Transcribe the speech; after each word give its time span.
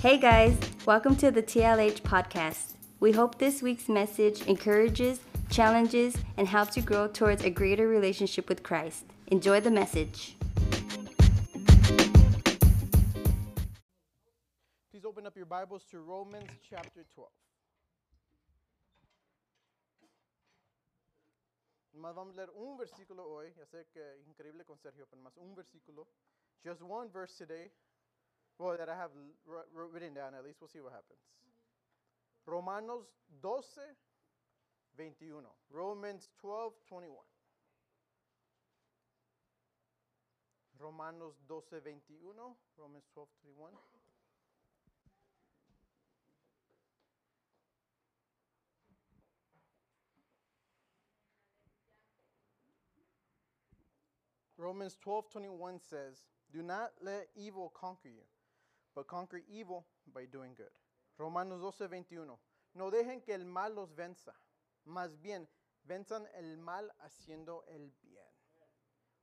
Hey 0.00 0.16
guys, 0.16 0.56
welcome 0.86 1.14
to 1.16 1.30
the 1.30 1.42
TLH 1.42 2.00
podcast. 2.00 2.72
We 3.00 3.12
hope 3.12 3.36
this 3.36 3.60
week's 3.60 3.86
message 3.86 4.40
encourages, 4.46 5.20
challenges, 5.50 6.16
and 6.38 6.48
helps 6.48 6.74
you 6.74 6.82
grow 6.82 7.06
towards 7.06 7.44
a 7.44 7.50
greater 7.50 7.86
relationship 7.86 8.48
with 8.48 8.62
Christ. 8.62 9.04
Enjoy 9.26 9.60
the 9.60 9.70
message. 9.70 10.38
Please 14.90 15.04
open 15.04 15.26
up 15.26 15.36
your 15.36 15.44
Bibles 15.44 15.84
to 15.90 15.98
Romans 15.98 16.48
chapter 16.66 17.04
12. 17.14 17.28
Más 22.00 22.14
vamos 22.14 22.32
a 22.32 22.36
leer 22.38 22.48
un 22.56 22.78
versículo 22.78 23.28
hoy. 23.28 23.52
Ya 23.54 23.66
sé 23.66 23.84
que 23.92 24.00
increíble 24.26 24.64
con 24.64 24.78
Sergio, 24.78 25.04
pero 25.10 25.20
más 25.20 25.36
un 25.36 25.54
versículo. 25.54 26.06
Just 26.64 26.80
one 26.80 27.10
verse 27.12 27.36
today. 27.36 27.70
Well, 28.60 28.76
that 28.76 28.90
I 28.90 28.94
have 28.94 29.08
written 29.72 30.12
down 30.12 30.34
at 30.34 30.44
least. 30.44 30.60
We'll 30.60 30.68
see 30.68 30.84
what 30.84 30.92
happens. 30.92 31.16
Romanos 32.44 33.06
12, 33.40 33.94
21. 34.96 35.44
Romans 35.72 36.28
12, 36.42 36.72
21. 36.86 37.16
Romanos 40.78 41.40
12, 41.48 41.64
21. 41.70 42.52
Romans 42.76 43.04
12, 43.14 43.28
21. 43.40 43.72
Romans 54.58 54.98
12:21 55.02 55.80
says, 55.80 56.26
"Do 56.52 56.62
not 56.62 56.92
let 57.00 57.30
evil 57.34 57.70
conquer 57.70 58.10
you, 58.10 58.26
but 58.94 59.06
conquer 59.06 59.42
evil 59.48 59.86
by 60.06 60.26
doing 60.26 60.54
good." 60.54 60.72
Romanos 61.18 61.60
12:21. 61.60 62.38
No 62.74 62.90
dejen 62.90 63.22
que 63.22 63.34
el 63.34 63.44
mal 63.44 63.74
los 63.74 63.94
venza, 63.94 64.34
más 64.84 65.16
bien 65.20 65.48
venzan 65.82 66.26
el 66.34 66.56
mal 66.56 66.90
haciendo 67.00 67.64
el 67.66 67.90
bien. 68.02 68.26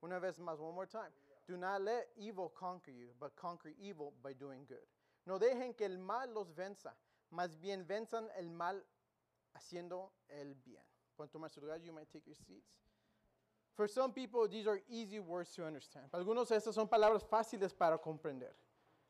Una 0.02 0.18
vez 0.18 0.38
más, 0.38 0.58
one 0.60 0.74
more 0.74 0.86
time. 0.86 1.12
Do 1.46 1.56
not 1.56 1.80
let 1.80 2.10
evil 2.16 2.50
conquer 2.50 2.92
you, 2.92 3.14
but 3.18 3.34
conquer 3.36 3.74
evil 3.78 4.12
by 4.22 4.34
doing 4.34 4.66
good. 4.66 4.86
No 5.26 5.38
dejen 5.38 5.74
que 5.74 5.86
el 5.86 5.98
mal 5.98 6.32
los 6.32 6.52
venza, 6.54 6.94
más 7.30 7.58
bien 7.58 7.86
venzan 7.86 8.28
el 8.36 8.50
mal 8.50 8.84
haciendo 9.54 10.12
el 10.28 10.54
bien. 10.54 10.84
Pueden 11.16 11.30
tomar 11.30 11.50
su 11.50 11.60
lugar, 11.60 11.80
you 11.80 11.92
might 11.92 12.08
take 12.10 12.26
your 12.26 12.36
seats. 12.36 12.78
For 13.74 13.88
some 13.88 14.12
people, 14.12 14.48
these 14.48 14.66
are 14.66 14.82
easy 14.88 15.20
words 15.20 15.54
to 15.54 15.64
understand. 15.64 16.10
Para 16.10 16.22
algunos 16.22 16.50
estas 16.50 16.74
son 16.74 16.88
palabras 16.88 17.24
fáciles 17.24 17.74
para 17.74 17.98
comprender. 17.98 18.54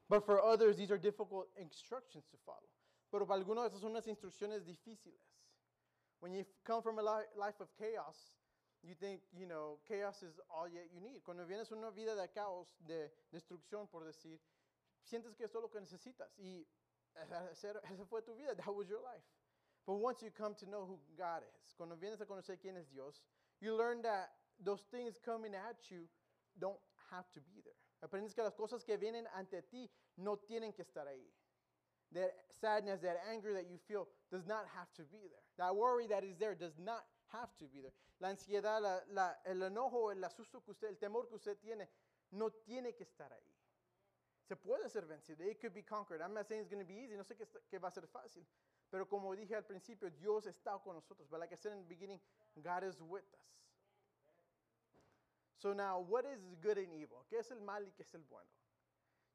But 0.09 0.25
for 0.25 0.43
others, 0.43 0.77
these 0.77 0.91
are 0.91 0.99
difficult 0.99 1.49
instructions 1.57 2.25
to 2.31 2.37
follow. 2.47 2.69
Pero 3.11 3.27
para 3.27 3.41
algunos 3.41 3.67
estas 3.67 3.81
son 3.81 3.93
unas 3.93 4.07
instrucciones 4.07 4.65
difíciles. 4.65 5.21
When 6.21 6.33
you 6.33 6.45
come 6.65 6.83
from 6.83 6.99
a 6.99 7.03
life 7.03 7.61
of 7.61 7.69
chaos, 7.79 8.17
you 8.83 8.95
think, 8.95 9.21
you 9.33 9.47
know, 9.47 9.79
chaos 9.87 10.23
is 10.23 10.41
all 10.51 10.69
you 10.69 11.01
need. 11.01 11.23
Cuando 11.25 11.45
vienes 11.47 11.71
una 11.73 11.91
vida 11.91 12.15
de 12.15 12.29
caos, 12.29 12.69
de 12.87 13.11
destrucción, 13.33 13.89
por 13.91 14.05
decir, 14.05 14.39
sientes 15.05 15.35
que 15.37 15.45
es 15.45 15.53
todo 15.53 15.63
lo 15.63 15.69
que 15.69 15.81
necesitas. 15.81 16.29
Y 16.39 16.67
esa 17.93 18.07
fue 18.07 18.23
tu 18.23 18.35
vida. 18.35 18.55
That 18.57 18.75
was 18.75 18.89
your 18.89 19.01
life. 19.01 19.25
But 19.87 19.95
once 19.95 20.23
you 20.23 20.31
come 20.31 20.55
to 20.57 20.67
know 20.67 20.85
who 20.85 20.99
God 21.17 21.43
is, 21.63 21.75
cuando 21.77 21.97
vienes 21.97 22.21
a 22.21 22.27
conocer 22.27 22.59
quién 22.61 22.77
es 22.77 22.87
Dios, 22.89 23.23
you 23.61 23.75
learn 23.75 24.03
that 24.03 24.31
those 24.63 24.83
things 24.91 25.19
coming 25.25 25.55
at 25.55 25.91
you 25.91 26.09
don't 26.59 26.79
have 27.11 27.25
to 27.33 27.41
be 27.41 27.63
there. 27.65 27.88
Aprendes 28.01 28.35
que 28.35 28.43
las 28.43 28.55
cosas 28.55 28.85
que 28.85 28.97
vienen 28.97 29.27
ante 29.35 29.63
ti 29.63 29.91
no 30.17 30.37
tienen 30.39 30.73
que 30.73 30.83
estar 30.83 31.07
ahí. 31.07 31.31
That 32.13 32.33
sadness, 32.51 33.01
that 33.03 33.17
anger 33.29 33.53
that 33.55 33.67
you 33.69 33.77
feel 33.79 34.09
does 34.31 34.47
not 34.47 34.67
have 34.75 34.93
to 34.95 35.03
be 35.05 35.29
there. 35.29 35.43
That 35.57 35.75
worry 35.77 36.07
that 36.09 36.25
is 36.25 36.37
there 36.39 36.55
does 36.55 36.79
not 36.79 37.05
have 37.33 37.55
to 37.59 37.67
be 37.67 37.81
there. 37.83 37.93
La 38.21 38.29
ansiedad, 38.29 38.81
la, 38.81 39.01
la- 39.11 39.37
el 39.45 39.63
enojo, 39.63 40.11
el 40.11 40.23
asusto 40.25 40.63
que 40.65 40.71
usted, 40.73 40.89
el 40.89 40.97
temor 40.97 41.29
que 41.29 41.35
usted 41.37 41.59
tiene, 41.59 41.89
no 42.31 42.51
tiene 42.51 42.95
que 42.95 43.05
estar 43.05 43.31
ahí. 43.33 43.53
Se 44.47 44.57
puede 44.57 44.89
ser 44.89 45.05
vencido. 45.05 45.45
It 45.45 45.61
could 45.61 45.75
be 45.75 45.83
conquered. 45.83 46.23
I'm 46.23 46.33
not 46.33 46.47
saying 46.47 46.63
it's 46.63 46.71
going 46.71 46.83
to 46.83 46.89
be 46.89 46.99
easy. 46.99 47.15
No 47.17 47.25
sé 47.25 47.37
que, 47.37 47.79
va 47.79 47.89
a 47.89 47.91
ser 47.93 48.07
fácil. 48.07 48.47
Pero 48.91 49.07
como 49.07 49.37
dije 49.37 49.55
al 49.55 49.65
principio, 49.65 50.09
Dios 50.11 50.47
está 50.47 50.79
con 50.83 50.95
nosotros. 50.95 51.29
But 51.29 51.41
like 51.41 51.53
I 51.53 51.57
said 51.57 51.73
in 51.73 51.81
the 51.81 51.89
beginning, 51.89 52.19
God 52.63 52.85
is 52.85 52.99
with 53.03 53.25
us. 53.35 53.68
So 55.59 55.75
now, 55.75 55.99
what 56.07 56.25
is 56.25 56.39
good 56.63 56.79
and 56.79 56.95
evil? 56.95 57.27
¿Qué 57.27 57.43
es 57.43 57.51
el 57.51 57.59
mal 57.59 57.83
y 57.83 57.91
qué 57.91 58.07
es 58.07 58.15
el 58.15 58.23
bueno? 58.31 58.47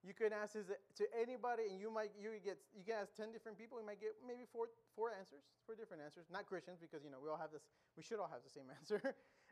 You 0.04 0.12
can 0.12 0.32
ask 0.36 0.52
this 0.52 0.68
to 0.68 1.06
anybody, 1.16 1.72
and 1.72 1.80
you 1.80 1.88
might 1.88 2.12
you 2.20 2.36
get 2.44 2.60
you 2.76 2.84
can 2.84 3.04
ask 3.04 3.16
ten 3.16 3.32
different 3.32 3.56
people. 3.56 3.80
You 3.80 3.88
might 3.88 4.04
get 4.04 4.16
maybe 4.20 4.44
four 4.52 4.68
four 4.96 5.12
answers, 5.16 5.48
four 5.64 5.76
different 5.76 6.04
answers. 6.04 6.28
Not 6.28 6.44
Christians, 6.48 6.80
because 6.80 7.04
you 7.04 7.12
know 7.12 7.24
we 7.24 7.32
all 7.32 7.40
have 7.40 7.56
this. 7.56 7.64
We 7.96 8.04
should 8.04 8.20
all 8.20 8.28
have 8.28 8.44
the 8.44 8.52
same 8.52 8.68
answer. 8.80 9.00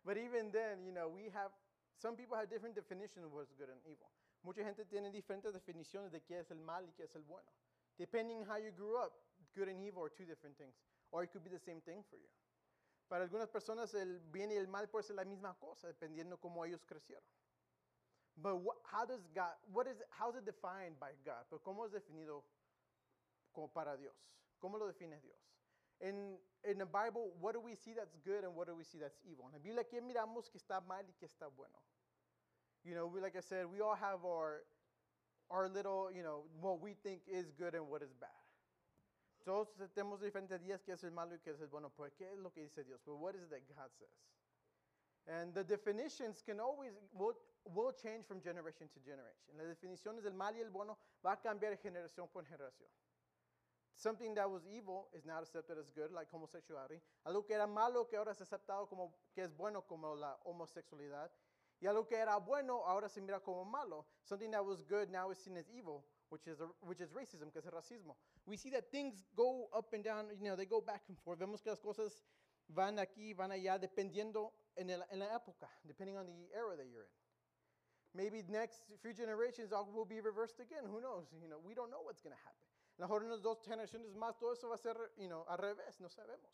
but 0.03 0.19
even 0.19 0.51
then, 0.51 0.83
you 0.83 0.91
know, 0.91 1.07
we 1.07 1.31
have 1.31 1.55
some 1.95 2.19
people 2.19 2.35
have 2.35 2.51
different 2.51 2.75
definitions 2.75 3.23
of 3.23 3.31
what's 3.31 3.55
good 3.55 3.71
and 3.71 3.79
evil. 3.88 4.11
Mucha 4.43 4.63
gente 4.63 4.83
tiene 4.83 5.11
diferentes 5.11 5.55
definiciones 5.55 6.11
de 6.11 6.19
qué 6.19 6.39
es 6.39 6.51
el 6.51 6.59
mal 6.59 6.83
y 6.83 6.91
qué 6.95 7.07
es 7.07 7.15
el 7.15 7.23
bueno. 7.23 7.47
Depending 7.99 8.43
how 8.43 8.57
you 8.59 8.71
grew 8.75 8.99
up, 8.99 9.11
good 9.55 9.67
and 9.67 9.79
evil 9.79 10.03
are 10.03 10.11
two 10.11 10.25
different 10.25 10.57
things, 10.57 10.75
or 11.11 11.23
it 11.23 11.31
could 11.31 11.43
be 11.43 11.51
the 11.51 11.63
same 11.63 11.79
thing 11.83 12.03
for 12.09 12.17
you. 12.17 12.27
Para 13.11 13.25
algunas 13.25 13.49
personas 13.49 13.94
el 13.94 14.22
bien 14.31 14.51
y 14.51 14.55
el 14.55 14.69
mal 14.69 14.88
puede 14.88 15.03
ser 15.03 15.17
la 15.17 15.25
misma 15.25 15.53
cosa, 15.59 15.85
dependiendo 15.85 16.39
cómo 16.39 16.63
ellos 16.63 16.85
crecieron. 16.85 17.25
But 18.38 18.55
what, 18.55 18.77
how 18.85 19.05
does 19.05 19.27
God, 19.35 19.51
what 19.73 19.85
is, 19.85 20.01
how 20.11 20.29
is 20.29 20.38
it 20.38 20.45
defined 20.45 20.97
by 20.97 21.11
God? 21.25 21.45
Pero 21.50 21.61
¿Cómo 21.61 21.85
es 21.85 21.91
definido 21.91 22.45
como 23.51 23.67
para 23.67 23.97
Dios? 23.97 24.16
¿Cómo 24.61 24.77
lo 24.77 24.88
define 24.88 25.19
Dios? 25.19 25.38
In 26.00 26.38
the 26.63 26.85
Bible, 26.85 27.33
what 27.41 27.51
do 27.51 27.59
we 27.59 27.75
see 27.75 27.91
that's 27.91 28.16
good 28.23 28.45
and 28.45 28.55
what 28.55 28.67
do 28.67 28.75
we 28.75 28.85
see 28.85 28.97
that's 28.97 29.19
evil? 29.29 29.45
En 29.47 29.51
la 29.51 29.59
Biblia, 29.59 29.83
¿qué 29.83 30.00
miramos 30.01 30.50
que 30.50 30.57
está 30.57 30.79
mal 30.79 31.03
y 31.05 31.13
que 31.19 31.25
está 31.27 31.50
bueno? 31.53 31.83
You 32.85 32.95
know, 32.95 33.07
like 33.21 33.35
I 33.35 33.41
said, 33.41 33.66
we 33.66 33.81
all 33.81 33.94
have 33.94 34.23
our, 34.23 34.63
our 35.50 35.67
little, 35.67 36.09
you 36.16 36.23
know, 36.23 36.45
what 36.61 36.79
we 36.79 36.94
think 37.03 37.23
is 37.27 37.51
good 37.51 37.75
and 37.75 37.89
what 37.89 38.03
is 38.03 38.13
bad. 38.13 38.41
Todos 39.44 39.69
tenemos 39.94 40.22
diferentes 40.22 40.62
días 40.62 40.81
que 40.84 40.94
es 40.94 41.03
el 41.03 41.12
malo 41.12 41.35
y 41.35 41.40
que 41.40 41.52
es 41.52 41.62
el 41.62 41.68
bueno. 41.68 41.91
Pero 41.96 42.13
¿qué 42.16 42.31
es 42.31 42.38
lo 42.38 42.52
que 42.52 42.62
dice 42.62 42.84
Dios? 42.84 43.02
But 43.06 43.18
what 43.18 43.35
is 43.35 43.44
it 43.44 43.50
that 43.50 43.68
God 43.68 43.91
says? 43.97 44.09
And 45.28 45.53
the 45.53 45.63
definitions 45.63 46.41
can 46.41 46.59
always, 46.59 46.94
will, 47.13 47.94
change 47.94 48.25
from 48.25 48.41
generation 48.41 48.90
to 48.90 49.00
generation. 49.00 49.56
Las 49.56 49.68
definiciones 49.68 50.24
del 50.24 50.34
mal 50.34 50.56
y 50.56 50.62
el 50.62 50.69
bueno 50.69 50.97
va 51.24 51.34
a 51.34 51.41
cambiar 51.41 51.78
generación 51.78 52.28
por 52.28 52.44
generación. 52.44 52.90
Something 53.96 54.34
that 54.34 54.50
was 54.50 54.66
evil 54.66 55.09
is 55.13 55.25
not 55.25 55.44
accepted 55.44 55.78
as 55.78 55.91
good, 55.91 56.12
like 56.12 56.28
homosexuality. 56.31 57.00
Algo 57.24 57.46
que 57.46 57.53
era 57.53 57.68
malo 57.68 58.07
que 58.07 58.18
ahora 58.18 58.31
es 58.31 58.41
aceptado 58.41 58.88
como 58.88 59.13
que 59.35 59.44
es 59.44 59.51
que 62.07 62.18
era 62.18 62.38
bueno 62.38 62.84
ahora 62.85 63.09
se 63.09 63.22
mira 63.22 63.40
como 63.40 63.63
malo. 63.63 64.06
Something 64.24 64.51
that 64.51 64.66
was 64.66 64.81
good 64.84 65.09
now 65.12 65.30
is 65.31 65.38
seen 65.38 65.57
as 65.57 65.69
evil, 65.69 66.03
which 66.31 66.47
is, 66.47 66.59
which 66.80 67.02
is 67.02 67.09
racism, 67.12 67.52
que 67.52 67.59
es 67.59 67.68
racismo. 67.68 68.16
We 68.46 68.56
see 68.56 68.69
that 68.72 68.90
things 68.90 69.25
go 69.36 69.68
up 69.75 69.94
and 69.94 70.03
down, 70.03 70.28
you 70.42 70.50
know, 70.50 70.56
they 70.56 70.66
go 70.66 70.80
back 70.80 71.03
and 71.09 71.18
forth. 71.19 71.40
Vemos 71.40 71.62
que 71.62 71.72
las 71.72 71.80
cosas 71.80 72.24
van 72.74 72.97
aquí, 72.97 73.36
van 73.36 73.52
allá, 73.52 73.78
dependiendo 73.78 74.52
en, 74.78 74.90
el, 74.90 75.03
en 75.12 75.19
la 75.19 75.28
época, 75.36 75.68
depending 75.86 76.16
on 76.16 76.25
the 76.25 76.47
era 76.56 76.78
that 76.78 76.88
you're 76.90 77.03
in. 77.03 77.18
Maybe 78.16 78.44
next 78.50 78.84
few 79.02 79.14
generations 79.14 79.72
all 79.72 79.88
will 79.94 80.06
be 80.06 80.19
reversed 80.19 80.59
again. 80.59 80.84
Who 80.90 81.02
knows? 81.02 81.28
You 81.42 81.50
know, 81.50 81.59
we 81.64 81.74
don't 81.74 81.92
know 81.92 82.02
what's 82.03 82.22
going 82.22 82.36
to 82.36 82.44
happen. 82.44 82.68
A 83.00 83.02
lo 83.02 83.08
mejor 83.08 83.42
dos 83.42 83.59
generaciones 83.68 84.16
más, 84.16 84.40
todo 84.40 84.53
eso 84.53 84.68
va 84.68 84.75
a 84.75 84.78
ser, 84.78 84.96
you 85.18 85.28
know, 85.28 85.46
al 85.50 85.58
revés, 85.58 86.00
no 86.00 86.08
sabemos. 86.08 86.52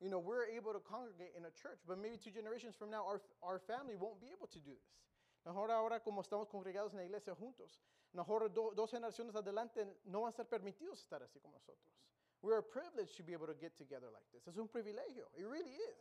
You 0.00 0.10
know, 0.10 0.18
we're 0.18 0.46
able 0.46 0.72
to 0.72 0.80
congregate 0.80 1.34
in 1.36 1.44
a 1.44 1.50
church, 1.50 1.78
but 1.86 1.98
maybe 1.98 2.16
two 2.16 2.30
generations 2.30 2.74
from 2.74 2.90
now, 2.90 3.04
our, 3.06 3.20
our 3.42 3.58
family 3.58 3.94
won't 3.94 4.20
be 4.20 4.28
able 4.34 4.46
to 4.48 4.58
do 4.58 4.70
this. 4.70 4.98
Mejor 5.44 5.70
ahora, 5.70 6.00
como 6.00 6.20
estamos 6.20 6.48
congregados 6.48 6.92
en 6.92 6.98
la 6.98 7.04
iglesia 7.04 7.34
juntos, 7.34 7.80
mejor 8.12 8.52
do- 8.52 8.72
dos 8.74 8.90
generaciones 8.90 9.34
adelante 9.34 9.98
no 10.04 10.22
van 10.22 10.28
a 10.28 10.32
ser 10.32 10.46
permitidos 10.48 11.00
estar 11.00 11.22
así 11.22 11.40
como 11.40 11.54
nosotros. 11.54 11.88
We 12.42 12.52
are 12.52 12.62
privileged 12.62 13.16
to 13.16 13.24
be 13.24 13.34
able 13.34 13.46
to 13.46 13.54
get 13.58 13.76
together 13.76 14.10
like 14.10 14.26
this. 14.30 14.46
Es 14.46 14.56
un 14.56 14.68
privilegio. 14.68 15.28
It 15.34 15.46
really 15.46 15.74
is. 15.74 15.96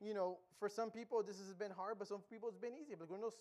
You 0.00 0.12
know, 0.12 0.38
for 0.58 0.68
some 0.70 0.90
people 0.90 1.22
this 1.24 1.38
has 1.40 1.54
been 1.54 1.72
hard, 1.72 1.98
but 1.98 2.06
some 2.06 2.22
people 2.22 2.48
it's 2.50 2.58
been 2.60 2.74
easy. 2.74 2.94
Para 2.94 3.04
algunas 3.06 3.34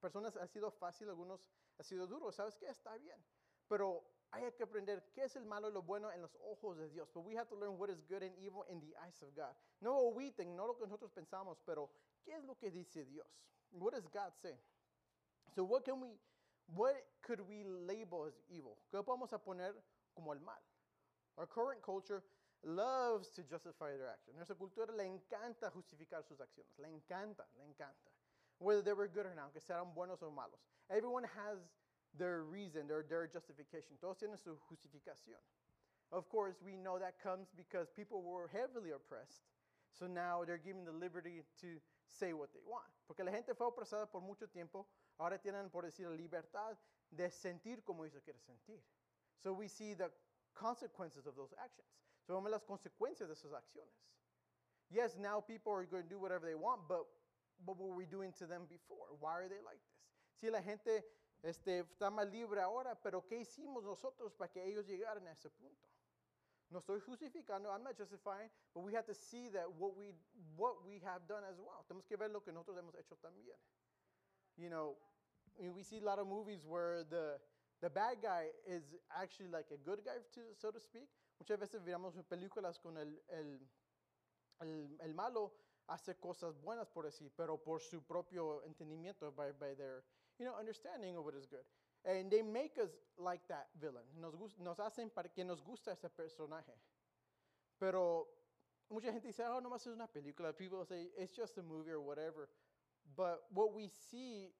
personas 0.00 0.36
ha 0.36 0.46
sido 0.48 0.70
fácil, 0.70 1.08
algunos 1.08 1.40
ha 1.78 1.82
sido 1.84 2.06
duro. 2.06 2.32
¿Sabes 2.32 2.56
qué? 2.56 2.66
Está 2.68 2.96
bien. 2.96 3.24
Pero 3.68 4.04
hay 4.36 4.52
que 4.52 4.62
aprender 4.62 5.02
qué 5.14 5.24
es 5.24 5.36
el 5.36 5.44
malo 5.44 5.68
y 5.68 5.72
lo 5.72 5.82
bueno 5.82 6.10
en 6.12 6.20
los 6.20 6.36
ojos 6.42 6.76
de 6.76 6.88
Dios. 6.88 7.08
But 7.12 7.24
we 7.24 7.34
have 7.36 7.48
to 7.48 7.56
learn 7.56 7.78
what 7.78 7.90
is 7.90 8.02
good 8.08 8.22
and 8.22 8.36
evil 8.38 8.64
in 8.68 8.80
the 8.80 8.94
eyes 9.04 9.20
of 9.22 9.34
God. 9.34 9.54
No 9.80 10.14
think, 10.36 10.50
no 10.50 10.66
lo 10.66 10.74
que 10.74 10.86
nosotros 10.86 11.10
pensamos, 11.12 11.58
pero 11.64 11.90
qué 12.24 12.34
es 12.34 12.44
lo 12.44 12.54
que 12.56 12.70
dice 12.70 13.04
Dios. 13.04 13.26
What 13.70 13.92
does 13.92 14.06
God 14.08 14.32
say? 14.42 14.56
So 15.54 15.64
what 15.64 15.84
can 15.84 16.00
we, 16.00 16.08
what 16.74 16.96
could 17.22 17.40
we 17.40 17.64
label 17.64 18.26
as 18.26 18.34
evil? 18.48 18.78
¿Qué 18.92 19.02
podemos 19.02 19.32
a 19.32 19.38
poner 19.38 19.74
como 20.14 20.32
el 20.32 20.40
mal? 20.40 20.60
Our 21.36 21.46
current 21.46 21.82
culture 21.82 22.22
loves 22.62 23.28
to 23.30 23.42
justify 23.42 23.96
their 23.96 24.08
action. 24.08 24.34
Nuestra 24.36 24.56
cultura 24.56 24.92
le 24.92 25.04
encanta 25.04 25.70
justificar 25.70 26.24
sus 26.24 26.40
acciones. 26.40 26.78
Le 26.78 26.88
encanta, 26.88 27.44
le 27.56 27.64
encanta. 27.64 28.10
Whether 28.58 28.82
they 28.82 28.92
were 28.92 29.08
good 29.08 29.26
or 29.26 29.34
not, 29.34 29.44
aunque 29.44 29.60
sean 29.60 29.94
buenos 29.94 30.22
o 30.22 30.30
malos. 30.30 30.60
Everyone 30.90 31.24
has 31.24 31.58
their 32.18 32.42
reason, 32.44 32.88
their, 32.88 33.04
their 33.08 33.26
justification. 33.26 33.96
Todos 34.00 34.18
tienen 34.18 34.38
su 34.38 34.56
justificación. 34.70 35.40
Of 36.12 36.28
course, 36.28 36.56
we 36.64 36.76
know 36.76 36.98
that 36.98 37.20
comes 37.22 37.48
because 37.56 37.88
people 37.90 38.22
were 38.22 38.48
heavily 38.52 38.90
oppressed. 38.90 39.42
So 39.98 40.06
now 40.06 40.44
they're 40.44 40.58
given 40.58 40.84
the 40.84 40.92
liberty 40.92 41.42
to 41.60 41.80
say 42.08 42.32
what 42.32 42.52
they 42.52 42.60
want. 42.66 42.86
Porque 43.06 43.24
la 43.24 43.32
gente 43.32 43.54
fue 43.54 43.66
opresada 43.66 44.06
por 44.10 44.20
mucho 44.20 44.46
tiempo, 44.46 44.86
ahora 45.18 45.38
tienen, 45.38 45.70
por 45.70 45.82
decir, 45.82 46.08
libertad 46.10 46.76
de 47.10 47.30
sentir 47.30 47.82
como 47.84 48.04
ellos 48.04 48.22
quieren 48.24 48.42
sentir. 48.42 48.80
So 49.42 49.52
we 49.52 49.68
see 49.68 49.94
the 49.94 50.10
consequences 50.54 51.26
of 51.26 51.34
those 51.36 51.52
actions. 51.62 51.88
So 52.26 52.34
vemos 52.34 52.50
las 52.50 52.64
consecuencias 52.64 53.28
de 53.28 53.34
esas 53.34 53.52
acciones. 53.52 53.94
Yes, 54.90 55.16
now 55.16 55.40
people 55.40 55.72
are 55.72 55.84
going 55.84 56.04
to 56.04 56.08
do 56.08 56.18
whatever 56.18 56.46
they 56.46 56.54
want, 56.54 56.82
but 56.88 57.04
what 57.64 57.78
were 57.78 57.94
we 57.94 58.06
doing 58.06 58.32
to 58.38 58.46
them 58.46 58.62
before? 58.68 59.06
Why 59.20 59.32
are 59.32 59.48
they 59.48 59.60
like 59.64 59.80
this? 59.82 60.40
Si 60.40 60.50
la 60.50 60.60
gente 60.60 61.02
este, 61.42 61.80
está 61.80 62.10
más 62.10 62.28
libre 62.28 62.60
ahora, 62.60 62.94
pero 63.00 63.26
¿qué 63.26 63.38
hicimos 63.40 63.82
nosotros 63.84 64.34
para 64.34 64.50
que 64.50 64.64
ellos 64.64 64.86
llegaran 64.86 65.26
a 65.26 65.32
ese 65.32 65.50
punto? 65.50 65.88
No 66.68 66.80
estoy 66.80 67.00
justificando, 67.00 67.70
I'm 67.70 67.84
not 67.84 67.96
justifying, 67.96 68.50
but 68.74 68.82
we 68.82 68.92
have 68.94 69.06
to 69.06 69.14
see 69.14 69.48
that 69.50 69.70
what 69.78 69.94
we, 69.96 70.12
what 70.56 70.84
we 70.84 70.98
have 71.04 71.26
done 71.28 71.44
as 71.44 71.58
well. 71.60 71.84
Tenemos 71.86 72.04
que 72.06 72.16
ver 72.16 72.30
lo 72.30 72.42
que 72.42 72.52
nosotros 72.52 72.76
hemos 72.78 72.94
hecho 72.96 73.16
también. 73.16 73.56
You 74.56 74.68
know, 74.68 74.96
we 75.58 75.82
see 75.84 75.98
a 75.98 76.04
lot 76.04 76.18
of 76.18 76.26
movies 76.26 76.64
where 76.66 77.04
the, 77.04 77.38
the 77.80 77.88
bad 77.88 78.20
guy 78.20 78.48
is 78.66 78.82
actually 79.10 79.48
like 79.48 79.70
a 79.70 79.76
good 79.76 80.04
guy, 80.04 80.18
to, 80.34 80.40
so 80.58 80.72
to 80.72 80.80
speak. 80.80 81.08
Muchas 81.38 81.58
veces 81.58 81.82
miramos 81.82 82.14
películas 82.24 82.80
con 82.80 82.96
el, 82.96 83.22
el, 83.28 83.60
el, 84.60 84.98
el 85.00 85.14
malo 85.14 85.52
hace 85.86 86.16
cosas 86.16 86.58
buenas 86.60 86.88
por 86.88 87.04
decir, 87.04 87.30
pero 87.36 87.56
por 87.56 87.80
su 87.80 88.02
propio 88.02 88.64
entendimiento, 88.64 89.30
by, 89.30 89.52
by 89.52 89.74
their 89.76 90.02
you 90.38 90.44
know, 90.44 90.54
understanding 90.58 91.16
of 91.16 91.24
what 91.24 91.34
is 91.34 91.46
good. 91.46 91.64
And 92.04 92.30
they 92.30 92.42
make 92.42 92.78
us 92.78 92.90
like 93.18 93.40
that 93.48 93.66
villain. 93.80 94.04
Nos, 94.20 94.34
nos 94.60 94.78
hacen 94.78 95.10
para 95.12 95.28
que 95.28 95.44
nos 95.44 95.60
gusta 95.60 95.92
ese 95.92 96.08
personaje. 96.08 96.72
Pero 97.80 98.28
mucha 98.90 99.12
gente 99.12 99.26
dice, 99.28 99.42
oh, 99.48 99.60
nomás 99.60 99.86
es 99.86 99.92
una 99.92 100.06
película. 100.06 100.52
People 100.56 100.84
say, 100.84 101.08
it's 101.18 101.34
just 101.34 101.58
a 101.58 101.62
movie 101.62 101.90
or 101.90 102.00
whatever. 102.00 102.48
But 103.16 103.42
what 103.52 103.74
we 103.74 103.88
see 104.10 104.50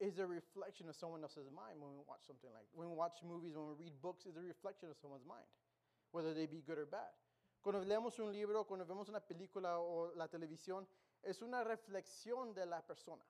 is 0.00 0.18
a 0.18 0.26
reflection 0.26 0.88
of 0.88 0.96
someone 0.96 1.22
else's 1.22 1.50
mind 1.50 1.80
when 1.80 1.90
we 1.90 1.98
watch 2.06 2.22
something 2.26 2.50
like 2.54 2.66
when 2.72 2.88
we 2.88 2.94
watch 2.94 3.18
movies, 3.26 3.56
when 3.56 3.66
we 3.66 3.74
read 3.74 3.92
books, 4.00 4.26
is 4.26 4.36
a 4.36 4.40
reflection 4.40 4.88
of 4.90 4.96
someone's 4.96 5.26
mind, 5.26 5.46
whether 6.12 6.34
they 6.34 6.46
be 6.46 6.62
good 6.66 6.78
or 6.78 6.86
bad. 6.86 7.10
Cuando 7.62 7.82
leemos 7.84 8.18
un 8.20 8.32
libro, 8.32 8.64
cuando 8.64 8.84
vemos 8.84 9.08
una 9.08 9.20
película 9.20 9.78
o 9.78 10.12
la 10.16 10.28
televisión, 10.28 10.86
es 11.22 11.42
una 11.42 11.64
reflexión 11.64 12.54
de 12.54 12.66
la 12.66 12.80
persona. 12.80 13.24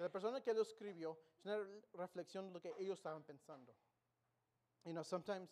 De 0.00 0.04
la 0.04 0.10
persona 0.10 0.40
que 0.40 0.54
lo 0.54 0.62
escribió, 0.62 1.18
es 1.40 1.44
una 1.44 1.58
reflexión 1.92 2.46
de 2.46 2.54
lo 2.54 2.58
que 2.58 2.72
ellos 2.78 2.98
estaban 2.98 3.22
pensando. 3.22 3.76
You 4.86 4.94
know, 4.94 5.02
sometimes, 5.02 5.50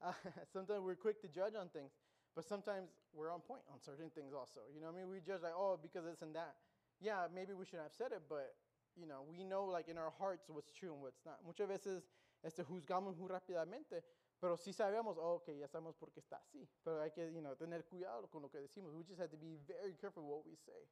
uh, 0.00 0.14
sometimes 0.50 0.80
we're 0.80 0.96
quick 0.96 1.20
to 1.20 1.28
judge 1.28 1.54
on 1.54 1.68
things, 1.68 1.92
but 2.34 2.46
sometimes 2.46 2.88
we're 3.12 3.30
on 3.30 3.42
point 3.42 3.60
on 3.70 3.78
certain 3.78 4.08
things 4.08 4.32
also. 4.32 4.60
You 4.72 4.80
know 4.80 4.88
I 4.88 4.92
mean? 4.92 5.10
We 5.10 5.20
judge 5.20 5.42
like, 5.42 5.52
oh, 5.54 5.76
because 5.76 6.06
this 6.06 6.22
and 6.22 6.34
that. 6.34 6.56
Yeah, 7.02 7.28
maybe 7.28 7.52
we 7.52 7.66
shouldn't 7.66 7.82
have 7.82 7.92
said 7.92 8.12
it, 8.12 8.22
but, 8.30 8.56
you 8.96 9.04
know, 9.04 9.20
we 9.28 9.44
know 9.44 9.66
like 9.66 9.90
in 9.90 9.98
our 9.98 10.12
hearts 10.18 10.48
what's 10.48 10.72
true 10.72 10.94
and 10.94 11.02
what's 11.02 11.20
not. 11.26 11.44
Muchas 11.44 11.68
veces 11.68 12.02
este, 12.42 12.64
juzgamos 12.64 13.18
muy 13.18 13.28
rápidamente, 13.28 14.02
pero 14.40 14.56
sí 14.56 14.72
sabemos, 14.72 15.18
oh, 15.18 15.34
ok, 15.34 15.48
ya 15.48 15.68
sabemos 15.68 15.94
por 15.98 16.10
qué 16.12 16.20
está 16.20 16.38
así. 16.38 16.66
Pero 16.82 17.02
hay 17.02 17.10
que, 17.10 17.30
you 17.30 17.42
know, 17.42 17.54
tener 17.54 17.84
cuidado 17.84 18.26
con 18.30 18.40
lo 18.40 18.48
que 18.48 18.58
decimos. 18.58 18.94
We 18.94 19.04
just 19.04 19.20
have 19.20 19.28
to 19.28 19.36
be 19.36 19.58
very 19.68 19.94
careful 20.00 20.24
what 20.24 20.46
we 20.46 20.56
say. 20.56 20.88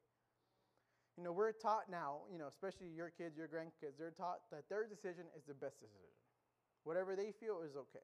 You 1.17 1.23
know, 1.23 1.31
we're 1.31 1.53
taught 1.53 1.89
now, 1.89 2.27
you 2.31 2.37
know, 2.37 2.47
especially 2.47 2.87
your 2.91 3.09
kids, 3.09 3.37
your 3.37 3.47
grandkids, 3.47 3.97
they're 3.97 4.11
taught 4.11 4.43
that 4.51 4.67
their 4.69 4.85
decision 4.85 5.23
is 5.37 5.45
the 5.47 5.53
best 5.53 5.79
decision. 5.79 6.11
Whatever 6.83 7.15
they 7.15 7.31
feel 7.31 7.63
is 7.63 7.75
okay. 7.75 8.03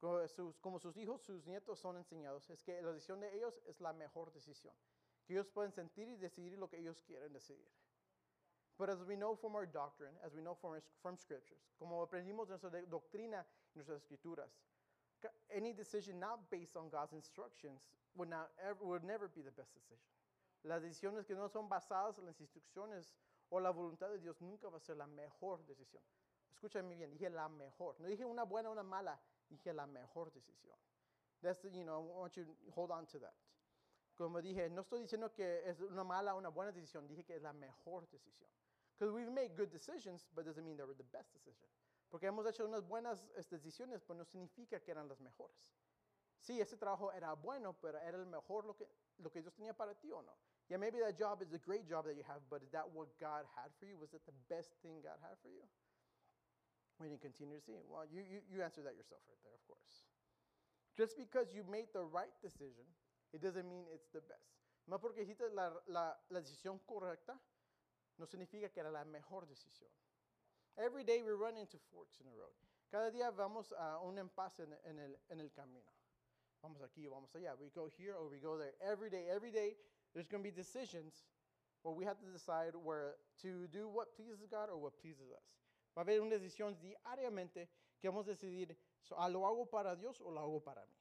Como 0.00 0.78
sus, 0.78 0.96
hijos, 0.96 1.22
sus 1.22 1.46
nietos 1.46 1.78
son 1.78 1.96
enseñados, 1.96 2.50
es 2.50 2.62
que 2.62 2.80
la 2.82 2.92
decisión 2.92 3.20
de 3.20 3.28
ellos 3.36 3.60
es 3.68 3.80
la 3.80 3.92
mejor 3.92 4.32
decisión. 4.32 4.74
Que 5.26 5.34
ellos 5.34 5.48
pueden 5.48 5.72
sentir 5.72 6.08
y 6.08 6.16
decidir 6.16 6.58
lo 6.58 6.68
que 6.68 6.78
ellos 6.78 7.00
quieren 7.06 7.32
decidir. 7.32 7.70
But 8.78 8.90
as 8.90 9.04
we 9.04 9.16
know 9.16 9.36
from 9.36 9.54
our 9.54 9.66
doctrine, 9.66 10.14
as 10.24 10.34
we 10.34 10.42
know 10.42 10.56
from, 10.60 10.80
from 11.02 11.16
scriptures, 11.16 11.60
como 11.78 12.04
aprendimos 12.04 12.48
de 12.48 12.54
nuestra 12.58 12.70
doctrina 12.90 13.44
y 13.74 13.76
nuestras 13.76 14.02
escrituras, 14.02 14.50
any 15.54 15.72
decision 15.72 16.18
not 16.18 16.50
based 16.50 16.76
on 16.76 16.88
God's 16.88 17.12
instructions 17.12 17.80
would, 18.16 18.28
not 18.28 18.50
ever, 18.60 18.78
would 18.82 19.04
never 19.04 19.28
be 19.28 19.42
the 19.42 19.52
best 19.52 19.72
decision. 19.74 20.10
Las 20.62 20.82
decisiones 20.82 21.26
que 21.26 21.34
no 21.34 21.48
son 21.48 21.68
basadas 21.68 22.18
en 22.18 22.26
las 22.26 22.40
instrucciones 22.40 23.16
o 23.50 23.60
la 23.60 23.70
voluntad 23.70 24.08
de 24.08 24.18
Dios 24.18 24.40
nunca 24.40 24.68
va 24.68 24.76
a 24.76 24.80
ser 24.80 24.96
la 24.96 25.06
mejor 25.06 25.64
decisión. 25.66 26.02
Escúchame 26.52 26.94
bien, 26.94 27.10
dije 27.10 27.28
la 27.28 27.48
mejor. 27.48 27.98
No 28.00 28.06
dije 28.06 28.24
una 28.24 28.44
buena 28.44 28.68
o 28.68 28.72
una 28.72 28.82
mala, 28.82 29.20
dije 29.48 29.72
la 29.72 29.86
mejor 29.86 30.32
decisión. 30.32 30.78
That's 31.40 31.60
the, 31.60 31.70
you 31.70 31.82
know, 31.82 32.00
I 32.00 32.20
want 32.20 32.36
you 32.36 32.44
to 32.44 32.56
hold 32.74 32.92
on 32.92 33.06
to 33.08 33.18
that. 33.18 33.34
Como 34.14 34.40
dije, 34.40 34.70
no 34.70 34.82
estoy 34.82 35.00
diciendo 35.00 35.32
que 35.32 35.68
es 35.68 35.80
una 35.80 36.04
mala 36.04 36.34
o 36.34 36.38
una 36.38 36.50
buena 36.50 36.70
decisión, 36.70 37.08
dije 37.08 37.24
que 37.24 37.34
es 37.34 37.42
la 37.42 37.52
mejor 37.52 38.08
decisión. 38.08 38.48
Because 38.96 39.12
we've 39.12 39.32
made 39.32 39.56
good 39.56 39.70
decisions, 39.70 40.28
but 40.34 40.44
doesn't 40.44 40.64
mean 40.64 40.76
they 40.76 40.84
were 40.84 40.94
the 40.94 41.08
best 41.10 41.32
decision. 41.32 41.68
Porque 42.08 42.26
hemos 42.26 42.46
hecho 42.46 42.64
unas 42.64 42.86
buenas 42.86 43.24
este, 43.36 43.56
decisiones, 43.56 44.02
pero 44.02 44.18
no 44.18 44.24
significa 44.24 44.78
que 44.80 44.90
eran 44.92 45.08
las 45.08 45.18
mejores. 45.18 45.66
Sí, 46.38 46.60
ese 46.60 46.76
trabajo 46.76 47.10
era 47.12 47.32
bueno, 47.32 47.74
pero 47.80 47.98
era 47.98 48.18
el 48.18 48.26
mejor 48.26 48.64
lo 48.64 48.76
que, 48.76 48.86
lo 49.18 49.30
que 49.30 49.40
Dios 49.40 49.54
tenía 49.54 49.74
para 49.74 49.94
ti 49.94 50.12
o 50.12 50.22
no. 50.22 50.36
Yeah, 50.70 50.78
maybe 50.78 51.02
that 51.04 51.18
job 51.18 51.42
is 51.42 51.52
a 51.52 51.58
great 51.58 51.88
job 51.88 52.06
that 52.06 52.16
you 52.16 52.24
have, 52.26 52.40
but 52.48 52.62
is 52.62 52.70
that 52.72 52.86
what 52.94 53.08
God 53.20 53.44
had 53.58 53.70
for 53.78 53.86
you? 53.86 53.98
Was 53.98 54.14
it 54.14 54.22
the 54.24 54.36
best 54.48 54.72
thing 54.80 55.02
God 55.02 55.18
had 55.20 55.36
for 55.42 55.50
you? 55.50 55.64
We 57.00 57.10
to 57.10 57.18
continue 57.18 57.58
to 57.58 57.64
see. 57.64 57.74
Well, 57.90 58.06
you, 58.06 58.22
you, 58.22 58.38
you 58.46 58.62
answer 58.62 58.80
that 58.86 58.94
yourself 58.94 59.26
right 59.26 59.42
there, 59.42 59.56
of 59.58 59.64
course. 59.66 60.06
Just 60.94 61.18
because 61.18 61.50
you 61.50 61.66
made 61.66 61.90
the 61.90 62.04
right 62.04 62.30
decision, 62.38 62.86
it 63.34 63.42
doesn't 63.42 63.66
mean 63.66 63.90
it's 63.90 64.06
the 64.14 64.22
best. 64.22 64.54
Más 64.86 65.00
porque 65.00 65.22
hiciste 65.22 65.50
la, 65.54 65.72
la, 65.88 66.14
la 66.30 66.40
decisión 66.40 66.78
correcta, 66.86 67.38
no 68.18 68.26
significa 68.26 68.68
que 68.68 68.80
era 68.80 68.90
la 68.90 69.04
mejor 69.04 69.46
decisión. 69.46 69.90
Every 70.76 71.02
day 71.04 71.22
we 71.22 71.32
run 71.32 71.56
into 71.56 71.78
forks 71.90 72.20
in 72.20 72.26
the 72.26 72.36
road. 72.36 72.54
Cada 72.90 73.10
día 73.10 73.30
vamos 73.30 73.72
a 73.72 73.98
un 74.00 74.18
impasse 74.18 74.60
en, 74.60 74.72
en, 74.84 74.98
el, 74.98 75.16
en 75.30 75.40
el 75.40 75.50
camino. 75.50 75.90
Vamos 76.62 76.82
aquí, 76.82 77.08
vamos 77.08 77.34
allá. 77.34 77.54
We 77.58 77.70
go 77.70 77.88
here 77.88 78.14
or 78.14 78.28
we 78.28 78.38
go 78.38 78.58
there. 78.58 78.74
Every 78.80 79.10
day, 79.10 79.26
every 79.28 79.50
day 79.50 79.76
there's 80.14 80.28
going 80.28 80.42
to 80.42 80.48
be 80.50 80.54
decisions 80.54 81.24
where 81.82 81.94
we 81.94 82.04
have 82.04 82.18
to 82.18 82.26
decide 82.26 82.72
where 82.74 83.16
to 83.42 83.66
do 83.68 83.88
what 83.88 84.14
pleases 84.16 84.46
God 84.50 84.68
or 84.70 84.78
what 84.78 85.00
pleases 85.00 85.30
us. 85.32 85.44
Va 85.96 86.02
a 86.02 86.04
haber 86.04 86.20
una 86.20 86.36
decisión 86.36 86.76
diariamente 86.80 87.68
que 88.00 88.08
vamos 88.08 88.26
a 88.26 88.30
decidir, 88.30 88.76
so, 89.02 89.14
ah, 89.18 89.28
¿lo 89.28 89.46
hago 89.46 89.66
para 89.66 89.94
Dios 89.96 90.20
o 90.20 90.30
lo 90.30 90.40
hago 90.40 90.60
para 90.60 90.86
mí? 90.86 90.96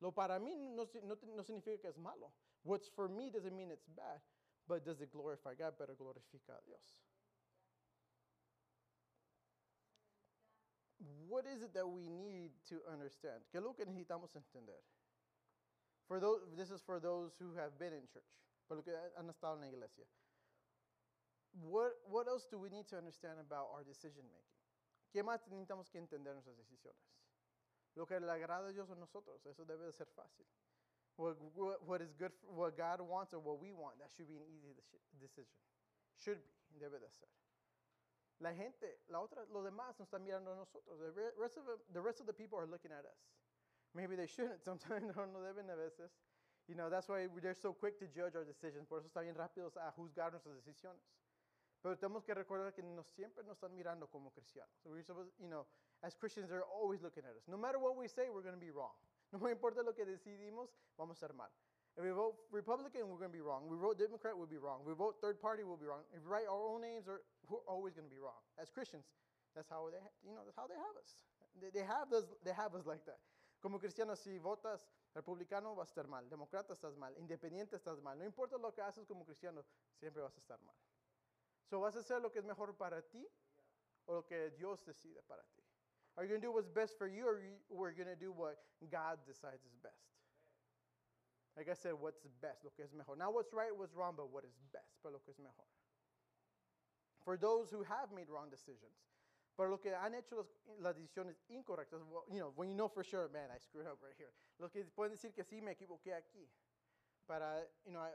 Lo 0.00 0.12
para 0.12 0.38
mí 0.38 0.56
no, 0.56 0.88
no, 1.02 1.18
no 1.36 1.42
significa 1.42 1.80
que 1.80 1.88
es 1.88 1.98
malo. 1.98 2.32
What's 2.62 2.88
for 2.88 3.08
me 3.08 3.30
doesn't 3.30 3.54
mean 3.54 3.70
it's 3.70 3.86
bad, 3.88 4.20
but 4.66 4.84
does 4.84 5.00
it 5.00 5.10
glorify 5.12 5.54
God? 5.54 5.74
Pero 5.78 5.94
glorifica 5.94 6.56
a 6.56 6.62
Dios. 6.66 6.82
What 11.28 11.46
is 11.46 11.62
it 11.62 11.74
that 11.74 11.86
we 11.86 12.08
need 12.08 12.52
to 12.68 12.80
understand? 12.90 13.44
¿Qué 13.50 13.58
es 13.58 13.62
lo 13.62 13.74
que 13.74 13.84
necesitamos 13.84 14.34
entender? 14.34 14.80
For 16.06 16.20
those, 16.20 16.40
this 16.56 16.70
is 16.70 16.82
for 16.82 17.00
those 17.00 17.32
who 17.40 17.54
have 17.54 17.78
been 17.78 17.92
in 17.92 18.06
church, 18.12 18.28
por 18.68 18.76
lo 18.76 18.82
que 18.82 18.92
han 19.16 19.28
estado 19.28 19.54
en 19.54 19.60
la 19.60 19.68
iglesia. 19.68 20.04
What, 21.62 21.92
what 22.10 22.26
else 22.28 22.46
do 22.50 22.58
we 22.58 22.68
need 22.68 22.88
to 22.88 22.98
understand 22.98 23.38
about 23.40 23.70
our 23.72 23.84
decision 23.84 24.26
making? 24.28 24.54
¿Qué 25.14 25.22
más 25.22 25.46
necesitamos 25.48 25.88
que 25.88 25.98
entender 25.98 26.34
nuestras 26.34 26.56
decisiones? 26.56 27.00
Lo 27.94 28.06
que 28.06 28.18
le 28.18 28.30
agrada 28.30 28.68
a 28.68 28.72
Dios 28.72 28.90
a 28.90 28.96
nosotros, 28.96 29.46
eso 29.46 29.64
debe 29.64 29.86
de 29.86 29.92
ser 29.92 30.06
fácil. 30.06 30.44
What, 31.16 31.36
what, 31.54 31.86
what 31.86 32.02
is 32.02 32.12
good, 32.12 32.32
for, 32.40 32.52
what 32.52 32.76
God 32.76 33.00
wants 33.00 33.32
or 33.32 33.38
what 33.38 33.60
we 33.60 33.70
want, 33.72 33.98
that 34.00 34.10
should 34.10 34.26
be 34.26 34.34
an 34.34 34.50
easy 34.50 34.74
decision. 35.20 35.54
Should 36.18 36.38
be, 36.72 36.80
debe 36.80 36.98
de 36.98 37.08
ser. 37.08 37.28
La 38.40 38.52
gente, 38.52 38.98
la 39.08 39.20
otra, 39.20 39.46
los 39.52 39.64
demás 39.64 39.96
nos 39.98 40.08
están 40.08 40.24
mirando 40.24 40.52
a 40.52 40.56
nosotros. 40.56 40.98
The 40.98 41.32
rest 41.38 41.56
of, 41.56 41.64
the 41.92 42.00
rest 42.00 42.18
of 42.20 42.26
the 42.26 42.32
people 42.32 42.58
are 42.58 42.66
looking 42.66 42.90
at 42.90 43.04
us. 43.06 43.22
Maybe 43.94 44.16
they 44.16 44.26
shouldn't. 44.26 44.62
Sometimes 44.64 45.14
no, 45.16 45.24
no 45.26 45.40
deben 45.40 45.70
a 45.70 45.76
veces. 45.76 46.10
You 46.66 46.74
know, 46.74 46.88
that's 46.88 47.08
why 47.08 47.28
they're 47.42 47.54
so 47.54 47.72
quick 47.72 47.98
to 48.00 48.06
judge 48.06 48.34
our 48.34 48.44
decisions. 48.44 48.86
Por 48.88 48.98
eso 48.98 49.08
están 49.08 49.24
bien 49.24 49.34
rápidos 49.34 49.76
a 49.76 49.92
juzgar 49.92 50.32
nuestras 50.32 50.56
decisiones. 50.56 51.02
Pero 51.82 51.96
tenemos 51.98 52.24
que 52.24 52.32
recordar 52.32 52.72
que 52.72 52.82
nos 52.82 53.06
siempre 53.08 53.44
nos 53.44 53.58
están 53.58 53.74
mirando 53.74 54.08
como 54.08 54.30
cristianos. 54.32 54.74
We're 54.86 55.02
supposed, 55.02 55.30
you 55.38 55.48
know, 55.48 55.66
as 56.02 56.14
Christians, 56.14 56.48
they're 56.48 56.64
always 56.64 57.02
looking 57.02 57.24
at 57.24 57.36
us. 57.36 57.46
No 57.46 57.58
matter 57.58 57.78
what 57.78 57.94
we 57.96 58.08
say, 58.08 58.30
we're 58.30 58.42
going 58.42 58.54
to 58.54 58.60
be 58.60 58.70
wrong. 58.70 58.94
No 59.32 59.48
importa 59.48 59.82
lo 59.82 59.92
que 59.94 60.06
decidimos, 60.06 60.70
vamos 60.96 61.16
a 61.16 61.26
ser 61.26 61.34
mal. 61.34 61.50
If 61.96 62.04
we 62.04 62.10
vote 62.10 62.36
Republican, 62.50 63.08
we're 63.08 63.18
going 63.18 63.30
to 63.30 63.36
be 63.36 63.42
wrong. 63.42 63.68
We 63.68 63.76
vote 63.76 63.98
Democrat, 63.98 64.36
we'll 64.36 64.46
be 64.46 64.58
wrong. 64.58 64.80
If 64.82 64.86
we 64.86 64.94
vote 64.94 65.16
third 65.20 65.40
party, 65.40 65.62
we'll 65.62 65.76
be 65.76 65.86
wrong. 65.86 66.02
If 66.14 66.22
we 66.24 66.30
write 66.30 66.46
our 66.48 66.58
own 66.58 66.82
names, 66.82 67.06
we're 67.06 67.58
always 67.66 67.94
going 67.94 68.06
to 68.06 68.14
be 68.14 68.18
wrong. 68.18 68.38
As 68.58 68.70
Christians, 68.70 69.04
that's 69.54 69.68
how 69.68 69.90
they, 69.90 69.98
you 70.26 70.34
know, 70.34 70.42
that's 70.44 70.56
how 70.56 70.66
they 70.66 70.74
have 70.74 70.96
us. 70.98 71.10
They, 71.60 71.70
they 71.70 71.86
have 71.86 72.12
us, 72.12 72.24
they 72.44 72.52
have 72.52 72.74
us 72.74 72.86
like 72.86 73.04
that. 73.06 73.18
Como 73.64 73.78
cristiano, 73.78 74.14
si 74.14 74.38
votas 74.38 74.86
republicano, 75.14 75.74
vas 75.74 75.88
a 75.88 75.92
estar 75.92 76.06
mal. 76.06 76.28
Demócrata, 76.28 76.74
estás 76.74 76.98
mal. 76.98 77.16
Independiente, 77.16 77.76
estás 77.76 77.98
mal. 77.98 78.18
No 78.18 78.26
importa 78.26 78.58
lo 78.58 78.74
que 78.74 78.82
haces 78.82 79.06
como 79.06 79.24
cristiano, 79.24 79.64
siempre 79.98 80.20
vas 80.20 80.36
a 80.36 80.38
estar 80.38 80.60
mal. 80.60 80.76
So, 81.70 81.80
¿vas 81.80 81.96
a 81.96 82.00
hacer 82.00 82.20
lo 82.20 82.30
que 82.30 82.40
es 82.40 82.44
mejor 82.44 82.76
para 82.76 83.00
ti 83.00 83.26
o 84.04 84.16
lo 84.16 84.26
que 84.26 84.50
Dios 84.50 84.84
decide 84.84 85.22
para 85.22 85.42
ti? 85.56 85.62
Are 86.14 86.26
you 86.26 86.28
going 86.28 86.42
to 86.42 86.46
do 86.46 86.52
what's 86.52 86.68
best 86.68 86.98
for 86.98 87.08
you 87.08 87.24
or 87.24 87.40
you, 87.40 87.56
we're 87.70 87.94
going 87.94 88.06
to 88.06 88.14
do 88.14 88.32
what 88.32 88.58
God 88.90 89.24
decides 89.24 89.64
is 89.64 89.74
best? 89.82 90.12
Like 91.56 91.70
I 91.70 91.74
said, 91.74 91.94
what's 91.94 92.20
best, 92.42 92.64
lo 92.64 92.70
que 92.76 92.84
es 92.84 92.92
mejor. 92.92 93.16
Not 93.16 93.32
what's 93.32 93.54
right, 93.54 93.74
what's 93.74 93.94
wrong, 93.94 94.12
but 94.14 94.28
what 94.30 94.44
is 94.44 94.52
best, 94.74 94.92
pero 95.02 95.14
lo 95.14 95.20
que 95.20 95.32
es 95.32 95.38
mejor. 95.38 95.64
For 97.24 97.38
those 97.38 97.70
who 97.70 97.82
have 97.82 98.12
made 98.12 98.28
wrong 98.28 98.50
decisions, 98.50 98.92
pero 99.56 99.68
lo 99.68 99.80
que 99.80 99.94
han 99.94 100.14
hecho 100.14 100.46
las, 100.78 100.94
decisiones 100.96 101.36
incorrectas, 101.48 102.02
well, 102.02 102.24
you 102.28 102.38
know, 102.38 102.52
when 102.56 102.68
you 102.68 102.74
know 102.74 102.88
for 102.88 103.04
sure, 103.04 103.28
man, 103.28 103.50
I 103.50 103.58
screwed 103.58 103.86
up 103.86 104.02
right 104.02 104.16
here. 104.16 104.32
Los 104.58 104.70
que 104.72 104.84
pueden 104.84 105.12
decir 105.12 105.32
que 105.32 105.44
sí, 105.44 105.62
me 105.62 105.72
equivoqué 105.72 106.12
aquí. 106.12 106.48
Para, 107.26 107.64
you 107.84 107.92
know, 107.92 108.00
I, 108.00 108.10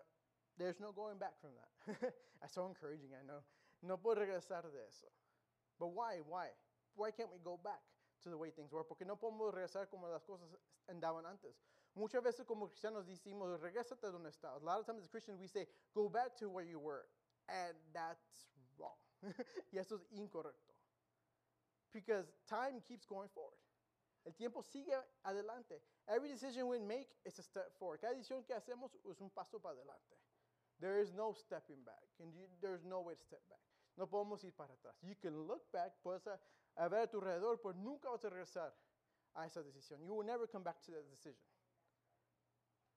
there's 0.58 0.80
no 0.80 0.92
going 0.92 1.18
back 1.18 1.40
from 1.40 1.52
that. 1.56 2.14
That's 2.42 2.54
so 2.54 2.68
encouraging, 2.68 3.10
I 3.14 3.26
know. 3.26 3.42
No 3.82 3.98
puedo 3.98 4.16
regresar 4.16 4.64
de 4.72 4.86
eso. 4.88 5.08
But 5.80 5.88
why? 5.88 6.20
Why? 6.28 6.50
Why 6.96 7.12
can't 7.12 7.32
we 7.32 7.40
go 7.40 7.58
back 7.64 7.80
to 8.24 8.30
the 8.30 8.38
way 8.38 8.52
things 8.52 8.72
were? 8.72 8.84
Porque 8.84 9.06
no 9.06 9.16
podemos 9.16 9.54
regresar 9.54 9.90
como 9.90 10.08
las 10.08 10.24
cosas 10.24 10.50
andaban 10.90 11.26
antes. 11.26 11.56
Muchas 11.96 12.22
veces 12.22 12.46
como 12.46 12.68
cristianos 12.68 13.08
decimos, 13.08 13.60
regrésate 13.62 14.12
donde 14.12 14.30
estabas. 14.30 14.62
A 14.62 14.66
lot 14.66 14.80
of 14.80 14.86
times 14.86 15.04
as 15.04 15.08
Christians 15.08 15.40
we 15.40 15.48
say, 15.48 15.66
go 15.96 16.10
back 16.10 16.36
to 16.36 16.50
where 16.50 16.66
you 16.66 16.80
were. 16.80 17.06
And 17.48 17.76
that's 17.94 18.48
wrong. 18.78 19.00
y 19.72 19.80
eso 19.80 19.96
es 19.96 20.06
incorrecto. 20.12 20.69
Because 21.94 22.32
time 22.48 22.82
keeps 22.88 23.06
going 23.06 23.30
forward. 23.34 23.58
El 24.26 24.34
tiempo 24.34 24.62
sigue 24.62 24.94
adelante. 25.26 25.82
Every 26.08 26.30
decision 26.30 26.68
we 26.68 26.80
make 26.80 27.10
is 27.26 27.40
a 27.40 27.44
step 27.44 27.72
forward. 27.80 28.02
Cada 28.02 28.14
decisión 28.14 28.46
que 28.46 28.54
hacemos 28.56 28.92
es 29.10 29.22
un 29.22 29.30
paso 29.30 29.60
para 29.60 29.76
adelante. 29.76 30.18
There 30.80 31.00
is 31.00 31.14
no 31.14 31.34
stepping 31.34 31.84
back, 31.84 32.08
and 32.22 32.34
you, 32.34 32.46
there's 32.62 32.86
no 32.86 33.02
way 33.02 33.14
to 33.16 33.24
step 33.24 33.42
back. 33.50 33.60
No 33.98 34.08
podemos 34.08 34.44
ir 34.44 34.52
para 34.56 34.70
atrás. 34.74 34.96
You 35.02 35.16
can 35.22 35.48
look 35.48 35.72
back, 35.72 35.92
puedes 36.04 36.26
a, 36.28 36.40
a 36.78 36.88
ver 36.90 37.04
a 37.04 37.08
tu 37.08 37.20
alrededor, 37.20 37.60
pero 37.62 37.74
nunca 37.74 38.10
vas 38.10 38.24
a 38.24 38.30
regresar 38.30 38.72
a 39.36 39.46
esa 39.46 39.62
decisión. 39.62 40.06
You 40.06 40.14
will 40.14 40.26
never 40.26 40.48
come 40.48 40.64
back 40.64 40.82
to 40.84 40.92
that 40.92 41.10
decision. 41.10 41.44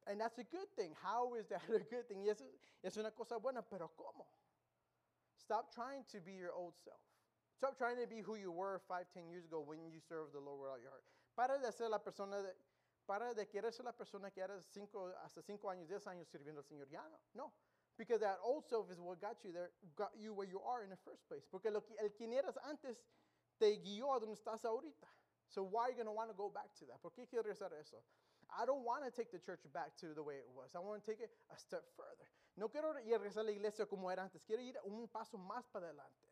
And 0.06 0.20
that's 0.20 0.38
a 0.38 0.44
good 0.44 0.68
thing. 0.76 0.94
How 1.02 1.34
is 1.34 1.46
that 1.48 1.62
a 1.68 1.78
good 1.78 2.08
thing? 2.08 2.24
Yes, 2.24 2.42
es 2.82 2.96
una 2.96 3.10
cosa 3.10 3.38
buena, 3.38 3.62
pero 3.62 3.90
¿cómo? 3.96 4.26
Stop 5.36 5.72
trying 5.72 6.04
to 6.12 6.20
be 6.20 6.32
your 6.32 6.52
old 6.52 6.74
self. 6.84 7.00
Stop 7.62 7.78
trying 7.78 7.94
to 7.94 8.10
be 8.10 8.18
who 8.18 8.34
you 8.34 8.50
were 8.50 8.82
five, 8.90 9.06
ten 9.14 9.30
years 9.30 9.46
ago 9.46 9.62
when 9.62 9.78
you 9.86 10.02
served 10.02 10.34
the 10.34 10.42
Lord 10.42 10.58
with 10.58 10.66
all 10.74 10.82
your 10.82 10.90
heart. 10.90 11.06
Para 11.38 11.62
de 11.62 11.70
ser 11.70 11.88
la 11.88 12.02
persona, 12.02 12.42
de, 12.42 12.50
para 13.06 13.32
de 13.38 13.46
querer 13.46 13.70
ser 13.70 13.84
la 13.84 13.92
persona 13.92 14.32
que 14.34 14.42
eras 14.42 14.66
cinco, 14.66 15.14
hasta 15.24 15.42
cinco 15.46 15.70
años, 15.70 15.86
diez 15.86 16.04
años 16.08 16.26
sirviendo 16.26 16.58
al 16.58 16.66
Señor. 16.66 16.90
Ya 16.90 17.06
no, 17.06 17.20
no. 17.36 17.52
Because 17.96 18.18
that 18.18 18.38
old 18.42 18.66
self 18.66 18.90
is 18.90 18.98
what 18.98 19.20
got 19.20 19.44
you 19.44 19.52
there, 19.52 19.70
got 19.94 20.10
you 20.18 20.34
where 20.34 20.48
you 20.48 20.58
are 20.58 20.82
in 20.82 20.90
the 20.90 20.98
first 21.04 21.22
place. 21.28 21.46
Porque 21.46 21.70
lo 21.70 21.82
que, 21.82 21.94
el 22.02 22.10
quien 22.10 22.32
eras 22.32 22.58
antes 22.68 22.98
te 23.60 23.78
guió 23.78 24.10
a 24.10 24.18
donde 24.18 24.34
estás 24.34 24.64
ahorita. 24.64 25.06
So 25.46 25.62
why 25.62 25.82
are 25.86 25.90
you 25.90 25.94
going 26.02 26.10
to 26.10 26.12
want 26.18 26.30
to 26.30 26.36
go 26.36 26.50
back 26.50 26.74
to 26.80 26.86
that? 26.86 27.00
¿Por 27.00 27.12
qué 27.12 27.28
quieres 27.30 27.62
a 27.62 27.70
eso? 27.78 28.02
I 28.50 28.66
don't 28.66 28.82
want 28.82 29.04
to 29.04 29.12
take 29.12 29.30
the 29.30 29.38
church 29.38 29.62
back 29.72 29.94
to 29.98 30.14
the 30.14 30.22
way 30.24 30.34
it 30.34 30.50
was. 30.50 30.74
I 30.74 30.80
want 30.80 31.04
to 31.04 31.08
take 31.08 31.22
it 31.22 31.30
a 31.54 31.56
step 31.56 31.84
further. 31.94 32.26
No 32.56 32.66
quiero 32.66 32.92
regresar 32.92 33.42
a 33.42 33.44
la 33.44 33.52
iglesia 33.52 33.86
como 33.86 34.10
era 34.10 34.24
antes. 34.24 34.42
Quiero 34.44 34.62
ir 34.62 34.74
un 34.84 35.06
paso 35.06 35.38
más 35.38 35.68
para 35.70 35.86
adelante. 35.86 36.31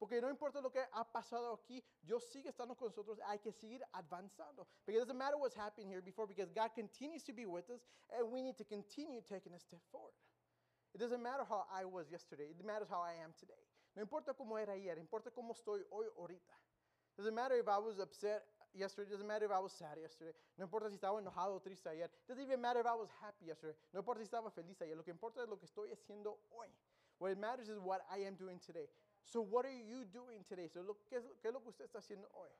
Porque 0.00 0.18
no 0.18 0.30
importa 0.30 0.62
lo 0.62 0.70
que 0.70 0.80
ha 0.92 1.04
pasado 1.04 1.52
aquí, 1.52 1.84
Dios 2.00 2.24
sigue 2.32 2.48
estando 2.48 2.74
con 2.74 2.88
nosotros. 2.88 3.20
Hay 3.26 3.38
que 3.38 3.52
seguir 3.52 3.84
avanzando. 3.92 4.66
Because 4.86 5.02
it 5.02 5.04
doesn't 5.04 5.18
matter 5.18 5.36
what's 5.36 5.54
happened 5.54 5.86
here 5.86 6.00
before, 6.00 6.26
because 6.26 6.50
God 6.50 6.72
continues 6.74 7.22
to 7.24 7.34
be 7.34 7.44
with 7.44 7.68
us, 7.68 7.84
and 8.08 8.32
we 8.32 8.40
need 8.40 8.56
to 8.56 8.64
continue 8.64 9.20
taking 9.20 9.52
a 9.52 9.58
step 9.58 9.82
forward. 9.92 10.14
It 10.94 10.98
doesn't 10.98 11.22
matter 11.22 11.44
how 11.44 11.66
I 11.70 11.84
was 11.84 12.10
yesterday. 12.10 12.48
It 12.48 12.64
matters 12.64 12.88
how 12.88 13.02
I 13.02 13.12
am 13.22 13.34
today. 13.38 13.60
No 13.94 14.00
importa 14.00 14.32
cómo 14.32 14.58
era 14.58 14.72
ayer. 14.72 14.98
Importa 14.98 15.30
cómo 15.30 15.52
estoy 15.52 15.84
hoy, 15.90 16.06
ahorita. 16.16 16.54
It 17.12 17.18
doesn't 17.18 17.34
matter 17.34 17.56
if 17.56 17.68
I 17.68 17.76
was 17.76 17.98
upset 17.98 18.42
yesterday. 18.72 19.10
It 19.10 19.12
doesn't 19.12 19.26
matter 19.26 19.44
if 19.44 19.52
I 19.52 19.60
was 19.60 19.72
sad 19.72 19.98
yesterday. 20.00 20.32
No 20.56 20.64
importa 20.64 20.88
si 20.88 20.96
estaba 20.96 21.20
enojado 21.20 21.56
o 21.56 21.60
triste 21.60 21.86
ayer. 21.90 22.06
It 22.06 22.26
doesn't 22.26 22.42
even 22.42 22.58
matter 22.58 22.80
if 22.80 22.86
I 22.86 22.94
was 22.94 23.10
happy 23.20 23.48
yesterday. 23.48 23.76
No 23.92 24.00
importa 24.00 24.20
si 24.20 24.28
estaba 24.30 24.50
feliz 24.50 24.80
ayer. 24.80 24.96
Lo 24.96 25.02
que 25.02 25.12
importa 25.12 25.42
es 25.42 25.48
lo 25.48 25.58
que 25.58 25.66
estoy 25.66 25.92
haciendo 25.92 26.38
hoy. 26.50 26.68
What 27.18 27.36
matters 27.36 27.68
is 27.68 27.78
what 27.78 28.00
I 28.10 28.24
am 28.24 28.34
doing 28.36 28.58
today. 28.58 28.88
So 29.24 29.40
what 29.40 29.64
are 29.64 29.70
you 29.72 30.04
doing 30.04 30.44
today? 30.48 30.68
So 30.68 30.80
look, 30.82 30.98
¿qué 31.08 31.20
¿qué 31.40 31.48
es 31.48 31.54
lo 31.54 31.60
que 31.60 31.70
usted 31.70 31.84
está 31.84 31.98
haciendo 31.98 32.28
hoy? 32.32 32.50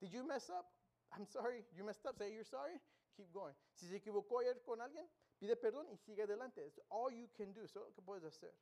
Did 0.00 0.12
you 0.12 0.24
mess 0.24 0.50
up? 0.50 0.66
I'm 1.12 1.26
sorry. 1.26 1.64
You 1.76 1.84
messed 1.84 2.06
up. 2.06 2.16
Say 2.18 2.32
you're 2.32 2.44
sorry. 2.44 2.80
Keep 3.16 3.32
going. 3.32 3.54
Si 3.74 3.86
se 3.86 3.96
equivocó 3.96 4.40
ayer 4.40 4.62
con 4.64 4.80
alguien, 4.80 5.06
pide 5.38 5.56
perdón 5.56 5.86
y 5.90 5.96
sigue 5.96 6.22
adelante. 6.22 6.64
It's 6.64 6.80
all 6.88 7.10
you 7.10 7.28
can 7.36 7.52
do. 7.52 7.66
So 7.66 7.80
lo 7.80 7.92
que 7.92 8.02
puedes 8.02 8.24
hacer. 8.24 8.52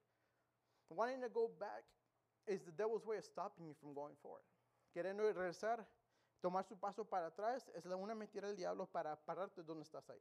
Wanting 0.90 1.20
to 1.22 1.28
go 1.28 1.48
back 1.58 1.84
is 2.46 2.62
the 2.64 2.72
devil's 2.72 3.06
way 3.06 3.18
of 3.18 3.24
stopping 3.24 3.66
you 3.66 3.74
from 3.74 3.94
going 3.94 4.16
forward. 4.16 4.42
Queriendo 4.92 5.22
regresar, 5.22 5.86
tomar 6.42 6.64
su 6.64 6.76
paso 6.76 7.04
para 7.04 7.28
atrás, 7.28 7.70
es 7.76 7.84
la 7.84 7.96
una 7.96 8.14
mentira 8.14 8.48
del 8.48 8.56
diablo 8.56 8.86
para 8.86 9.14
pararte 9.16 9.62
donde 9.62 9.84
estás 9.84 10.10
ahí. 10.10 10.20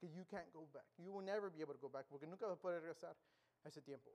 Because 0.00 0.16
you 0.16 0.24
can't 0.24 0.52
go 0.52 0.66
back. 0.72 0.86
You 0.98 1.12
will 1.12 1.24
never 1.24 1.48
be 1.50 1.60
able 1.60 1.74
to 1.74 1.80
go 1.80 1.88
back 1.88 2.06
porque 2.08 2.26
nunca 2.26 2.46
vas 2.46 2.56
a 2.56 2.60
poder 2.60 2.80
regresar 2.80 3.16
a 3.64 3.68
ese 3.68 3.82
tiempo. 3.82 4.10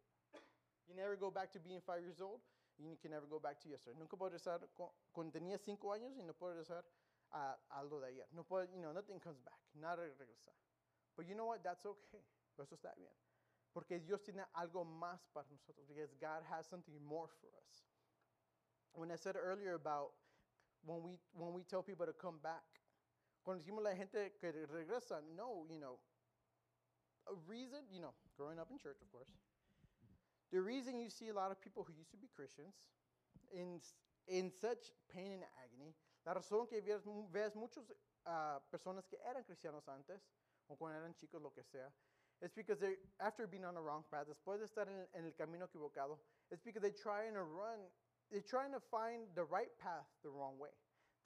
You 0.88 0.96
never 0.96 1.16
go 1.16 1.32
back 1.32 1.52
to 1.54 1.60
being 1.60 1.82
five 1.82 2.02
years 2.02 2.22
old. 2.22 2.42
You 2.78 2.98
can 3.02 3.12
never 3.12 3.26
go 3.26 3.40
back 3.40 3.60
to 3.62 3.70
yesterday. 3.70 3.98
Nunca 3.98 4.18
puedo 4.18 4.32
regresar 4.32 4.60
cuando 5.14 5.32
tenía 5.32 5.58
cinco 5.58 5.94
años 5.94 6.12
y 6.18 6.24
no 6.24 6.34
puedo 6.34 6.54
regresar 6.54 6.84
a 7.32 7.58
algo 7.70 8.00
de 8.02 8.08
ayer. 8.08 8.28
No 8.34 8.44
puedo, 8.44 8.66
you 8.74 8.82
know, 8.82 8.92
nothing 8.92 9.20
comes 9.20 9.40
back. 9.40 9.60
Nada 9.74 10.04
regresar. 10.04 10.54
But 11.16 11.28
you 11.28 11.36
know 11.36 11.46
what? 11.46 11.64
That's 11.64 11.86
okay. 11.86 12.20
Eso 12.60 12.76
está 12.76 12.94
bien. 12.98 13.12
Porque 13.74 14.00
Dios 14.00 14.22
tiene 14.22 14.44
algo 14.54 14.86
más 14.86 15.26
para 15.34 15.48
nosotros. 15.50 15.88
Because 15.88 16.14
God 16.20 16.44
has 16.50 16.68
something 16.68 16.96
more 17.04 17.28
for 17.28 17.48
us. 17.48 17.84
When 18.94 19.12
I 19.12 19.16
said 19.16 19.36
earlier 19.36 19.76
about 19.76 20.12
when 20.86 21.02
we, 21.02 21.20
when 21.34 21.54
we 21.54 21.64
tell 21.64 21.82
people 21.82 22.06
to 22.06 22.14
come 22.14 22.40
back, 22.42 22.64
cuando 23.44 23.64
decimos 23.64 23.84
la 23.84 23.96
gente 23.96 24.34
que 24.40 24.52
regresa, 24.52 25.22
no, 25.36 25.66
you 25.70 25.80
know, 25.80 26.00
a 27.28 27.34
reason, 27.48 27.80
you 27.92 28.02
know, 28.02 28.14
growing 28.38 28.60
up 28.60 28.70
in 28.72 28.78
church, 28.78 28.98
of 29.02 29.12
course, 29.12 29.30
the 30.56 30.62
reason 30.62 30.98
you 30.98 31.10
see 31.10 31.28
a 31.28 31.34
lot 31.34 31.52
of 31.52 31.60
people 31.60 31.84
who 31.84 31.92
used 31.92 32.12
to 32.12 32.18
be 32.18 32.32
Christians 32.32 32.74
in, 33.52 33.84
in 34.26 34.50
such 34.50 34.96
pain 35.12 35.36
and 35.36 35.44
agony, 35.60 35.92
la 36.26 36.34
razón 36.34 36.70
que 36.70 36.80
ves, 36.80 37.04
ves 37.30 37.56
muchas 37.56 37.84
ah, 38.26 38.64
personas 38.72 39.04
que 39.10 39.20
eran 39.30 39.44
cristianos 39.44 39.84
antes, 39.90 40.24
o 40.70 40.78
cuando 40.78 40.98
eran 40.98 41.14
chicos, 41.14 41.42
lo 41.42 41.52
que 41.52 41.62
sea, 41.62 41.92
it's 42.42 42.56
because 42.56 42.80
they, 42.80 42.96
after 43.20 43.48
being 43.48 43.66
on 43.66 43.76
the 43.76 43.82
wrong 43.82 44.06
path, 44.10 44.28
después 44.28 44.60
de 44.60 44.66
estar 44.66 44.88
en, 44.88 45.06
en 45.14 45.26
el 45.26 45.34
camino 45.34 45.68
equivocado, 45.68 46.20
it's 46.50 46.64
because 46.64 46.82
they're 46.82 47.04
trying 47.04 47.34
to 47.34 47.44
run, 47.44 47.84
they're 48.32 48.40
trying 48.40 48.72
to 48.72 48.80
find 48.80 49.28
the 49.36 49.44
right 49.44 49.76
path 49.84 50.08
the 50.24 50.30
wrong 50.30 50.58
way. 50.58 50.72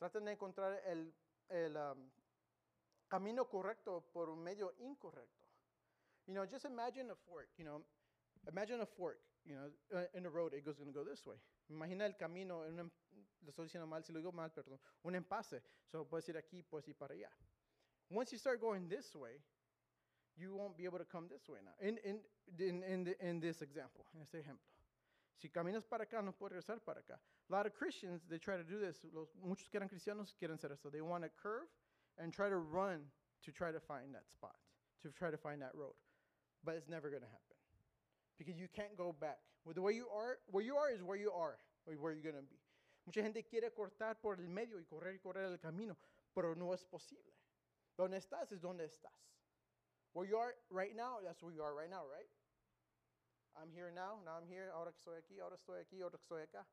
Tratan 0.02 0.26
de 0.26 0.32
encontrar 0.36 0.82
el, 0.90 1.14
el 1.52 1.78
um, 1.78 2.10
camino 3.08 3.46
correcto 3.46 4.04
por 4.12 4.30
un 4.30 4.44
medio 4.44 4.74
incorrecto. 4.80 5.46
You 6.26 6.34
know, 6.34 6.46
just 6.48 6.66
imagine 6.66 7.12
a 7.12 7.16
fork, 7.28 7.50
you 7.58 7.66
know, 7.66 7.84
imagine 8.48 8.82
a 8.82 8.86
fork, 8.86 9.20
you 9.46 9.56
know, 9.56 10.00
uh, 10.00 10.06
in 10.14 10.24
the 10.24 10.30
road, 10.30 10.54
it 10.54 10.66
goes 10.66 10.78
going 10.78 10.92
to 10.92 10.98
go 10.98 11.04
this 11.04 11.26
way. 11.26 11.36
Imagina 11.72 12.06
el 12.06 12.14
camino, 12.14 12.64
en 12.68 12.80
un, 12.80 12.92
lo 13.46 13.52
estoy 13.52 13.68
diciendo 13.68 13.88
mal, 13.88 14.04
si 14.04 14.14
lo 14.14 14.20
digo 14.20 14.34
mal, 14.34 14.50
perdón, 14.50 14.80
un 15.04 15.16
empase. 15.16 15.62
So 15.86 16.06
puedes 16.06 16.28
ir 16.30 16.36
aquí, 16.38 16.64
puedes 16.64 16.88
ir 16.88 16.96
para 16.96 17.14
allá. 17.14 17.30
Once 18.10 18.32
you 18.32 18.38
start 18.38 18.60
going 18.62 18.88
this 18.88 19.16
way, 19.16 19.42
you 20.36 20.56
won't 20.56 20.78
be 20.78 20.86
able 20.86 20.98
to 20.98 21.06
come 21.06 21.28
this 21.28 21.48
way 21.48 21.60
now. 21.64 21.74
In, 21.82 21.98
in, 22.04 22.20
in, 22.58 22.84
in, 22.84 23.04
the, 23.04 23.28
in 23.28 23.40
this 23.40 23.62
example, 23.62 24.06
en 24.16 24.22
este 24.22 24.40
ejemplo. 24.40 24.70
Si 25.36 25.50
caminas 25.50 25.86
para 25.88 26.06
acá, 26.06 26.24
no 26.24 26.32
puedes 26.32 26.54
regresar 26.54 26.80
para 26.84 27.02
acá. 27.02 27.20
A 27.50 27.54
lot 27.54 27.66
of 27.66 27.74
Christians, 27.74 28.22
they 28.30 28.38
try 28.38 28.58
to 28.58 28.64
do 28.64 28.80
this. 28.80 29.06
Los, 29.14 29.30
muchos 29.44 29.70
que 29.70 29.80
eran 29.80 29.90
cristianos 29.90 30.34
quieren 30.40 30.58
hacer 30.58 30.72
esto. 30.72 30.90
They 30.90 31.02
want 31.02 31.24
to 31.24 31.30
curve 31.42 31.68
and 32.18 32.34
try 32.34 32.50
to 32.50 32.58
run 32.58 33.06
to 33.44 33.52
try 33.52 33.72
to 33.72 33.80
find 33.80 34.14
that 34.14 34.30
spot, 34.30 34.56
to 35.04 35.10
try 35.10 35.32
to 35.32 35.38
find 35.38 35.62
that 35.62 35.74
road. 35.74 35.94
But 36.64 36.76
it's 36.76 36.90
never 36.90 37.10
going 37.10 37.22
to 37.22 37.28
happen 37.28 37.49
because 38.40 38.58
you 38.58 38.68
can't 38.74 38.98
go 38.98 39.14
back. 39.20 39.38
With 39.66 39.76
the 39.76 39.82
way 39.82 39.94
you 39.94 40.08
are, 40.08 40.40
where 40.48 40.64
you 40.64 40.78
are 40.78 40.90
is 40.90 41.04
where 41.04 41.18
you 41.18 41.32
are, 41.32 41.60
or 41.86 41.94
where 41.94 42.14
you're 42.14 42.24
going 42.24 42.42
to 42.42 42.50
be. 42.50 42.58
Mucha 43.06 43.22
gente 43.22 43.44
quiere 43.44 43.70
cortar 43.76 44.16
por 44.22 44.36
el 44.40 44.48
medio 44.48 44.80
y 44.80 44.86
correr 44.90 45.14
y 45.14 45.20
correr 45.20 45.52
el 45.52 45.58
camino, 45.58 45.98
pero 46.34 46.56
no 46.56 46.74
es 46.74 46.86
posible. 46.86 47.34
Donde 47.98 48.18
estás 48.18 48.52
es 48.52 48.62
donde 48.62 48.86
estás. 48.86 49.12
Where 50.14 50.26
you 50.26 50.38
are 50.38 50.56
right 50.72 50.96
now, 50.96 51.20
that's 51.24 51.44
where 51.44 51.54
you 51.54 51.62
are 51.62 51.76
right 51.76 51.90
now, 51.90 52.04
right? 52.08 52.30
I'm 53.60 53.70
here 53.74 53.92
now, 53.94 54.24
now 54.24 54.40
I'm 54.40 54.48
here, 54.48 54.72
ahora 54.74 54.92
que 54.92 55.00
estoy 55.00 55.18
aquí, 55.20 55.40
ahora 55.42 55.58
estoy 55.58 55.82
aquí, 55.82 56.02
ahora 56.02 56.18
que 56.18 56.24
estoy 56.24 56.42
acá. 56.42 56.64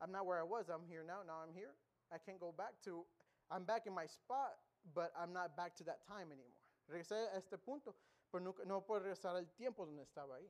I'm 0.00 0.12
not 0.12 0.26
where 0.26 0.38
I 0.38 0.44
was, 0.44 0.68
I'm 0.68 0.86
here 0.86 1.04
now, 1.06 1.22
now 1.26 1.40
I'm 1.42 1.54
here. 1.54 1.74
I 2.12 2.18
can't 2.18 2.38
go 2.38 2.52
back 2.52 2.74
to, 2.84 3.04
I'm 3.50 3.64
back 3.64 3.86
in 3.86 3.94
my 3.94 4.06
spot, 4.06 4.58
but 4.94 5.12
I'm 5.16 5.32
not 5.32 5.56
back 5.56 5.74
to 5.76 5.84
that 5.84 6.04
time 6.06 6.28
anymore. 6.32 6.60
Regresé 6.90 7.32
a 7.32 7.38
este 7.38 7.56
punto, 7.58 7.94
pero 8.30 8.54
no 8.66 8.80
puedo 8.80 9.00
regresar 9.00 9.36
al 9.36 9.46
tiempo 9.56 9.86
donde 9.86 10.02
estaba 10.02 10.36
ahí. 10.36 10.48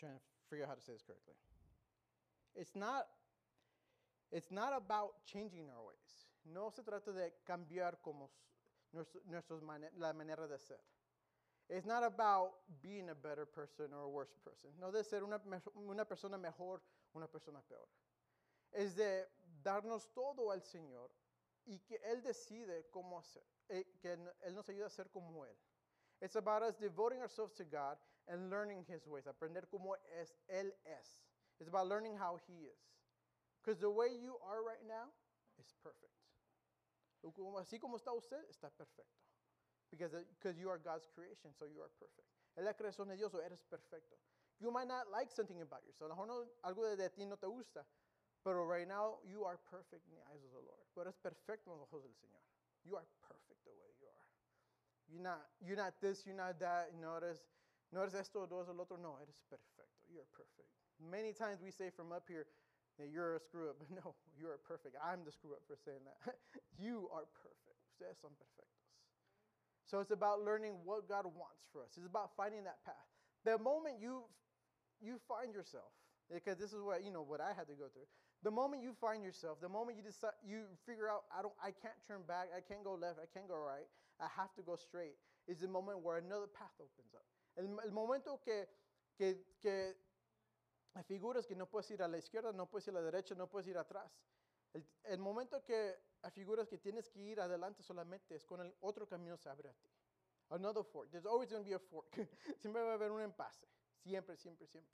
Trying 0.00 0.16
to 0.16 0.20
figure 0.48 0.64
out 0.64 0.70
how 0.70 0.74
to 0.74 0.80
say 0.80 0.92
this 0.92 1.02
correctly. 1.02 1.34
It's 2.56 2.74
not, 2.74 3.06
it's 4.32 4.50
not 4.50 4.72
about 4.74 5.20
changing 5.30 5.68
our 5.68 5.84
ways. 5.84 6.12
No 6.44 6.70
se 6.70 6.82
trata 6.82 7.12
de 7.12 7.32
cambiar 7.46 8.00
como 8.02 8.30
nuestros 8.92 9.62
la 9.98 10.12
manera 10.12 10.48
de 10.48 10.58
ser. 10.58 10.80
It's 11.68 11.86
not 11.86 12.02
about 12.02 12.50
being 12.82 13.10
a 13.10 13.14
better 13.14 13.46
person 13.46 13.92
or 13.94 14.02
a 14.02 14.08
worse 14.08 14.34
person. 14.42 14.70
No 14.80 14.90
de 14.90 15.04
ser 15.04 15.22
una, 15.22 16.04
persona 16.04 16.36
mejor, 16.36 16.80
una 17.14 17.28
persona 17.28 17.60
peor. 17.68 17.86
Es 18.72 18.96
de 18.96 19.26
darnos 19.62 20.08
todo 20.12 20.50
al 20.50 20.62
Señor 20.62 21.10
y 21.66 21.78
que 21.78 22.00
Él 22.04 22.22
decide 22.22 22.86
cómo 22.90 23.20
hacer, 23.20 23.44
eh, 23.68 23.84
que 24.00 24.14
Él 24.14 24.54
nos 24.54 24.68
ayuda 24.68 24.86
a 24.86 24.90
ser 24.90 25.10
como 25.10 25.44
Él. 25.44 25.56
It's 26.20 26.34
about 26.34 26.62
us 26.62 26.76
devoting 26.76 27.20
ourselves 27.20 27.54
to 27.54 27.64
God 27.64 27.96
and 28.30 28.48
learning 28.48 28.84
His 28.88 29.06
ways, 29.06 29.26
aprender 29.26 29.66
cómo 29.72 29.98
es, 30.20 30.32
Él 30.48 30.70
es. 30.86 31.26
It's 31.58 31.68
about 31.68 31.88
learning 31.88 32.16
how 32.16 32.38
He 32.46 32.64
is. 32.64 32.80
Because 33.60 33.80
the 33.80 33.90
way 33.90 34.08
you 34.08 34.38
are 34.46 34.64
right 34.64 34.80
now 34.86 35.12
is 35.58 35.74
perfect. 35.82 36.14
Así 37.60 37.78
como 37.78 37.98
está 37.98 38.12
usted, 38.16 38.40
está 38.48 38.70
perfecto. 38.70 39.20
Because, 39.90 40.14
uh, 40.14 40.22
because 40.38 40.56
you 40.56 40.70
are 40.70 40.78
God's 40.78 41.06
creation, 41.12 41.52
so 41.58 41.66
you 41.66 41.82
are 41.82 41.90
perfect. 41.98 42.24
Es 42.56 42.64
creación 42.76 43.08
de 43.08 43.16
Dios, 43.16 43.34
eres 43.34 43.60
perfecto. 43.68 44.16
You 44.60 44.70
might 44.70 44.88
not 44.88 45.10
like 45.10 45.30
something 45.30 45.60
about 45.60 45.82
yourself. 45.84 46.12
A 46.12 46.14
lo 46.14 46.26
mejor 46.26 46.46
algo 46.64 46.96
de, 46.96 47.08
ti 47.08 47.24
no 47.24 47.36
te 47.36 47.46
gusta. 47.46 47.84
Pero 48.44 48.64
right 48.64 48.88
now, 48.88 49.20
you 49.24 49.44
are 49.44 49.58
perfect 49.68 50.08
in 50.08 50.16
the 50.16 50.24
eyes 50.32 50.40
of 50.44 50.52
the 50.52 50.64
Lord. 50.64 50.80
Pero 50.94 51.04
eres 51.04 51.16
perfecto 51.16 51.72
en 51.72 51.78
los 51.78 51.88
ojos 51.88 52.02
del 52.02 52.16
Señor. 52.16 52.40
You 52.84 52.96
are 52.96 53.04
perfect 53.28 53.60
the 53.64 53.72
way 53.76 53.88
you 54.00 54.06
are. 54.08 54.28
You're 55.08 55.22
not, 55.22 55.44
you're 55.60 55.76
not 55.76 56.00
this, 56.00 56.24
you're 56.24 56.36
not 56.36 56.58
that. 56.60 56.92
No 57.00 57.16
eres, 57.16 57.40
no 57.92 58.00
eres 58.02 58.14
esto, 58.14 58.46
no 58.50 58.58
eres 58.58 58.68
el 58.68 58.80
otro. 58.80 58.96
No, 58.96 59.18
eres 59.18 59.42
perfecto. 59.48 60.06
You're 60.08 60.28
perfect. 60.30 60.68
Many 60.98 61.32
times 61.32 61.60
we 61.62 61.70
say 61.70 61.90
from 61.90 62.12
up 62.12 62.24
here 62.28 62.46
that 62.98 63.08
you're 63.08 63.36
a 63.36 63.40
screw 63.40 63.70
up. 63.70 63.76
But 63.82 63.90
no, 63.90 64.14
you 64.38 64.46
are 64.46 64.58
perfect. 64.58 64.96
I'm 65.02 65.24
the 65.24 65.32
screw 65.32 65.52
up 65.52 65.62
for 65.66 65.76
saying 65.76 66.04
that. 66.04 66.36
you 66.78 67.08
are 67.12 67.26
perfect. 67.42 67.78
Ustedes 67.88 68.20
son 68.20 68.30
perfectos. 68.38 68.70
So 69.86 69.98
it's 69.98 70.12
about 70.12 70.42
learning 70.46 70.78
what 70.84 71.08
God 71.08 71.26
wants 71.26 71.66
for 71.72 71.82
us. 71.82 71.98
It's 71.98 72.06
about 72.06 72.30
finding 72.36 72.62
that 72.64 72.78
path. 72.84 73.08
The 73.44 73.58
moment 73.58 73.98
you 73.98 74.22
you 75.00 75.16
find 75.26 75.52
yourself, 75.56 75.90
because 76.28 76.60
this 76.60 76.72
is 76.72 76.82
what 76.84 77.02
you 77.02 77.10
know 77.10 77.22
what 77.22 77.40
I 77.40 77.56
had 77.56 77.66
to 77.66 77.74
go 77.74 77.88
through. 77.90 78.06
The 78.42 78.50
moment 78.52 78.82
you 78.82 78.94
find 79.00 79.24
yourself, 79.24 79.60
the 79.60 79.68
moment 79.68 79.98
you 79.98 80.04
decide 80.04 80.36
you 80.46 80.64
figure 80.86 81.08
out 81.08 81.24
I 81.34 81.42
don't 81.42 81.56
I 81.58 81.72
can't 81.72 81.96
turn 82.06 82.22
back, 82.28 82.54
I 82.54 82.60
can't 82.60 82.84
go 82.84 82.94
left, 82.94 83.18
I 83.18 83.26
can't 83.32 83.48
go 83.48 83.58
right, 83.58 83.88
I 84.20 84.28
have 84.36 84.54
to 84.54 84.62
go 84.62 84.76
straight, 84.76 85.18
is 85.48 85.58
the 85.58 85.68
moment 85.68 86.04
where 86.04 86.18
another 86.18 86.46
path 86.46 86.72
opens 86.78 87.10
up. 87.16 87.26
El, 87.60 87.78
el 87.84 87.92
momento 87.92 88.40
que, 88.40 88.68
que, 89.14 89.44
que 89.60 89.96
figuras 91.04 91.46
que 91.46 91.54
no 91.54 91.68
puedes 91.68 91.90
ir 91.90 92.02
a 92.02 92.08
la 92.08 92.18
izquierda, 92.18 92.52
no 92.52 92.66
puedes 92.66 92.88
ir 92.88 92.96
a 92.96 93.00
la 93.00 93.02
derecha, 93.02 93.34
no 93.34 93.48
puedes 93.48 93.68
ir 93.68 93.76
atrás. 93.76 94.10
El, 94.72 94.86
el 95.04 95.18
momento 95.18 95.62
que 95.62 95.98
figuras 96.32 96.68
que 96.68 96.78
tienes 96.78 97.08
que 97.10 97.20
ir 97.20 97.40
adelante 97.40 97.82
solamente 97.82 98.34
es 98.34 98.46
con 98.46 98.60
el 98.60 98.74
otro 98.80 99.06
camino 99.06 99.36
se 99.36 99.48
abre 99.48 99.68
a 99.68 99.74
ti. 99.74 99.90
Another 100.48 100.82
fork. 100.82 101.10
There's 101.10 101.26
always 101.26 101.50
going 101.50 101.62
to 101.62 101.68
be 101.68 101.74
a 101.74 101.78
fork. 101.78 102.10
siempre 102.60 102.82
va 102.82 102.92
a 102.92 102.94
haber 102.94 103.10
un 103.10 103.20
empase. 103.20 103.68
Siempre, 104.02 104.36
siempre, 104.36 104.66
siempre. 104.66 104.92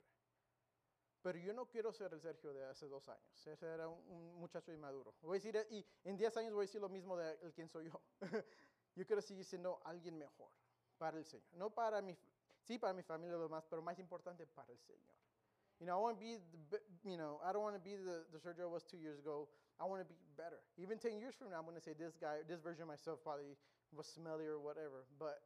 Pero 1.21 1.39
yo 1.39 1.53
no 1.53 1.67
quiero 1.67 1.91
ser 1.91 2.13
el 2.13 2.21
Sergio 2.21 2.53
de 2.53 2.65
hace 2.65 2.87
dos 2.87 3.07
años. 3.09 3.47
Ese 3.47 3.65
era 3.65 3.87
un, 3.87 3.99
un 4.07 4.35
muchacho 4.35 4.71
inmaduro. 4.71 5.15
Voy 5.21 5.37
a 5.37 5.41
decir, 5.41 5.67
y 5.71 5.85
en 6.03 6.15
10 6.15 6.37
años 6.37 6.53
voy 6.53 6.61
a 6.63 6.67
decir 6.67 6.79
lo 6.79 6.89
mismo 6.89 7.17
de 7.17 7.39
el 7.41 7.53
quién 7.53 7.67
soy 7.67 7.85
yo. 7.85 8.01
yo 8.95 9.05
quiero 9.05 9.21
seguir 9.21 9.45
siendo 9.45 9.81
alguien 9.83 10.17
mejor 10.17 10.51
para 10.97 11.17
el 11.17 11.25
Señor. 11.25 11.47
No 11.53 11.69
para 11.71 12.01
mi, 12.01 12.17
sí 12.67 12.77
para 12.77 12.93
mi 12.93 13.03
familia 13.03 13.37
lo 13.37 13.43
demás, 13.43 13.65
pero 13.69 13.81
más 13.81 13.97
importante 13.99 14.45
para 14.45 14.71
el 14.71 14.79
Señor. 14.79 15.15
You 15.79 15.85
know, 15.85 15.97
I 15.97 16.01
want 16.01 16.17
to 16.17 16.25
be, 16.25 16.37
the, 16.71 16.81
you 17.05 17.17
know, 17.17 17.39
I 17.45 17.53
don't 17.53 17.61
want 17.61 17.75
to 17.75 17.81
be 17.81 17.95
the, 17.95 18.25
the 18.33 18.39
Sergio 18.39 18.65
I 18.65 18.73
was 18.73 18.83
two 18.83 18.97
years 18.97 19.19
ago. 19.19 19.47
I 19.79 19.85
want 19.85 20.01
to 20.01 20.09
be 20.09 20.17
better. 20.35 20.57
Even 20.77 20.97
10 20.97 21.19
years 21.19 21.35
from 21.37 21.51
now, 21.51 21.61
I'm 21.61 21.65
going 21.65 21.77
to 21.77 21.81
say 21.83 21.93
this 21.93 22.17
guy, 22.17 22.41
this 22.49 22.59
version 22.59 22.81
of 22.81 22.87
myself 22.89 23.21
probably 23.21 23.53
was 23.93 24.07
smelly 24.07 24.45
or 24.45 24.57
whatever. 24.57 25.05
But 25.19 25.37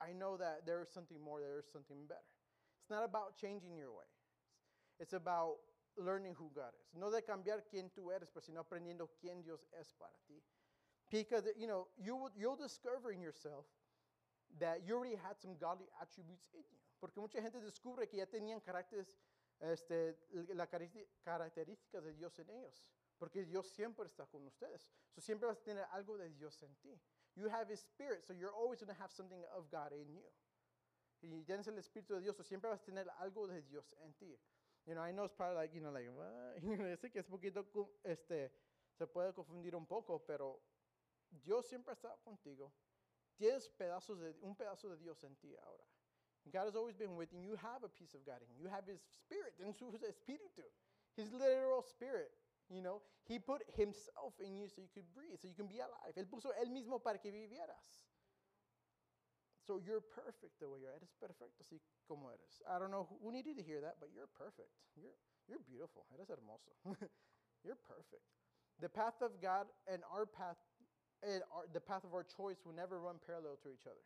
I 0.00 0.12
know 0.12 0.36
that 0.38 0.62
there 0.64 0.80
is 0.80 0.88
something 0.94 1.18
more, 1.18 1.40
there 1.40 1.58
is 1.58 1.66
something 1.72 2.06
better. 2.06 2.30
It's 2.80 2.90
not 2.90 3.02
about 3.02 3.36
changing 3.36 3.74
your 3.76 3.90
way. 3.90 4.06
It's 5.00 5.12
about 5.12 5.58
learning 5.98 6.38
who 6.38 6.50
God 6.54 6.70
is. 6.78 6.86
No 6.94 7.10
de 7.10 7.20
cambiar 7.22 7.66
quién 7.66 7.90
tú 7.90 8.14
eres, 8.14 8.30
pero 8.30 8.46
sino 8.46 8.62
aprendiendo 8.62 9.10
quién 9.20 9.42
Dios 9.42 9.66
es 9.74 9.92
para 9.98 10.14
ti. 10.28 10.38
Because, 11.10 11.44
you 11.58 11.66
know, 11.66 11.88
you 11.98 12.14
will, 12.14 12.30
you'll 12.38 12.56
discover 12.56 13.10
in 13.10 13.20
yourself 13.20 13.66
that 14.58 14.82
you 14.84 14.96
already 14.96 15.16
had 15.16 15.38
some 15.38 15.56
godly 15.58 15.86
attributes 16.00 16.48
in 16.52 16.62
you. 16.70 16.78
Porque 17.00 17.20
mucha 17.20 17.40
gente 17.40 17.60
descubre 17.60 18.06
que 18.08 18.18
ya 18.18 18.26
tenían 18.26 18.60
caracteres, 18.60 19.16
este, 19.60 20.16
las 20.54 20.68
características 20.68 22.04
de 22.04 22.12
Dios 22.12 22.38
en 22.38 22.50
ellos. 22.50 22.90
Porque 23.18 23.44
Dios 23.44 23.66
siempre 23.68 24.06
está 24.06 24.26
con 24.26 24.46
ustedes. 24.46 24.88
So 25.14 25.20
siempre 25.20 25.46
vas 25.46 25.58
a 25.58 25.62
tener 25.62 25.84
algo 25.92 26.16
de 26.16 26.30
Dios 26.30 26.62
en 26.62 26.74
ti. 26.76 27.00
You 27.36 27.48
have 27.48 27.70
His 27.70 27.80
Spirit, 27.80 28.24
so 28.24 28.32
you're 28.32 28.54
always 28.54 28.80
going 28.80 28.94
to 28.94 29.00
have 29.00 29.12
something 29.12 29.42
of 29.54 29.70
God 29.70 29.92
in 29.92 30.08
you. 30.08 30.24
Y 31.22 31.44
tienes 31.44 31.66
el 31.68 31.78
Espíritu 31.78 32.14
de 32.14 32.22
Dios, 32.22 32.36
so 32.36 32.42
siempre 32.42 32.70
vas 32.70 32.80
a 32.80 32.84
tener 32.84 33.08
algo 33.18 33.46
de 33.46 33.62
Dios 33.62 33.94
en 34.02 34.14
ti. 34.14 34.38
You 34.86 34.94
know, 34.94 35.02
I 35.02 35.12
know 35.12 35.24
it's 35.24 35.34
probably 35.34 35.56
like, 35.56 35.74
you 35.74 35.80
know, 35.80 35.90
like? 35.90 36.06
You 36.62 36.76
know, 36.76 36.96
sé 36.96 37.10
que 37.10 37.20
es 37.20 37.26
poquito, 37.26 37.64
este, 38.02 38.50
se 38.96 39.06
puede 39.06 39.32
confundir 39.34 39.74
un 39.74 39.86
poco, 39.86 40.24
pero 40.24 40.60
Dios 41.30 41.66
siempre 41.66 41.92
está 41.92 42.16
contigo. 42.24 42.72
Tienes 43.40 43.70
pedazos 43.70 44.20
de, 44.20 44.36
un 44.42 44.54
pedazo 44.54 44.90
de 44.90 44.98
Dios 44.98 45.24
en 45.24 45.34
ti 45.36 45.56
ahora. 45.64 45.84
God 46.52 46.66
has 46.66 46.76
always 46.76 46.94
been 46.94 47.16
with 47.16 47.32
you. 47.32 47.40
You 47.40 47.56
have 47.56 47.84
a 47.84 47.88
piece 47.88 48.12
of 48.12 48.20
God 48.26 48.44
in 48.44 48.52
you. 48.52 48.64
You 48.64 48.68
have 48.68 48.84
His 48.84 49.00
Spirit, 49.00 49.56
en 49.64 49.72
su 49.72 49.88
espíritu, 50.04 50.60
His 51.16 51.32
literal 51.32 51.80
Spirit. 51.80 52.28
You 52.68 52.82
know, 52.82 53.00
He 53.24 53.38
put 53.38 53.64
Himself 53.76 54.36
in 54.44 54.56
you 54.56 54.68
so 54.68 54.82
you 54.84 54.92
could 54.92 55.08
breathe, 55.16 55.40
so 55.40 55.48
you 55.48 55.56
can 55.56 55.68
be 55.68 55.80
alive. 55.80 56.12
Él 56.20 56.28
puso 56.28 56.52
Él 56.60 56.68
mismo 56.68 57.02
para 57.02 57.16
que 57.16 57.32
vivieras. 57.32 58.04
So 59.64 59.80
you're 59.80 60.04
perfect 60.04 60.60
the 60.60 60.68
way 60.68 60.80
you 60.80 60.88
are. 60.88 60.96
Eres 61.00 61.16
perfecto 61.16 61.64
así 61.64 61.80
como 62.06 62.28
eres. 62.28 62.60
I 62.68 62.78
don't 62.78 62.90
know 62.90 63.08
who 63.08 63.16
who 63.24 63.32
needed 63.32 63.56
to 63.56 63.62
hear 63.62 63.80
that, 63.80 63.96
but 64.00 64.10
you're 64.12 64.28
perfect. 64.36 64.68
You're, 64.96 65.16
you're 65.48 65.64
beautiful. 65.64 66.04
Eres 66.12 66.28
hermoso. 66.28 66.76
you're 67.64 67.80
perfect. 67.88 68.24
The 68.80 68.88
path 68.88 69.20
of 69.22 69.40
God 69.40 69.66
and 69.86 70.02
our 70.12 70.24
path, 70.26 70.56
our, 71.22 71.66
the 71.72 71.80
path 71.80 72.04
of 72.04 72.14
our 72.14 72.24
choice 72.24 72.58
will 72.64 72.74
never 72.74 72.98
run 73.00 73.16
parallel 73.24 73.58
to 73.62 73.68
each 73.70 73.86
other. 73.86 74.04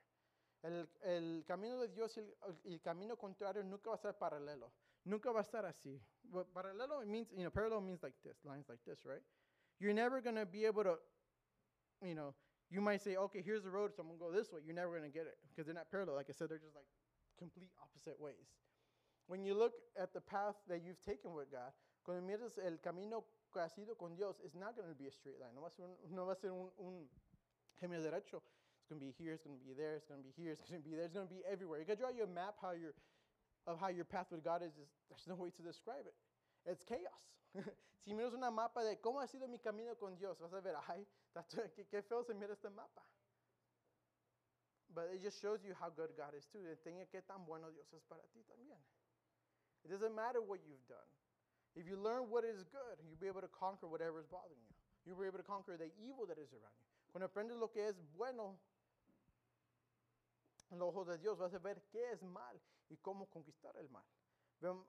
El, 0.65 0.87
el 1.05 1.45
camino 1.47 1.81
de 1.81 1.89
Dios 1.89 2.17
y 2.17 2.23
el, 2.47 2.73
el 2.73 2.81
camino 2.81 3.17
contrario 3.17 3.63
nunca 3.63 3.91
va 3.91 3.97
a 3.97 3.99
ser 3.99 4.15
paralelo. 4.15 4.73
Nunca 5.05 5.31
va 5.31 5.41
a 5.41 5.43
estar 5.43 5.65
así. 5.65 6.01
But 6.33 6.53
paralelo 6.55 7.05
means, 7.07 7.29
you 7.37 7.45
know, 7.45 7.51
parallel 7.51 7.83
means 7.83 8.03
like 8.03 8.15
this, 8.25 8.37
lines 8.45 8.67
like 8.69 8.81
this, 8.87 9.05
right? 9.05 9.23
You're 9.79 9.93
never 9.93 10.21
going 10.21 10.37
to 10.37 10.47
be 10.47 10.65
able 10.65 10.85
to, 10.85 10.97
you 12.03 12.15
know, 12.15 12.35
you 12.71 12.81
might 12.81 13.03
say, 13.03 13.17
okay, 13.17 13.43
here's 13.43 13.63
the 13.63 13.71
road, 13.71 13.93
so 13.95 14.03
I'm 14.03 14.09
going 14.09 14.19
to 14.19 14.25
go 14.25 14.33
this 14.33 14.51
way. 14.51 14.61
You're 14.65 14.75
never 14.75 14.97
going 14.97 15.11
to 15.11 15.13
get 15.13 15.27
it 15.27 15.37
because 15.51 15.67
they're 15.67 15.75
not 15.75 15.91
parallel. 15.91 16.17
Like 16.17 16.31
I 16.31 16.33
said, 16.33 16.49
they're 16.49 16.59
just 16.59 16.75
like 16.75 16.89
complete 17.39 17.71
opposite 17.83 18.19
ways. 18.19 18.49
When 19.27 19.45
you 19.45 19.55
look 19.55 19.73
at 20.01 20.13
the 20.13 20.21
path 20.21 20.57
that 20.69 20.83
you've 20.83 21.01
taken 21.03 21.35
with 21.35 21.51
God, 21.53 21.73
cuando 22.05 22.23
miras 22.27 22.59
el 22.65 22.79
camino 22.83 23.25
ido 23.79 23.97
con 23.97 24.15
Dios, 24.15 24.37
it's 24.41 24.55
not 24.55 24.75
going 24.77 24.89
to 24.89 24.95
be 24.95 25.07
a 25.07 25.11
straight 25.11 25.39
line. 25.39 25.55
No 25.55 25.63
va 25.63 25.69
a 25.69 25.71
ser 25.71 25.85
un, 25.85 25.97
no 26.11 26.27
va 26.27 26.33
a 26.33 26.37
ser 26.37 26.51
un, 26.51 26.71
un 26.79 27.09
camino 27.77 28.01
derecho. 28.03 28.43
It's 28.81 28.89
going 28.89 29.01
to 29.01 29.07
be 29.07 29.13
here, 29.13 29.33
it's 29.33 29.43
going 29.45 29.59
to 29.59 29.65
be 29.65 29.73
there, 29.73 29.97
it's 29.97 30.07
going 30.07 30.21
to 30.21 30.27
be 30.29 30.33
here, 30.37 30.53
it's 30.53 30.69
going 30.69 30.83
to 30.83 30.89
be 30.89 30.95
there, 30.95 31.05
it's 31.07 31.15
going 31.15 31.27
to 31.29 31.35
be 31.35 31.43
everywhere. 31.45 31.81
You 31.81 31.87
can 31.87 31.97
draw 31.97 32.11
you 32.11 32.25
a 32.25 32.27
map 32.27 32.57
how 32.61 32.73
your, 32.73 32.93
of 33.67 33.79
how 33.81 33.89
your 33.89 34.05
path 34.05 34.31
with 34.31 34.45
God 34.45 34.63
is. 34.63 34.77
is- 34.77 34.93
There's 35.09 35.27
no 35.27 35.37
way 35.37 35.51
to 35.51 35.63
describe 35.63 36.05
it. 36.07 36.15
It's 36.67 36.85
chaos. 36.85 37.23
si 38.05 38.13
miras 38.13 38.35
una 38.35 38.51
mapa 38.51 38.83
de 38.85 38.97
cómo 39.01 39.21
ha 39.21 39.27
sido 39.27 39.49
mi 39.49 39.59
camino 39.59 39.95
con 39.97 40.17
Dios, 40.17 40.39
vas 40.39 40.53
a 40.53 40.61
ver, 40.61 40.75
ay, 40.89 41.07
qué 41.91 42.03
feo 42.03 42.23
se 42.25 42.35
mira 42.35 42.53
este 42.53 42.69
mapa. 42.71 43.03
But 44.95 45.11
it 45.13 45.23
just 45.23 45.41
shows 45.41 45.65
you 45.65 45.75
how 45.75 45.91
good 45.91 46.15
God 46.17 46.35
is 46.35 46.47
too. 46.47 46.61
Enseña 46.69 47.07
qué 47.11 47.23
tan 47.27 47.45
bueno 47.47 47.71
Dios 47.71 47.87
es 47.93 48.03
para 48.05 48.23
ti 48.33 48.45
también. 48.45 48.79
It 49.85 49.91
doesn't 49.91 50.15
matter 50.15 50.41
what 50.41 50.61
you've 50.67 50.87
done. 50.87 51.09
If 51.75 51.87
you 51.89 51.97
learn 51.97 52.31
what 52.31 52.45
is 52.45 52.63
good, 52.65 52.99
you'll 53.03 53.19
be 53.19 53.27
able 53.27 53.41
to 53.41 53.49
conquer 53.49 53.89
whatever 53.89 54.21
is 54.21 54.27
bothering 54.27 54.61
you. 54.63 54.75
You'll 55.05 55.19
be 55.21 55.27
able 55.27 55.39
to 55.39 55.45
conquer 55.45 55.77
the 55.77 55.91
evil 55.99 56.27
that 56.27 56.39
is 56.39 56.53
around 56.53 56.75
you. 56.79 56.87
Cuando 57.13 57.27
aprendes 57.27 57.57
lo 57.59 57.69
que 57.69 57.87
es 57.87 57.97
bueno, 58.17 58.59
en 60.71 60.79
los 60.79 60.89
ojos 60.89 61.07
de 61.07 61.19
Dios, 61.19 61.37
vas 61.39 61.53
a 61.55 61.59
ver 61.59 61.83
qué 61.91 62.13
es 62.13 62.23
mal 62.23 62.61
y 62.89 62.97
cómo 62.97 63.29
conquistar 63.29 63.77
el 63.77 63.89
mal. 63.89 64.05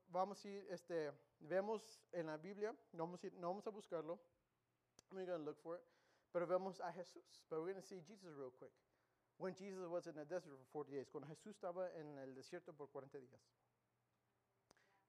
Vamos 0.07 0.43
a 0.45 0.47
ir, 0.47 0.65
este, 0.69 1.11
vemos 1.39 1.99
en 2.13 2.27
la 2.27 2.37
Biblia, 2.37 2.73
no 2.93 3.05
vamos 3.05 3.23
a, 3.23 3.27
ir- 3.27 3.33
no 3.33 3.47
vamos 3.49 3.67
a 3.67 3.71
buscarlo, 3.71 4.19
I'm 5.11 5.17
going 5.17 5.27
to 5.27 5.37
look 5.37 5.57
for 5.61 5.75
it, 5.75 5.81
pero 6.31 6.47
vemos 6.47 6.79
a 6.79 6.91
Jesús. 6.93 7.43
But 7.49 7.59
we're 7.59 7.73
going 7.73 7.81
to 7.81 7.87
see 7.87 7.99
Jesus 8.01 8.33
real 8.35 8.51
quick. 8.51 8.71
When 9.37 9.53
Jesus 9.53 9.85
was 9.89 10.07
in 10.07 10.15
the 10.15 10.23
desert 10.23 10.53
for 10.71 10.85
40 10.85 10.91
days, 10.93 11.09
cuando 11.09 11.27
Jesús 11.27 11.55
estaba 11.55 11.91
en 11.95 12.17
el 12.19 12.33
desierto 12.35 12.73
por 12.73 12.87
40 12.89 13.19
días. 13.19 13.41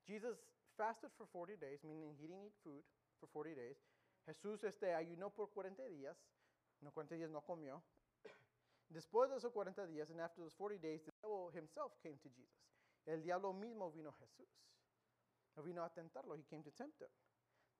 Jesus 0.05 0.39
fasted 0.77 1.11
for 1.17 1.27
40 1.27 1.57
days, 1.57 1.81
meaning 1.85 2.15
he 2.21 2.27
didn't 2.27 2.45
eat 2.45 2.55
food 2.63 2.83
for 3.21 3.27
40 3.29 3.55
days. 3.55 3.77
Jesús 4.27 4.63
este, 4.65 4.95
ayunó 4.95 5.31
por 5.31 5.51
40 5.51 5.87
días. 5.89 6.17
No, 6.81 6.93
40 6.93 7.15
días 7.15 7.31
no 7.31 7.43
comió. 7.43 7.83
Después 8.89 9.31
de 9.31 9.37
esos 9.37 9.53
40 9.53 9.87
días, 9.87 10.11
and 10.11 10.21
after 10.21 10.43
those 10.43 10.55
40 10.55 10.79
days, 10.79 11.03
the 11.05 11.13
devil 11.23 11.51
himself 11.51 11.93
came 12.03 12.19
to 12.19 12.29
Jesus. 12.31 12.63
El 13.07 13.23
diablo 13.23 13.53
mismo 13.53 13.91
vino 13.91 14.11
a 14.11 14.13
Jesús. 14.13 14.49
No 15.57 15.63
vino 15.63 15.83
a 15.83 15.91
tentarlo. 15.91 16.37
He 16.37 16.45
came 16.45 16.63
to 16.63 16.71
tempt 16.71 17.01
him. 17.01 17.09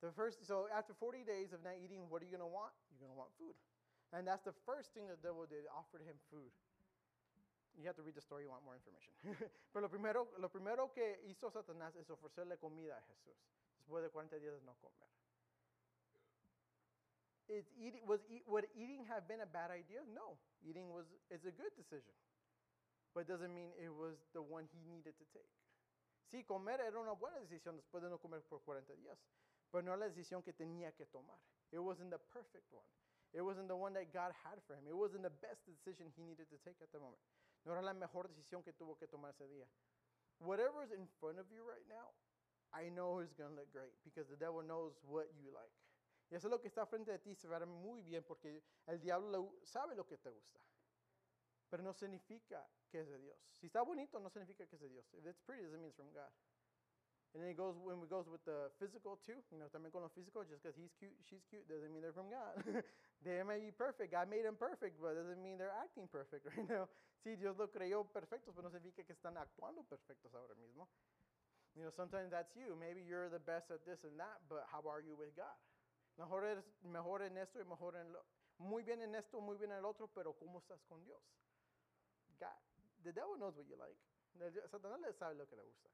The 0.03 0.13
first, 0.13 0.45
so 0.47 0.69
after 0.73 0.95
40 0.95 1.25
days 1.25 1.53
of 1.53 1.63
not 1.63 1.75
eating, 1.83 2.09
what 2.09 2.23
are 2.23 2.25
you 2.25 2.31
going 2.31 2.45
to 2.45 2.47
want? 2.47 2.73
You're 2.91 3.01
going 3.01 3.13
to 3.13 3.19
want 3.19 3.31
food. 3.39 3.55
And 4.13 4.27
that's 4.27 4.45
the 4.45 4.55
first 4.65 4.95
thing 4.95 5.09
the 5.09 5.17
devil 5.17 5.47
did, 5.49 5.67
offered 5.73 6.03
him 6.03 6.17
food. 6.31 6.53
You 7.77 7.87
have 7.87 7.97
to 7.97 8.03
read 8.03 8.15
the 8.15 8.21
story, 8.21 8.45
you 8.45 8.51
want 8.51 8.65
more 8.65 8.75
information. 8.75 9.13
Pero 9.73 9.83
lo 9.83 9.89
primero, 9.89 10.29
lo 10.39 10.49
primero 10.49 10.93
que 10.93 11.21
hizo 11.27 11.51
Satanás 11.51 11.95
es 11.97 12.09
ofrecerle 12.11 12.59
comida 12.59 12.97
a 12.97 13.03
Jesús. 13.03 13.37
Después 13.79 14.03
de 14.03 14.11
40 14.11 14.37
días 14.39 14.55
de 14.55 14.63
no 14.63 14.75
comer. 14.77 15.09
Was 18.07 18.21
eat, 18.29 18.43
would 18.49 18.67
eating 18.75 19.07
have 19.07 19.29
been 19.29 19.41
a 19.41 19.47
bad 19.47 19.71
idea? 19.71 20.03
No. 20.13 20.37
Eating 20.67 20.91
was 20.91 21.07
is 21.31 21.47
a 21.47 21.55
good 21.55 21.71
decision. 21.77 22.11
But 23.15 23.21
it 23.23 23.29
doesn't 23.29 23.55
mean 23.55 23.71
it 23.79 23.93
was 23.95 24.19
the 24.35 24.43
one 24.43 24.67
he 24.75 24.83
needed 24.83 25.15
to 25.17 25.25
take. 25.33 25.53
Sí, 26.27 26.45
comer 26.45 26.81
era 26.81 26.99
una 26.99 27.15
buena 27.15 27.39
decisión 27.39 27.77
después 27.77 28.03
de 28.03 28.11
no 28.11 28.19
comer 28.19 28.43
por 28.43 28.63
40 28.63 28.93
días. 28.95 29.17
Pero 29.71 29.83
no 29.83 29.97
la 29.97 30.07
decisión 30.07 30.43
que 30.43 30.53
tenía 30.53 30.93
que 30.93 31.07
tomar. 31.07 31.39
It 31.71 31.79
wasn't 31.79 32.11
the 32.11 32.19
perfect 32.19 32.67
one. 32.73 32.87
It 33.33 33.43
wasn't 33.43 33.69
the 33.69 33.77
one 33.77 33.93
that 33.95 34.13
God 34.13 34.33
had 34.43 34.59
for 34.67 34.75
him. 34.75 34.87
It 34.89 34.97
wasn't 34.97 35.23
the 35.23 35.31
best 35.31 35.65
decision 35.67 36.11
he 36.17 36.23
needed 36.23 36.49
to 36.51 36.59
take 36.65 36.81
at 36.83 36.91
the 36.91 36.99
moment. 36.99 37.21
No 37.67 37.73
era 37.73 37.83
la 37.83 37.95
mejor 37.95 38.29
decisión 38.29 38.63
que 38.63 38.73
tuvo 38.73 38.97
que 38.97 39.09
tomar 39.09 39.33
ese 39.33 39.49
día. 39.49 39.67
Whatever 40.39 40.85
is 40.85 40.93
in 40.93 41.09
front 41.19 41.39
of 41.39 41.51
you 41.51 41.65
right 41.65 41.87
now, 41.89 42.15
I 42.73 42.89
know 42.91 43.21
is 43.21 43.35
going 43.35 43.51
to 43.51 43.57
look 43.57 43.73
great 43.73 43.93
because 44.05 44.29
the 44.29 44.37
devil 44.37 44.63
knows 44.63 44.95
what 45.03 45.27
you 45.37 45.51
like. 45.51 45.75
Y 46.31 46.37
eso 46.37 46.47
es 46.47 46.51
lo 46.53 46.61
que 46.61 46.69
está 46.69 46.87
frente 46.87 47.11
de 47.11 47.19
ti 47.19 47.35
se 47.35 47.49
verá 47.49 47.67
muy 47.67 48.03
bien 48.03 48.23
porque 48.25 48.63
el 48.87 49.01
diablo 49.01 49.59
sabe 49.65 49.97
lo 49.97 50.07
que 50.07 50.17
te 50.17 50.31
gusta. 50.31 50.61
Pero 51.69 51.83
no 51.83 51.93
significa 51.93 52.69
que 52.89 53.01
es 53.01 53.09
de 53.09 53.19
Dios. 53.19 53.39
Si 53.55 53.67
está 53.67 53.83
bonito, 53.83 54.21
no 54.21 54.31
significa 54.31 54.67
que 54.67 54.77
es 54.77 54.83
de 54.83 54.89
Dios. 54.89 55.13
If 55.15 55.27
it's 55.27 55.41
pretty, 55.41 55.65
doesn't 55.65 55.81
mean 55.81 55.89
it's 55.89 55.97
from 55.97 56.13
God. 56.13 56.31
And 57.35 57.43
then 57.43 57.51
it 57.51 57.57
goes 57.57 57.77
when 57.77 58.01
it 58.01 58.09
goes 58.09 58.29
with 58.29 58.45
the 58.45 58.71
physical 58.79 59.19
too. 59.19 59.43
You 59.51 59.59
know, 59.59 59.69
también 59.69 59.91
con 59.91 60.03
lo 60.03 60.09
físico, 60.09 60.45
just 60.45 60.63
because 60.63 60.77
he's 60.77 60.93
cute, 60.95 61.15
she's 61.23 61.45
cute, 61.45 61.67
doesn't 61.69 61.93
mean 61.93 62.03
they're 62.03 62.13
from 62.13 62.31
God. 62.31 62.63
they 63.27 63.43
may 63.43 63.59
be 63.59 63.75
perfect. 63.75 64.15
God 64.15 64.31
made 64.31 64.47
them 64.47 64.55
perfect, 64.55 65.03
but 65.03 65.19
doesn't 65.19 65.43
mean 65.43 65.59
they're 65.59 65.75
acting 65.75 66.07
perfect 66.07 66.47
right 66.55 66.63
now. 66.71 66.87
Sí, 67.27 67.35
Dios 67.35 67.59
lo 67.59 67.67
creyó 67.67 68.07
perfectos, 68.07 68.55
pero 68.55 68.63
no 68.63 68.71
significa 68.71 69.03
que 69.03 69.15
están 69.19 69.37
actuando 69.37 69.83
perfectos 69.83 70.33
ahora 70.33 70.55
mismo. 70.55 70.87
You 71.75 71.83
know, 71.83 71.91
sometimes 71.91 72.31
that's 72.31 72.55
you. 72.55 72.79
Maybe 72.79 73.03
you're 73.03 73.29
the 73.29 73.43
best 73.43 73.71
at 73.75 73.85
this 73.85 74.07
and 74.07 74.15
that, 74.19 74.41
but 74.49 74.65
how 74.71 74.87
are 74.89 75.03
you 75.03 75.19
with 75.19 75.35
God? 75.35 75.59
Mejor 76.17 76.45
eres 76.47 76.65
mejor 76.83 77.23
en 77.23 77.37
esto 77.37 77.59
y 77.61 77.65
mejor 77.65 77.97
en 77.97 78.13
lo, 78.13 78.25
muy 78.59 78.83
bien 78.83 79.03
en 79.03 79.15
esto, 79.15 79.41
muy 79.41 79.59
bien 79.59 79.73
en 79.73 79.79
el 79.79 79.85
otro, 79.85 80.09
pero 80.09 80.33
¿cómo 80.33 80.59
estás 80.59 80.81
con 80.89 81.05
Dios? 81.05 81.21
God, 82.41 82.57
the 83.05 83.13
devil 83.13 83.37
knows 83.37 83.57
what 83.57 83.67
you 83.67 83.77
like. 83.77 83.99
Satanás 84.71 85.01
le 85.01 85.13
sabe 85.13 85.35
lo 85.35 85.47
que 85.47 85.57
le 85.57 85.63
gusta. 85.63 85.91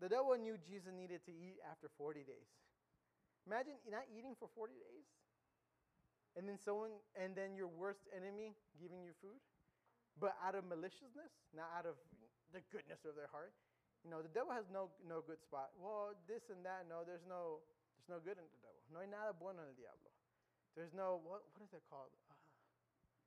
The 0.00 0.08
devil 0.08 0.36
knew 0.38 0.56
Jesus 0.56 0.92
needed 0.92 1.24
to 1.26 1.32
eat 1.32 1.58
after 1.70 1.88
40 1.98 2.24
days. 2.24 2.48
Imagine 3.46 3.76
not 3.90 4.04
eating 4.16 4.34
for 4.38 4.48
40 4.54 4.74
days. 4.74 5.06
And 6.36 6.48
then 6.48 6.56
someone 6.56 6.96
and 7.12 7.36
then 7.36 7.52
your 7.56 7.68
worst 7.68 8.08
enemy 8.12 8.56
giving 8.80 9.04
you 9.04 9.12
food. 9.20 9.36
But 10.16 10.36
out 10.40 10.56
of 10.56 10.64
maliciousness, 10.68 11.32
not 11.52 11.68
out 11.72 11.84
of 11.84 11.96
the 12.52 12.60
goodness 12.72 13.04
of 13.08 13.16
their 13.16 13.28
heart. 13.32 13.52
You 14.04 14.10
know, 14.10 14.20
the 14.20 14.32
devil 14.32 14.52
has 14.52 14.66
no 14.72 14.92
no 15.04 15.20
good 15.22 15.40
spot. 15.40 15.72
Well, 15.76 16.16
this 16.26 16.48
and 16.48 16.64
that, 16.64 16.88
no, 16.88 17.04
there's 17.04 17.24
no 17.28 17.64
there's 17.96 18.10
no 18.10 18.18
good 18.20 18.36
in 18.40 18.44
the 18.44 18.60
devil. 18.60 18.80
No 18.92 19.00
hay 19.00 19.08
nada 19.08 19.32
bueno 19.32 19.62
en 19.64 19.72
el 19.72 19.78
diablo. 19.78 20.10
There's 20.74 20.92
no 20.92 21.20
what 21.20 21.44
what 21.52 21.60
is 21.64 21.72
it 21.72 21.84
called? 21.86 22.12
Uh, 22.28 22.36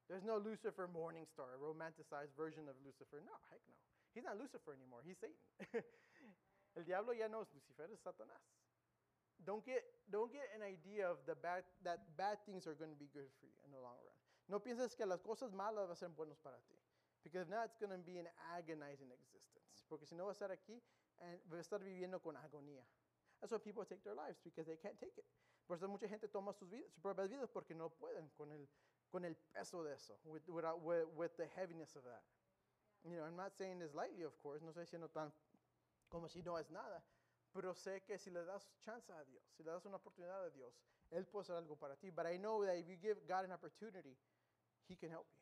there's 0.09 0.25
no 0.25 0.37
Lucifer 0.37 0.85
morning 0.85 1.25
star, 1.29 1.57
a 1.57 1.59
romanticized 1.61 2.33
version 2.37 2.69
of 2.69 2.77
Lucifer. 2.85 3.21
No, 3.25 3.33
heck 3.49 3.61
no. 3.65 3.77
He's 4.13 4.25
not 4.25 4.37
Lucifer 4.37 4.73
anymore. 4.73 5.01
He's 5.01 5.17
Satan. 5.17 5.41
El 6.77 6.83
diablo 6.83 7.13
ya 7.13 7.27
no 7.27 7.41
es 7.41 7.49
Lucifer, 7.55 7.89
es 7.91 7.99
Satanás. 8.03 8.43
Don't 9.43 9.65
get, 9.65 9.83
don't 10.09 10.31
get 10.31 10.47
an 10.55 10.63
idea 10.63 11.09
of 11.09 11.17
the 11.25 11.35
bad, 11.35 11.63
that 11.83 11.99
bad 12.17 12.37
things 12.45 12.67
are 12.67 12.73
going 12.73 12.91
to 12.91 12.97
be 12.97 13.09
good 13.13 13.29
for 13.39 13.45
you 13.45 13.57
in 13.65 13.71
the 13.71 13.79
long 13.79 13.97
run. 14.01 14.17
No 14.47 14.59
pienses 14.59 14.95
que 14.95 15.05
las 15.05 15.21
cosas 15.21 15.51
malas 15.51 15.87
van 15.87 15.91
a 15.91 15.95
ser 15.95 16.09
buenos 16.09 16.37
para 16.37 16.57
ti. 16.69 16.75
Because 17.23 17.41
if 17.41 17.49
not, 17.49 17.65
it's 17.65 17.77
going 17.77 17.91
to 17.91 17.97
be 17.97 18.17
an 18.17 18.29
agonizing 18.55 19.09
existence. 19.09 19.83
Porque 19.89 20.05
si 20.05 20.15
no 20.15 20.25
vas 20.25 20.39
a 20.41 20.45
estar 20.45 20.51
aquí, 20.51 20.79
and 21.21 21.39
vas 21.49 21.57
a 21.57 21.61
estar 21.61 21.83
viviendo 21.83 22.21
con 22.21 22.35
agonía. 22.37 22.85
That's 23.41 23.51
why 23.51 23.57
people 23.57 23.83
take 23.85 24.03
their 24.03 24.15
lives, 24.15 24.39
because 24.43 24.67
they 24.67 24.77
can't 24.77 24.97
take 24.99 25.17
it. 25.17 25.25
Por 25.67 25.77
eso 25.77 25.87
mucha 25.87 26.07
gente 26.07 26.27
toma 26.27 26.53
sus, 26.53 26.69
vidas, 26.69 26.91
sus 26.93 27.01
propias 27.01 27.29
vidas 27.29 27.49
porque 27.49 27.73
no 27.73 27.89
pueden 27.89 28.29
con 28.37 28.51
el, 28.51 28.69
con 29.09 29.25
el 29.25 29.35
peso 29.35 29.83
de 29.83 29.93
eso, 29.93 30.19
with, 30.23 30.47
without, 30.47 30.79
with, 30.83 31.07
with 31.15 31.35
the 31.37 31.47
heaviness 31.55 31.95
of 31.95 32.03
that. 32.03 32.21
You 33.03 33.17
know, 33.17 33.23
I'm 33.23 33.35
not 33.35 33.53
saying 33.57 33.79
this 33.79 33.93
lightly, 33.93 34.23
of 34.23 34.37
course. 34.41 34.61
No 34.63 34.69
estoy 34.69 34.85
diciendo 34.85 35.09
tan 35.11 35.31
como 36.09 36.27
si 36.27 36.41
no 36.41 36.57
es 36.57 36.69
nada. 36.69 37.03
Pero 37.55 37.73
sé 37.73 38.03
que 38.03 38.17
si 38.17 38.29
le 38.29 38.43
das 38.43 38.69
chance 38.83 39.09
a 39.13 39.23
Dios, 39.23 39.41
si 39.55 39.63
le 39.63 39.71
das 39.71 39.85
una 39.85 39.95
oportunidad 39.95 40.43
a 40.43 40.49
Dios, 40.49 40.75
Él 41.09 41.25
puede 41.25 41.43
hacer 41.43 41.55
algo 41.55 41.77
para 41.77 41.95
ti. 41.95 42.11
But 42.11 42.25
I 42.25 42.37
know 42.37 42.65
that 42.65 42.75
if 42.75 42.89
you 42.89 42.97
give 42.97 43.25
God 43.25 43.45
an 43.45 43.53
opportunity, 43.53 44.17
He 44.89 44.97
can 44.97 45.09
help 45.09 45.25
you. 45.31 45.39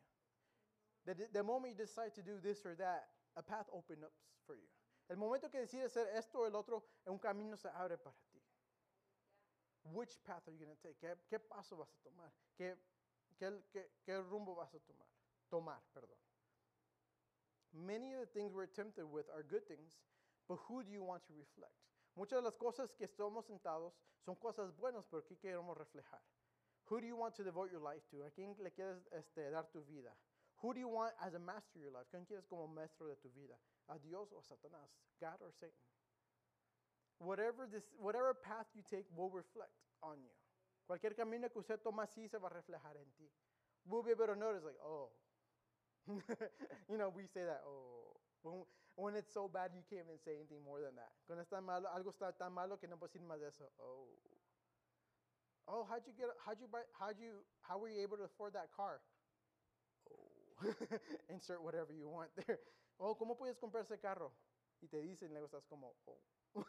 The, 1.06 1.28
the 1.34 1.43
moment 1.43 1.73
you 1.73 1.86
decide 1.86 2.13
to 2.13 2.21
do 2.21 2.39
this 2.39 2.63
or 2.67 2.76
that, 2.76 3.10
a 3.36 3.41
path 3.41 3.65
opens 3.73 4.04
up 4.04 4.13
for 4.45 4.54
you. 4.56 4.69
El 5.10 5.17
momento 5.17 5.49
que 5.49 5.60
decides 5.60 5.86
hacer 5.88 6.08
esto 6.15 6.41
o 6.41 6.45
el 6.45 6.56
otro, 6.56 6.84
un 7.08 7.17
camino 7.17 7.58
se 7.58 7.69
abre 7.69 7.97
para 7.97 8.15
ti. 8.32 8.39
Which 9.91 10.23
path 10.23 10.47
are 10.47 10.54
you 10.54 10.60
going 10.60 10.78
to 10.78 10.82
take? 10.84 10.99
¿Qué, 11.02 11.17
¿Qué, 11.28 11.39
paso 11.39 11.78
vas 11.78 11.89
a 11.91 11.97
tomar? 12.08 12.32
¿Qué, 12.56 12.76
qué, 13.39 13.49
qué, 13.71 13.89
¿Qué 14.06 14.21
rumbo 14.21 14.54
vas 14.54 14.73
a 14.76 14.80
tomar? 14.80 15.08
Tomar, 15.49 15.82
perdón. 15.91 16.19
Many 17.73 18.13
of 18.13 18.19
the 18.19 18.28
things 18.28 18.54
we're 18.54 18.67
tempted 18.67 19.04
with 19.04 19.26
are 19.34 19.41
good 19.41 19.67
things, 19.67 19.97
but 20.47 20.60
who 20.67 20.84
do 20.84 20.91
you 20.91 21.04
want 21.04 21.26
to 21.26 21.34
reflect? 21.34 21.73
Muchas 22.15 22.38
de 22.38 22.43
las 22.43 22.56
cosas 22.56 22.93
que 22.93 23.06
estamos 23.06 23.45
sentados 23.45 23.93
son 24.19 24.36
cosas 24.36 24.76
buenas, 24.76 25.06
pero 25.10 25.26
¿qué 25.26 25.38
queremos 25.38 25.78
reflejar? 25.78 26.21
Who 26.89 26.99
do 26.99 27.08
you 27.08 27.15
want 27.15 27.36
to 27.36 27.43
devote 27.43 27.71
your 27.71 27.82
life 27.82 28.06
to? 28.12 28.26
¿A 28.26 28.32
quién 28.32 28.56
le 28.60 28.71
quieres 28.71 29.08
este, 29.12 29.49
dar 29.49 29.71
tu 29.71 29.84
vida? 29.84 30.15
Who 30.62 30.73
do 30.73 30.80
you 30.80 30.89
want 30.89 31.13
as 31.19 31.34
a 31.34 31.39
master 31.39 31.80
of 31.80 31.84
your 31.84 31.91
life? 31.91 32.08
¿Quién 32.12 32.26
quieres 32.26 32.45
como 32.45 32.67
maestro 32.67 33.08
de 33.08 33.15
tu 33.15 33.30
vida? 33.30 33.58
¿A 33.88 33.97
Dios 33.97 34.32
o 34.32 34.41
Satanás? 34.41 34.89
God 35.19 35.41
or 35.41 35.52
Satan? 35.52 35.73
Whatever, 37.19 37.67
this, 37.67 37.84
whatever 37.97 38.34
path 38.34 38.67
you 38.76 38.84
take 38.84 39.06
will 39.15 39.30
reflect 39.30 39.73
on 40.02 40.21
you. 40.21 40.32
Cualquier 40.86 41.15
camino 41.15 41.49
que 41.49 41.60
usted 41.60 41.80
toma 41.82 42.04
así 42.04 42.30
se 42.30 42.38
va 42.38 42.47
a 42.47 42.52
reflejar 42.52 42.97
en 42.97 43.12
ti. 43.13 43.30
We'll 43.86 44.04
be 44.04 44.12
able 44.12 44.28
to 44.28 44.36
notice 44.36 44.63
like, 44.63 44.80
oh. 44.84 45.10
you 46.89 46.97
know, 46.97 47.10
we 47.10 47.23
say 47.28 47.43
that, 47.45 47.62
oh. 47.65 48.67
When 48.95 49.15
it's 49.15 49.34
so 49.34 49.49
bad, 49.49 49.71
you 49.73 49.82
can't 49.89 50.06
even 50.06 50.21
say 50.21 50.38
anything 50.38 50.62
more 50.62 50.82
than 50.82 50.93
that. 50.95 51.13
Cuando 51.25 51.43
está 51.43 51.62
malo, 51.62 51.89
algo 51.89 52.13
está 52.13 52.36
tan 52.38 52.53
malo 52.53 52.77
que 52.77 52.88
no 52.88 52.97
puedes 52.97 53.13
decir 53.13 53.25
más 53.25 53.39
de 53.39 53.47
eso. 53.47 53.65
Oh. 53.79 54.08
Oh, 55.67 55.86
how'd 55.89 56.06
you 56.06 56.13
get, 56.13 56.27
how'd 56.45 56.60
you 56.60 56.67
buy, 56.67 56.84
how'd 56.99 57.17
you, 57.17 57.41
how 57.62 57.77
were 57.79 57.89
you 57.89 58.01
able 58.01 58.17
to 58.17 58.23
afford 58.23 58.53
that 58.53 58.69
car? 58.75 59.01
Oh. 60.12 60.67
Insert 61.29 61.63
whatever 61.63 61.93
you 61.93 62.10
want 62.10 62.29
there. 62.45 62.60
Oh, 62.99 63.15
¿cómo 63.15 63.38
puedes 63.38 63.58
comprar 63.58 63.84
ese 63.84 63.99
carro? 63.99 64.32
Y 64.82 64.88
te 64.88 65.01
dicen, 65.01 65.32
luego 65.32 65.47
estás 65.47 65.65
como, 65.67 65.95
oh. 66.08 66.19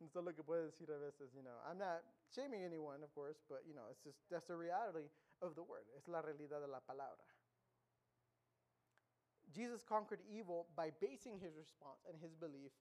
Eso 0.00 0.18
es 0.18 0.24
lo 0.24 0.34
que 0.34 0.42
puedes 0.42 0.66
decir 0.72 0.90
a 0.90 0.98
veces, 0.98 1.32
you 1.32 1.42
know. 1.42 1.56
I'm 1.64 1.78
not 1.78 2.02
shaming 2.34 2.64
anyone, 2.64 3.02
of 3.02 3.14
course, 3.14 3.40
but, 3.48 3.62
you 3.66 3.72
know, 3.72 3.88
it's 3.90 4.02
just, 4.04 4.18
that's 4.30 4.46
the 4.48 4.56
reality 4.56 5.08
of 5.40 5.54
the 5.54 5.62
word. 5.62 5.86
Es 5.96 6.06
la 6.08 6.20
realidad 6.20 6.60
de 6.60 6.66
la 6.66 6.80
palabra. 6.80 7.24
Jesus 9.52 9.82
conquered 9.82 10.20
evil 10.30 10.66
by 10.76 10.90
basing 11.00 11.38
his 11.38 11.56
response 11.56 12.04
and 12.08 12.16
his 12.20 12.34
belief 12.34 12.72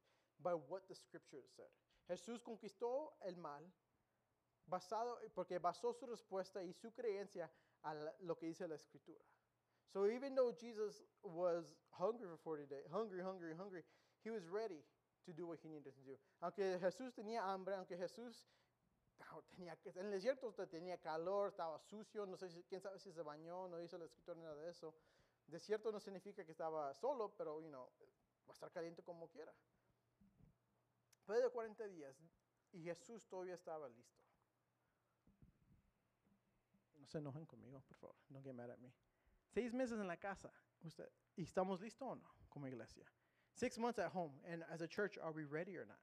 by 0.41 0.53
what 0.53 0.87
the 0.87 0.95
scriptures 0.95 1.45
said. 1.55 1.69
Jesús 2.09 2.41
conquistó 2.41 3.13
el 3.25 3.35
mal 3.37 3.63
basado, 4.67 5.17
porque 5.35 5.59
basó 5.59 5.93
su 5.93 6.05
respuesta 6.05 6.63
y 6.63 6.73
su 6.73 6.91
creencia 6.91 7.49
a 7.83 7.93
lo 8.21 8.35
que 8.37 8.47
dice 8.47 8.67
la 8.67 8.75
escritura. 8.75 9.23
So 9.91 10.05
even 10.05 10.35
though 10.35 10.51
Jesus 10.51 11.01
was 11.23 11.75
hungry 11.91 12.27
for 12.27 12.37
40 12.37 12.65
days, 12.67 12.85
hungry, 12.91 13.21
hungry, 13.21 13.53
hungry, 13.55 13.83
he 14.23 14.29
was 14.29 14.45
ready 14.47 14.83
to 15.25 15.33
do 15.33 15.47
what 15.47 15.59
he 15.61 15.69
needed 15.69 15.93
to 15.95 16.03
do. 16.03 16.17
Aunque 16.41 16.79
Jesús 16.79 17.13
tenía 17.13 17.43
hambre, 17.43 17.75
aunque 17.75 17.97
Jesús 17.97 18.47
tenía 19.55 19.77
en 19.95 20.05
el 20.05 20.11
desierto 20.11 20.53
tenía 20.67 20.97
calor, 20.97 21.49
estaba 21.49 21.79
sucio, 21.79 22.25
no 22.25 22.37
sé 22.37 22.47
quién 22.67 22.81
sabe 22.81 22.99
si 22.99 23.11
se 23.11 23.21
bañó, 23.21 23.67
no 23.67 23.77
dice 23.77 23.97
la 23.97 24.05
escritura 24.05 24.37
nada 24.39 24.55
de 24.55 24.69
eso. 24.69 24.93
Desierto 25.49 25.91
no 25.91 25.99
significa 25.99 26.45
que 26.45 26.51
estaba 26.51 26.93
solo, 26.93 27.33
pero, 27.35 27.59
you 27.61 27.69
know, 27.69 27.89
va 28.47 28.51
a 28.51 28.53
estar 28.53 28.71
caliente 28.71 29.03
como 29.03 29.27
quiera. 29.29 29.53
Después 31.17 31.41
de 31.41 31.49
40 31.49 31.87
días, 31.87 32.15
y 32.71 32.83
Jesús 32.83 33.27
todavía 33.27 33.55
estaba 33.55 33.89
listo. 33.89 34.23
No 36.97 37.07
se 37.07 37.17
enojen 37.17 37.45
conmigo, 37.45 37.81
por 37.81 37.97
favor. 37.97 38.15
Don't 38.29 38.43
get 38.43 38.53
mad 38.53 38.69
at 38.69 38.79
me. 38.79 38.93
Seis 39.47 39.73
meses 39.73 39.99
en 39.99 40.07
la 40.07 40.17
casa, 40.17 40.51
usted, 40.83 41.09
¿y 41.35 41.43
estamos 41.43 41.81
listos 41.81 42.07
o 42.07 42.15
no 42.15 42.35
como 42.49 42.67
iglesia? 42.67 43.05
Six 43.53 43.77
months 43.79 43.99
at 43.99 44.11
home, 44.13 44.39
and 44.45 44.63
as 44.71 44.81
a 44.81 44.87
church, 44.87 45.17
are 45.17 45.31
we 45.31 45.43
ready 45.43 45.75
or 45.75 45.85
not? 45.85 45.99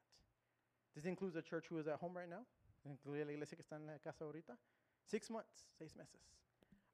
This 0.95 1.05
includes 1.05 1.35
the 1.35 1.43
church 1.43 1.67
who 1.69 1.79
is 1.79 1.87
at 1.87 2.01
home 2.01 2.17
right 2.17 2.29
now. 2.29 2.45
Incluye 2.85 3.25
la 3.25 3.33
iglesia 3.33 3.57
que 3.57 3.63
está 3.63 3.77
en 3.77 3.87
la 3.87 3.99
casa 3.99 4.25
ahorita. 4.25 4.57
Six 5.05 5.31
months, 5.31 5.69
seis 5.79 5.95
meses. 5.97 6.21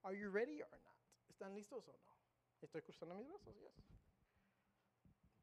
Are 0.05 0.15
you 0.15 0.29
ready 0.29 0.61
or 0.61 0.69
not? 0.71 0.97
¿Están 1.31 1.55
listos 1.55 1.89
o 1.89 1.93
no? 1.93 2.12
Estoy 2.63 2.83
cruzando 2.83 3.15
mis 3.15 3.27
brazos, 3.27 3.55
yes. 3.61 3.75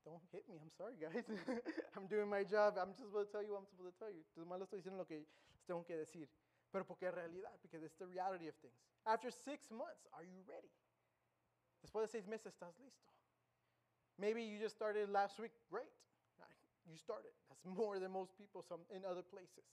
Don't 0.06 0.24
hit 0.32 0.48
me, 0.48 0.58
I'm 0.58 0.72
sorry, 0.72 0.96
guys. 0.96 1.26
I'm 1.96 2.08
doing 2.08 2.30
my 2.30 2.44
job. 2.44 2.80
I'm 2.80 2.96
just 2.96 3.12
supposed 3.12 3.30
to 3.30 3.38
tell 3.38 3.44
you 3.44 3.52
what 3.52 3.60
I'm 3.60 3.68
supposed 3.68 3.94
to 3.94 4.00
tell 4.00 4.10
you. 4.10 4.24
Entonces, 4.24 4.48
malo 4.48 4.64
estoy 4.64 4.80
diciendo 4.80 4.98
lo 4.98 5.06
que 5.06 5.28
tengo 5.68 5.84
que 5.84 5.98
decir. 5.98 6.28
Pero 6.72 6.86
porque 6.86 7.08
es 7.08 7.14
realidad, 7.14 7.52
because 7.62 7.84
it's 7.84 7.98
the 7.98 8.08
reality 8.08 8.48
of 8.48 8.56
things. 8.62 8.80
After 9.06 9.32
six 9.32 9.70
months, 9.70 10.08
are 10.14 10.24
you 10.24 10.42
ready? 10.48 10.72
Después 11.82 12.04
de 12.04 12.08
seis 12.08 12.28
meses, 12.28 12.54
¿estás 12.54 12.78
listo? 12.80 13.12
Maybe 14.18 14.44
you 14.44 14.60
just 14.60 14.76
started 14.76 15.10
last 15.10 15.40
week. 15.40 15.52
Great. 15.70 15.92
You 16.90 16.98
started. 16.98 17.32
That's 17.48 17.66
more 17.66 18.00
than 18.00 18.12
most 18.12 18.38
people 18.38 18.64
some, 18.64 18.82
in 18.96 19.04
other 19.06 19.24
places. 19.24 19.66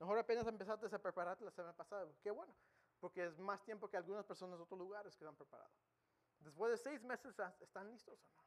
Mejor 0.00 0.18
apenas 0.18 0.46
empezaste 0.46 0.86
a 0.92 0.98
prepararte 0.98 1.44
la 1.44 1.50
semana 1.50 1.74
pasada. 1.76 2.10
Qué 2.22 2.30
bueno. 2.30 2.52
Porque 3.00 3.24
es 3.24 3.38
más 3.38 3.62
tiempo 3.64 3.88
que 3.88 3.96
algunas 3.96 4.24
personas 4.24 4.58
de 4.58 4.62
otros 4.62 4.78
lugares 4.78 5.16
que 5.16 5.26
han 5.26 5.36
preparado. 5.36 5.70
Después 6.44 6.70
de 6.70 6.76
seis 6.76 7.02
meses, 7.02 7.34
¿están 7.60 7.90
listos 7.90 8.18
o 8.22 8.28
no? 8.36 8.44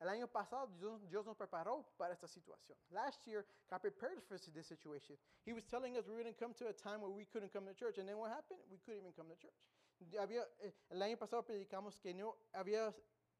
El 0.00 0.08
año 0.08 0.26
pasado, 0.26 0.66
Dios, 0.66 1.08
Dios 1.08 1.24
nos 1.24 1.36
preparó 1.36 1.86
para 1.96 2.12
esta 2.12 2.26
situación. 2.26 2.76
Last 2.90 3.24
year, 3.24 3.46
God 3.70 3.80
prepared 3.80 4.20
for 4.24 4.36
this 4.36 4.66
situation. 4.66 5.16
He 5.46 5.52
was 5.52 5.64
telling 5.64 5.96
us 5.96 6.08
we 6.08 6.14
were 6.14 6.22
going 6.22 6.34
to 6.34 6.38
come 6.38 6.52
to 6.54 6.66
a 6.66 6.72
time 6.72 7.00
where 7.00 7.10
we 7.10 7.24
couldn't 7.24 7.52
come 7.52 7.66
to 7.66 7.74
church. 7.74 7.98
And 7.98 8.08
then 8.08 8.18
what 8.18 8.32
happened? 8.32 8.58
We 8.68 8.78
couldn't 8.78 9.00
even 9.00 9.12
come 9.12 9.28
to 9.28 9.36
church. 9.36 9.54
Había, 10.18 10.44
eh, 10.58 10.74
el 10.90 11.00
año 11.00 11.16
pasado 11.16 11.44
predicamos 11.44 11.96
que 12.00 12.12
no 12.12 12.34
había, 12.52 12.92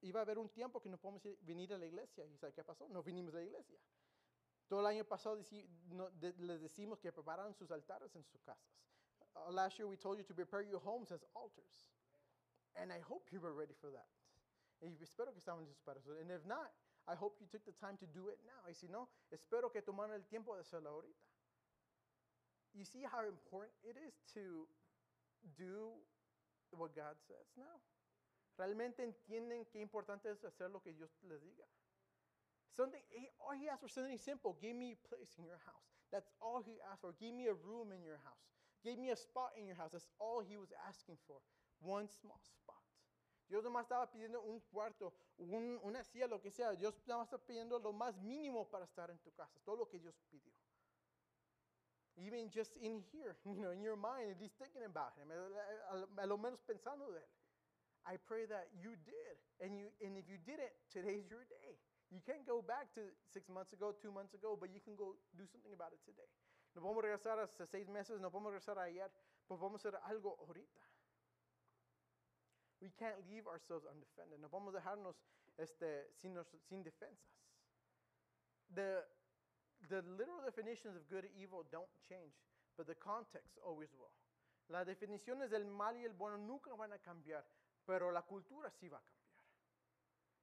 iba 0.03 0.21
a 0.21 0.23
haber 0.23 0.38
un 0.38 0.49
tiempo 0.51 0.81
que 0.81 0.88
no 0.88 0.99
podemos 0.99 1.23
venir 1.40 1.73
a 1.73 1.79
la 1.79 1.87
iglesia. 1.87 2.25
¿Y 2.25 2.37
sabe 2.37 2.53
qué 2.53 2.62
pasó? 2.62 2.88
No 2.88 3.03
vinimos 3.03 3.35
a 3.35 3.38
la 3.38 3.42
iglesia. 3.42 3.81
Todo 4.68 4.81
el 4.81 4.87
año 4.87 5.05
pasado 5.05 5.37
les 5.37 6.61
decimos 6.61 7.01
que 7.01 7.11
prepararan 7.11 7.55
sus 7.55 7.73
altares 7.73 8.14
en 8.14 8.23
sus 8.23 8.40
casas. 8.40 8.73
Uh, 9.35 9.51
last 9.51 9.79
year 9.79 9.88
we 9.88 9.97
told 9.97 10.18
you 10.18 10.25
to 10.25 10.35
prepare 10.35 10.62
your 10.62 10.81
homes 10.81 11.11
as 11.11 11.25
altars. 11.35 11.88
And 12.81 12.93
I 12.93 13.01
hope 13.01 13.29
you 13.33 13.41
were 13.41 13.53
ready 13.53 13.75
for 13.81 13.91
that. 13.91 14.09
Y 14.81 14.97
espero 15.03 15.33
que 15.33 15.41
estaban 15.41 15.65
listos 15.65 15.85
para 15.85 15.99
eso. 16.01 16.13
And 16.21 16.31
if 16.31 16.45
not, 16.45 16.73
I 17.07 17.15
hope 17.15 17.37
you 17.41 17.47
took 17.47 17.65
the 17.65 17.73
time 17.73 17.97
to 17.99 18.07
do 18.07 18.29
it 18.29 18.39
now. 18.47 18.67
Y 18.67 18.73
si 18.73 18.89
no, 18.89 19.09
espero 19.31 19.71
que 19.71 19.83
tomaran 19.83 20.15
el 20.15 20.27
tiempo 20.29 20.55
de 20.55 20.63
hacerlo 20.63 20.91
ahorita. 20.91 21.27
You 22.75 22.85
see 22.85 23.03
how 23.03 23.27
important 23.27 23.75
it 23.85 23.97
is 24.01 24.15
to 24.35 24.67
do 25.57 25.93
what 26.71 26.95
God 26.97 27.21
says 27.27 27.53
now. 27.57 27.83
Realmente 28.59 29.03
entienden 29.03 29.67
qué 29.67 29.81
importante 29.81 30.31
es 30.31 30.45
hacer 30.45 30.71
lo 30.71 30.81
que 30.81 30.93
Dios 30.93 31.11
les 31.29 31.41
diga. 31.43 31.67
Something, 32.71 33.03
he, 33.11 33.29
all 33.41 33.53
he 33.53 33.69
asked 33.69 33.83
for 33.83 33.89
something 33.89 34.17
simple. 34.17 34.57
Give 34.61 34.75
me 34.75 34.93
a 34.93 35.09
place 35.09 35.37
in 35.39 35.45
your 35.45 35.61
house. 35.67 35.93
That's 36.11 36.31
all 36.41 36.63
he 36.65 36.81
asked 36.91 37.01
for. 37.01 37.15
Give 37.21 37.35
me 37.35 37.47
a 37.47 37.55
room 37.55 37.93
in 37.93 38.03
your 38.03 38.21
house. 38.25 38.49
Give 38.83 38.99
me 38.99 39.11
a 39.11 39.17
spot 39.17 39.53
in 39.59 39.67
your 39.67 39.77
house. 39.77 39.93
That's 39.93 40.09
all 40.19 40.41
he 40.41 40.57
was 40.57 40.73
asking 40.89 41.17
for. 41.27 41.37
One 41.83 42.09
small 42.09 42.40
spot. 42.40 42.83
Dios 43.49 43.62
nomás 43.62 43.85
estaba 43.85 44.11
pidiendo 44.11 44.40
un 44.40 44.61
cuarto, 44.61 45.12
un, 45.37 45.79
una 45.83 46.03
silla, 46.05 46.27
lo 46.27 46.40
que 46.40 46.51
sea. 46.51 46.73
Dios 46.73 46.95
nomás 47.07 47.27
está 47.27 47.38
pidiendo 47.38 47.79
lo 47.79 47.92
más 47.92 48.16
mínimo 48.16 48.68
para 48.71 48.85
estar 48.85 49.11
en 49.11 49.18
tu 49.18 49.31
casa. 49.33 49.61
Todo 49.64 49.77
lo 49.77 49.88
que 49.88 49.99
Dios 49.99 50.14
pidió. 50.31 50.53
Even 52.16 52.51
just 52.51 52.77
in 52.77 53.03
here, 53.12 53.37
you 53.45 53.61
know, 53.61 53.73
in 53.73 53.83
your 53.83 53.97
mind, 53.97 54.31
at 54.31 54.40
least 54.40 54.59
thinking 54.59 54.85
about 54.85 55.16
him, 55.16 55.31
a, 55.31 56.27
lo 56.27 56.38
menos 56.38 56.61
pensando 56.61 57.11
de 57.11 57.21
él. 57.21 57.29
I 58.05 58.16
pray 58.16 58.47
that 58.47 58.68
you 58.81 58.97
did. 59.05 59.37
And, 59.61 59.79
you, 59.79 59.88
and 60.05 60.16
if 60.16 60.29
you 60.29 60.38
didn't, 60.38 60.73
today's 60.90 61.29
your 61.31 61.45
day. 61.45 61.79
You 62.11 62.21
can't 62.21 62.47
go 62.47 62.61
back 62.61 62.92
to 62.95 63.01
six 63.33 63.49
months 63.49 63.73
ago, 63.73 63.95
two 64.01 64.12
months 64.12 64.35
ago, 64.35 64.57
but 64.59 64.68
you 64.75 64.81
can 64.81 64.97
go 64.97 65.16
do 65.37 65.47
something 65.47 65.73
about 65.73 65.92
it 65.92 66.01
today. 66.05 66.29
No 66.75 66.83
podemos 66.83 67.03
regresar 67.05 67.38
hace 67.38 67.66
seis 67.66 67.88
meses, 67.88 68.21
no 68.21 68.31
podemos 68.31 68.53
regresar 68.53 68.79
ayer, 68.79 69.11
pero 69.47 69.61
podemos 69.61 69.81
hacer 69.85 69.99
algo 70.05 70.37
ahorita. 70.40 70.81
We 72.83 72.90
can't 72.99 73.14
leave 73.31 73.47
ourselves 73.47 73.87
undefended. 73.87 74.40
No 74.40 74.49
podemos 74.49 74.75
dejarnos 74.75 75.14
este, 75.57 76.11
sin, 76.21 76.37
sin 76.68 76.83
defensas. 76.83 77.31
The, 78.75 79.05
the 79.88 80.03
literal 80.03 80.42
definitions 80.45 80.97
of 80.97 81.09
good 81.09 81.25
and 81.25 81.35
evil 81.38 81.64
don't 81.71 81.90
change, 82.09 82.35
but 82.77 82.88
the 82.88 82.97
context 82.97 83.57
always 83.64 83.95
will. 83.95 84.11
Las 84.68 84.87
definiciones 84.87 85.51
del 85.51 85.64
mal 85.64 85.97
y 85.97 86.05
el 86.05 86.12
bueno 86.14 86.38
nunca 86.38 86.75
van 86.75 86.92
a 86.92 86.99
cambiar, 86.99 87.45
pero 87.87 88.11
la 88.11 88.23
cultura 88.23 88.71
sí 88.71 88.88
va 88.88 88.99
a 88.99 89.03
cambiar. 89.03 89.23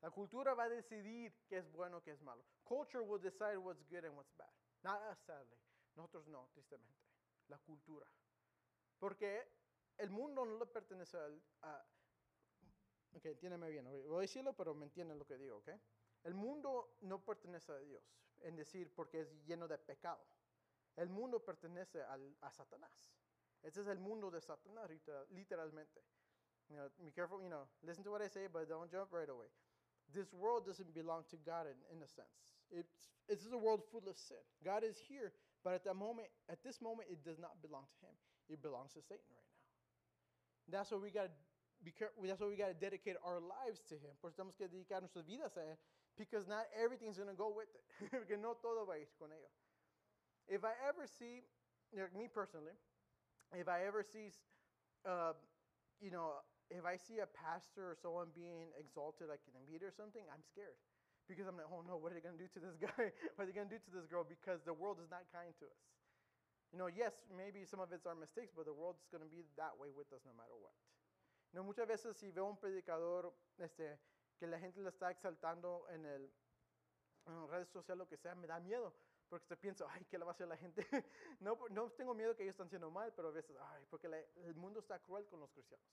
La 0.01 0.11
cultura 0.11 0.53
va 0.53 0.63
a 0.63 0.69
decidir 0.69 1.33
qué 1.47 1.57
es 1.57 1.69
bueno, 1.71 2.01
qué 2.01 2.11
es 2.11 2.21
malo. 2.21 2.45
Culture 2.63 3.03
will 3.03 3.19
decide 3.19 3.57
what's 3.57 3.83
good 3.89 4.05
and 4.05 4.15
what's 4.15 4.31
bad. 4.37 4.53
Not 4.83 5.01
us, 5.11 5.19
sadly. 5.25 5.57
Nosotros 5.95 6.27
no, 6.27 6.47
tristemente. 6.53 7.03
La 7.49 7.57
cultura. 7.57 8.05
Porque 8.97 9.45
el 9.97 10.09
mundo 10.09 10.45
no 10.45 10.57
le 10.57 10.65
pertenece 10.67 11.17
a, 11.63 11.85
Ok, 13.13 13.25
entiéndeme 13.25 13.69
bien. 13.69 13.85
Voy 14.07 14.17
a 14.17 14.21
decirlo, 14.21 14.53
pero 14.53 14.73
me 14.73 14.85
entienden 14.85 15.17
lo 15.17 15.25
que 15.25 15.37
digo, 15.37 15.57
¿ok? 15.57 15.69
El 16.23 16.33
mundo 16.33 16.97
no 17.01 17.23
pertenece 17.23 17.71
a 17.71 17.79
Dios, 17.79 18.03
en 18.41 18.55
decir, 18.55 18.93
porque 18.93 19.21
es 19.21 19.45
lleno 19.45 19.67
de 19.67 19.77
pecado. 19.77 20.23
El 20.95 21.09
mundo 21.09 21.43
pertenece 21.43 22.03
al, 22.03 22.35
a 22.41 22.51
Satanás. 22.51 22.91
Este 23.61 23.81
es 23.81 23.87
el 23.87 23.99
mundo 23.99 24.29
de 24.29 24.41
Satanás, 24.41 24.89
literalmente. 25.29 26.03
You 26.69 26.75
know, 26.75 26.89
be 26.99 27.11
careful, 27.11 27.41
you 27.41 27.49
know, 27.49 27.67
listen 27.81 28.03
to 28.03 28.11
what 28.11 28.21
I 28.21 28.29
say, 28.29 28.47
but 28.47 28.69
don't 28.69 28.91
jump 28.91 29.11
right 29.11 29.29
away. 29.29 29.47
This 30.13 30.31
world 30.33 30.65
doesn't 30.65 30.93
belong 30.93 31.23
to 31.29 31.37
God 31.37 31.65
in, 31.65 31.97
in 31.97 32.03
a 32.03 32.07
sense. 32.07 32.53
It's, 32.69 33.09
it's 33.27 33.45
a 33.51 33.57
world 33.57 33.81
full 33.91 34.07
of 34.07 34.17
sin. 34.17 34.41
God 34.63 34.83
is 34.83 34.97
here, 34.97 35.33
but 35.63 35.73
at 35.73 35.83
that 35.85 35.95
moment, 35.95 36.27
at 36.47 36.63
this 36.63 36.81
moment, 36.81 37.09
it 37.09 37.23
does 37.23 37.39
not 37.39 37.61
belong 37.61 37.85
to 37.89 38.05
Him. 38.05 38.15
It 38.49 38.61
belongs 38.61 38.93
to 38.93 39.01
Satan 39.01 39.25
right 39.33 39.49
now. 39.49 40.77
That's 40.77 40.91
what 40.91 41.01
we 41.01 41.09
got 41.09 41.25
to 41.25 41.31
That's 41.79 42.41
why 42.41 42.47
we 42.47 42.55
got 42.55 42.67
to 42.67 42.77
dedicate 42.77 43.15
our 43.23 43.39
lives 43.39 43.79
to 43.89 43.95
Him. 43.95 44.11
Por 44.21 44.29
eso 44.29 44.43
tenemos 44.43 44.55
que 44.57 44.67
dedicar 44.67 45.01
nuestras 45.01 45.25
vidas 45.25 45.55
a 45.57 45.61
Él. 45.61 45.77
Because 46.17 46.47
not 46.47 46.67
everything's 46.75 47.15
going 47.15 47.31
to 47.31 47.37
go 47.37 47.47
with 47.47 47.71
it. 47.71 48.11
Porque 48.11 48.35
no 48.35 48.59
todo 48.59 48.85
va 48.85 48.95
a 48.95 48.99
ir 48.99 49.07
con 49.17 49.31
ello. 49.31 49.47
If 50.49 50.65
I 50.65 50.75
ever 50.83 51.07
see, 51.07 51.45
like 51.95 52.11
me 52.11 52.27
personally, 52.27 52.75
if 53.55 53.69
I 53.69 53.87
ever 53.87 54.03
see, 54.03 54.33
uh, 55.07 55.31
you 56.01 56.11
know, 56.11 56.43
if 56.67 56.83
I 56.83 56.99
see 56.99 57.23
a 57.23 57.29
pastor 57.31 57.93
or 57.93 57.95
someone 57.95 58.35
being 58.35 58.75
exalted 58.75 59.31
like 59.31 59.41
in 59.47 59.55
a 59.55 59.63
meet 59.63 59.81
or 59.81 59.95
something, 59.95 60.21
I'm 60.27 60.43
scared. 60.43 60.75
Because 61.31 61.45
I'm 61.47 61.55
like, 61.55 61.69
oh 61.69 61.85
no, 61.85 61.95
what 61.95 62.11
are 62.11 62.17
they 62.17 62.25
going 62.25 62.35
to 62.35 62.41
do 62.41 62.49
to 62.57 62.59
this 62.59 62.75
guy? 62.83 63.13
what 63.37 63.45
are 63.45 63.47
they 63.47 63.55
going 63.55 63.69
to 63.69 63.75
do 63.77 63.81
to 63.89 63.91
this 63.93 64.09
girl? 64.09 64.25
Because 64.27 64.59
the 64.65 64.75
world 64.75 64.99
is 64.99 65.07
not 65.07 65.23
kind 65.31 65.53
to 65.61 65.65
us. 65.69 65.81
You 66.73 66.77
know, 66.77 66.89
yes, 66.89 67.25
maybe 67.33 67.65
some 67.65 67.81
of 67.81 67.89
it's 67.89 68.05
our 68.05 68.17
mistakes, 68.17 68.53
but 68.53 68.69
the 68.69 68.75
world 68.75 68.99
is 69.01 69.09
going 69.09 69.25
to 69.25 69.31
be 69.31 69.41
that 69.57 69.73
way 69.79 69.89
with 69.89 70.09
us 70.13 70.21
no 70.27 70.33
matter 70.37 70.53
what. 70.59 70.75
No, 71.51 71.63
muchas 71.63 71.87
veces 71.87 72.15
si 72.17 72.31
veo 72.31 72.45
un 72.45 72.57
predicador 72.57 73.33
este, 73.57 73.99
que 74.37 74.47
la 74.47 74.59
gente 74.59 74.81
le 74.81 74.89
está 74.89 75.11
exaltando 75.11 75.87
en, 75.89 76.05
el, 76.05 76.31
en 77.25 77.47
redes 77.47 77.69
sociales, 77.69 77.99
lo 77.99 78.07
que 78.07 78.17
sea, 78.17 78.35
me 78.35 78.47
da 78.47 78.59
miedo. 78.59 78.93
Porque 79.27 79.45
te 79.45 79.57
pienso, 79.57 79.87
ay, 79.89 80.05
¿qué 80.05 80.17
le 80.17 80.25
va 80.25 80.31
a 80.31 80.33
hacer 80.33 80.47
la 80.47 80.57
gente? 80.57 80.85
no, 81.39 81.57
no 81.69 81.91
tengo 81.91 82.13
miedo 82.13 82.35
que 82.35 82.43
ellos 82.43 82.53
están 82.53 82.67
haciendo 82.67 82.89
mal, 82.89 83.13
pero 83.15 83.27
a 83.27 83.31
veces, 83.31 83.55
ay, 83.59 83.85
porque 83.89 84.07
el 84.07 84.55
mundo 84.55 84.79
está 84.79 84.99
cruel 84.99 85.27
con 85.27 85.39
los 85.39 85.51
cristianos. 85.51 85.85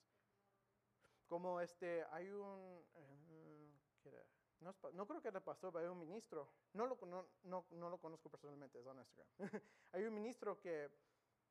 Como 1.26 1.60
este, 1.60 2.04
hay 2.12 2.30
un, 2.30 2.82
eh, 2.94 4.24
no, 4.60 4.74
no, 4.92 5.06
creo 5.06 5.20
que 5.20 5.28
era 5.28 5.40
pastor, 5.40 5.72
pero 5.72 5.84
hay 5.84 5.90
un 5.90 5.98
ministro, 5.98 6.48
no 6.72 6.86
lo, 6.86 6.96
no, 7.06 7.28
no, 7.42 7.66
no 7.70 7.90
lo 7.90 7.98
conozco 7.98 8.30
personalmente, 8.30 8.80
es 8.80 8.86
en 8.86 8.98
Instagram. 8.98 9.28
hay 9.92 10.04
un 10.04 10.14
ministro 10.14 10.58
que 10.60 10.90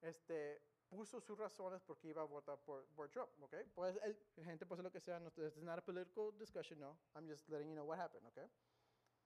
este, 0.01 0.61
puso 0.89 1.19
sus 1.19 1.38
razones 1.38 1.82
porque 1.82 2.08
iba 2.10 2.21
a 2.21 2.26
votar 2.26 2.58
por, 2.60 2.86
por 2.88 3.10
Trump, 3.10 3.30
¿ok? 3.41 3.56
Pues 3.74 3.98
el, 4.04 4.17
gente 4.43 4.65
puede 4.65 4.84
lo 4.84 4.91
que 4.91 5.00
sea, 5.00 5.19
no, 5.19 5.30
it's 5.38 5.58
not 5.58 5.80
a 5.80 5.82
political 5.82 6.32
discussion, 6.38 6.80
no. 6.80 6.98
I'm 7.15 7.28
just 7.28 7.48
letting 7.50 7.69
you 7.69 7.76
know 7.76 7.86
what 7.86 8.00
happened, 8.00 8.26
¿ok? 8.28 8.39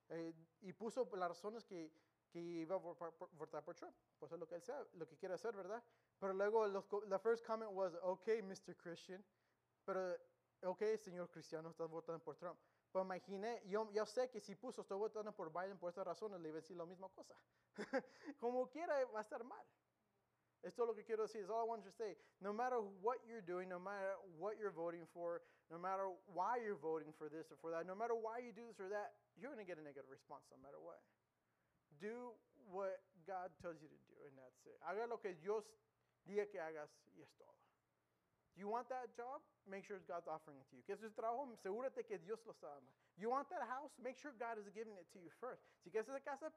Eh, 0.10 0.34
y 0.62 0.74
puso 0.74 1.08
las 1.16 1.30
razones 1.30 1.64
que, 1.66 1.92
que 2.30 2.40
iba 2.40 2.76
a 2.76 2.80
votar 2.80 3.14
por, 3.14 3.30
votar 3.32 3.64
por 3.64 3.76
Trump. 3.76 3.96
Pues 4.18 4.32
es 4.32 4.40
lo 4.40 4.48
que 4.48 4.56
él 4.56 4.62
sea, 4.62 4.86
lo 4.94 5.08
que 5.08 5.18
quiere 5.18 5.36
hacer, 5.36 5.56
¿verdad? 5.56 5.84
Pero 6.20 6.34
luego 6.34 6.68
los, 6.68 6.86
la 7.08 7.20
first 7.20 7.46
comment 7.46 7.72
was, 7.72 7.94
okay, 8.02 8.42
Mr. 8.42 8.76
Christian, 8.76 9.24
pero, 9.86 10.16
ok, 10.64 10.84
señor 10.98 11.30
cristiano, 11.30 11.70
estás 11.70 11.90
votando 11.90 12.24
por 12.24 12.36
Trump. 12.36 12.60
Pero 12.92 13.06
imaginé, 13.06 13.62
yo, 13.66 13.90
yo 13.92 14.06
sé 14.06 14.30
que 14.30 14.40
si 14.40 14.56
puso, 14.56 14.82
estoy 14.82 14.98
votando 14.98 15.32
por 15.32 15.52
Biden 15.52 15.78
por 15.78 15.90
estas 15.90 16.06
razones, 16.06 16.40
le 16.40 16.50
iba 16.50 16.58
a 16.58 16.62
decir 16.62 16.76
la 16.76 16.86
misma 16.86 17.10
cosa. 17.10 17.36
Como 18.40 18.68
quiera, 18.70 19.06
va 19.06 19.20
a 19.20 19.22
estar 19.22 19.44
mal. 19.44 19.66
Es 20.62 20.78
lo 20.78 20.94
que 20.94 21.04
quiero 21.04 21.24
decir. 21.24 21.42
It's 21.42 21.50
all 21.50 21.64
I 21.64 21.68
want 21.68 21.84
to 21.84 21.92
say. 21.92 22.16
No 22.42 22.52
matter 22.52 22.84
what 23.02 23.24
you're 23.24 23.42
doing, 23.42 23.70
no 23.70 23.80
matter 23.80 24.20
what 24.38 24.60
you're 24.60 24.76
voting 24.76 25.08
for, 25.14 25.42
no 25.72 25.80
matter 25.80 26.12
why 26.28 26.60
you're 26.60 26.80
voting 26.80 27.16
for 27.16 27.30
this 27.30 27.48
or 27.52 27.58
for 27.62 27.72
that, 27.72 27.88
no 27.88 27.96
matter 27.96 28.14
why 28.14 28.44
you 28.44 28.52
do 28.52 28.68
this 28.68 28.80
or 28.80 28.90
that, 28.92 29.16
you're 29.40 29.52
going 29.52 29.64
to 29.64 29.68
get 29.68 29.80
a 29.80 29.86
negative 29.86 30.12
response 30.12 30.44
no 30.52 30.60
matter 30.60 30.82
what. 30.84 31.00
Do 32.04 32.36
what 32.68 33.00
God 33.24 33.56
tells 33.64 33.80
you 33.80 33.88
to 33.88 34.00
do, 34.04 34.16
and 34.28 34.36
that's 34.36 34.60
it. 34.68 34.76
Haga 34.84 35.08
lo 35.08 35.18
que 35.18 35.32
Dios 35.40 35.64
diga 36.28 36.44
que 36.50 36.60
hagas 36.60 36.92
y 37.16 37.24
es 37.24 37.32
todo. 37.40 37.56
You 38.60 38.68
want 38.68 38.92
that 38.92 39.16
job? 39.16 39.40
Make 39.72 39.88
sure 39.88 40.04
God's 40.04 40.28
offering 40.28 40.60
it 40.60 40.68
to 40.68 40.76
you. 40.76 40.84
¿Quieres 40.84 41.00
ese 41.00 41.16
trabajo? 41.16 41.48
Asegúrate 41.56 42.04
que 42.04 42.20
Dios 42.20 42.44
lo 42.44 42.52
está 42.52 42.68
dando. 42.68 42.92
You 43.16 43.32
want 43.32 43.48
that 43.56 43.64
house? 43.64 43.96
Make 44.04 44.20
sure 44.20 44.36
God 44.36 44.60
is 44.60 44.68
giving 44.76 45.00
it 45.00 45.08
to 45.16 45.20
you 45.20 45.32
first. 45.40 45.64
Si 45.80 45.90
quieres 45.90 46.10
esa 46.12 46.20
casa, 46.20 46.52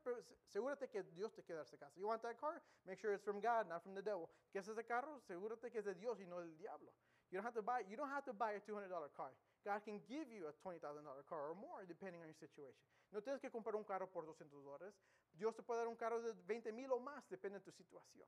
asegúrate 0.51 0.91
que 0.91 1.05
Dios 1.15 1.33
te 1.33 1.43
queda 1.43 1.63
esa 1.63 1.79
casa. 1.79 1.95
You 1.95 2.09
want 2.09 2.23
that 2.23 2.41
car? 2.41 2.61
Make 2.87 2.99
sure 2.99 3.15
it's 3.15 3.23
from 3.23 3.39
God, 3.39 3.69
not 3.71 3.85
from 3.87 3.95
the 3.95 4.03
devil. 4.03 4.29
¿Quieres 4.51 4.67
ese 4.67 4.83
carro? 4.83 5.15
Asegúrate 5.23 5.71
que 5.71 5.79
es 5.79 5.85
de 5.85 5.95
Dios 5.95 6.19
y 6.19 6.27
no 6.27 6.41
del 6.41 6.57
diablo. 6.59 6.91
You 7.31 7.39
don't 7.39 7.47
have 7.47 7.55
to 7.55 7.63
buy. 7.63 7.87
You 7.89 7.97
don't 7.97 8.11
have 8.11 8.27
to 8.27 8.35
buy 8.35 8.59
a 8.59 8.61
$200 8.61 8.91
car. 9.15 9.31
God 9.65 9.81
can 9.85 10.03
give 10.11 10.27
you 10.27 10.51
a 10.51 10.55
$20,000 10.59 10.83
car 11.31 11.51
or 11.51 11.55
more, 11.55 11.87
depending 11.87 12.21
on 12.21 12.27
your 12.27 12.35
situation. 12.35 12.83
No 13.13 13.21
tienes 13.21 13.41
que 13.41 13.49
comprar 13.49 13.77
un 13.77 13.85
carro 13.85 14.09
por 14.11 14.27
200 14.27 14.51
dólares. 14.65 14.95
Dios 15.39 15.55
te 15.55 15.63
puede 15.63 15.79
dar 15.79 15.89
un 15.89 15.97
carro 15.97 16.21
de 16.21 16.33
20 16.47 16.73
mil 16.73 16.91
o 16.91 16.99
más, 16.99 17.23
depende 17.31 17.59
de 17.59 17.65
tu 17.65 17.71
situación. 17.71 18.27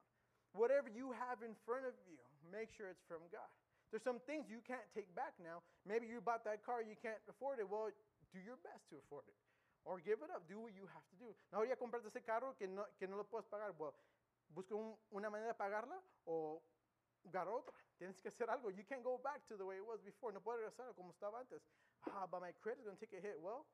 Whatever 0.54 0.88
you 0.88 1.12
have 1.12 1.42
in 1.42 1.54
front 1.66 1.84
of 1.84 1.94
you, 2.06 2.18
make 2.50 2.70
sure 2.70 2.88
it's 2.88 3.02
from 3.02 3.22
God. 3.30 3.50
There's 3.94 4.02
some 4.02 4.18
things 4.26 4.50
you 4.50 4.58
can't 4.66 4.82
take 4.90 5.06
back 5.14 5.38
now. 5.38 5.62
Maybe 5.86 6.10
you 6.10 6.18
bought 6.20 6.42
that 6.50 6.66
car, 6.66 6.82
you 6.82 6.96
can't 6.98 7.22
afford 7.30 7.60
it. 7.62 7.68
Well, 7.70 7.94
do 8.34 8.40
your 8.42 8.56
best 8.58 8.82
to 8.90 8.98
afford 8.98 9.22
it. 9.30 9.38
Or 9.84 10.00
give 10.02 10.18
it 10.18 10.30
up, 10.34 10.42
do 10.50 10.58
what 10.58 10.74
you 10.74 10.82
have 10.90 11.06
to 11.10 11.16
do. 11.16 11.30
No 11.52 11.58
voy 11.62 11.70
a 11.70 11.76
comprarte 11.76 12.08
ese 12.08 12.24
carro 12.26 12.56
que 12.58 12.66
no, 12.66 12.86
que 12.98 13.06
no 13.06 13.16
lo 13.16 13.22
puedes 13.22 13.46
pagar. 13.46 13.70
Well, 13.78 13.94
busca 14.48 14.74
un- 14.74 14.98
una 15.12 15.30
manera 15.30 15.52
de 15.52 15.54
pagarla 15.54 15.94
o 16.26 16.60
dar 17.22 17.46
otra. 17.46 17.72
Tienes 17.96 18.18
que 18.18 18.30
hacer 18.30 18.50
algo. 18.50 18.68
You 18.70 18.82
can't 18.84 19.04
go 19.04 19.16
back 19.16 19.46
to 19.46 19.56
the 19.56 19.64
way 19.64 19.76
it 19.76 19.86
was 19.86 20.00
before. 20.02 20.32
No 20.32 20.40
puedes 20.40 20.58
regresar 20.58 20.92
como 20.96 21.12
estaba 21.12 21.38
antes. 21.38 21.62
Ah, 22.10 22.26
but 22.26 22.40
my 22.40 22.50
credit's 22.60 22.82
going 22.84 22.96
to 22.96 23.00
take 23.00 23.16
a 23.16 23.20
hit. 23.20 23.38
Well, 23.38 23.64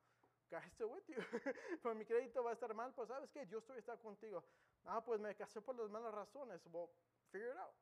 God's 0.51 0.71
still 0.75 0.91
with 0.91 1.09
you. 1.09 1.17
Pero 1.83 1.95
mi 1.95 2.05
crédito 2.05 2.43
va 2.43 2.51
a 2.51 2.55
estar 2.55 2.75
mal. 2.75 2.93
Pues, 2.93 3.09
¿sabes 3.09 3.31
qué? 3.31 3.47
Dios 3.47 3.65
todavía 3.65 3.81
está 3.81 3.97
contigo. 3.97 4.45
Ah, 4.85 5.01
pues 5.03 5.19
me 5.19 5.35
casé 5.35 5.63
por 5.63 5.75
las 5.77 5.89
malas 5.89 6.13
razones. 6.13 6.61
Well, 6.71 6.91
figure 7.33 7.53
it 7.53 7.57
out. 7.57 7.73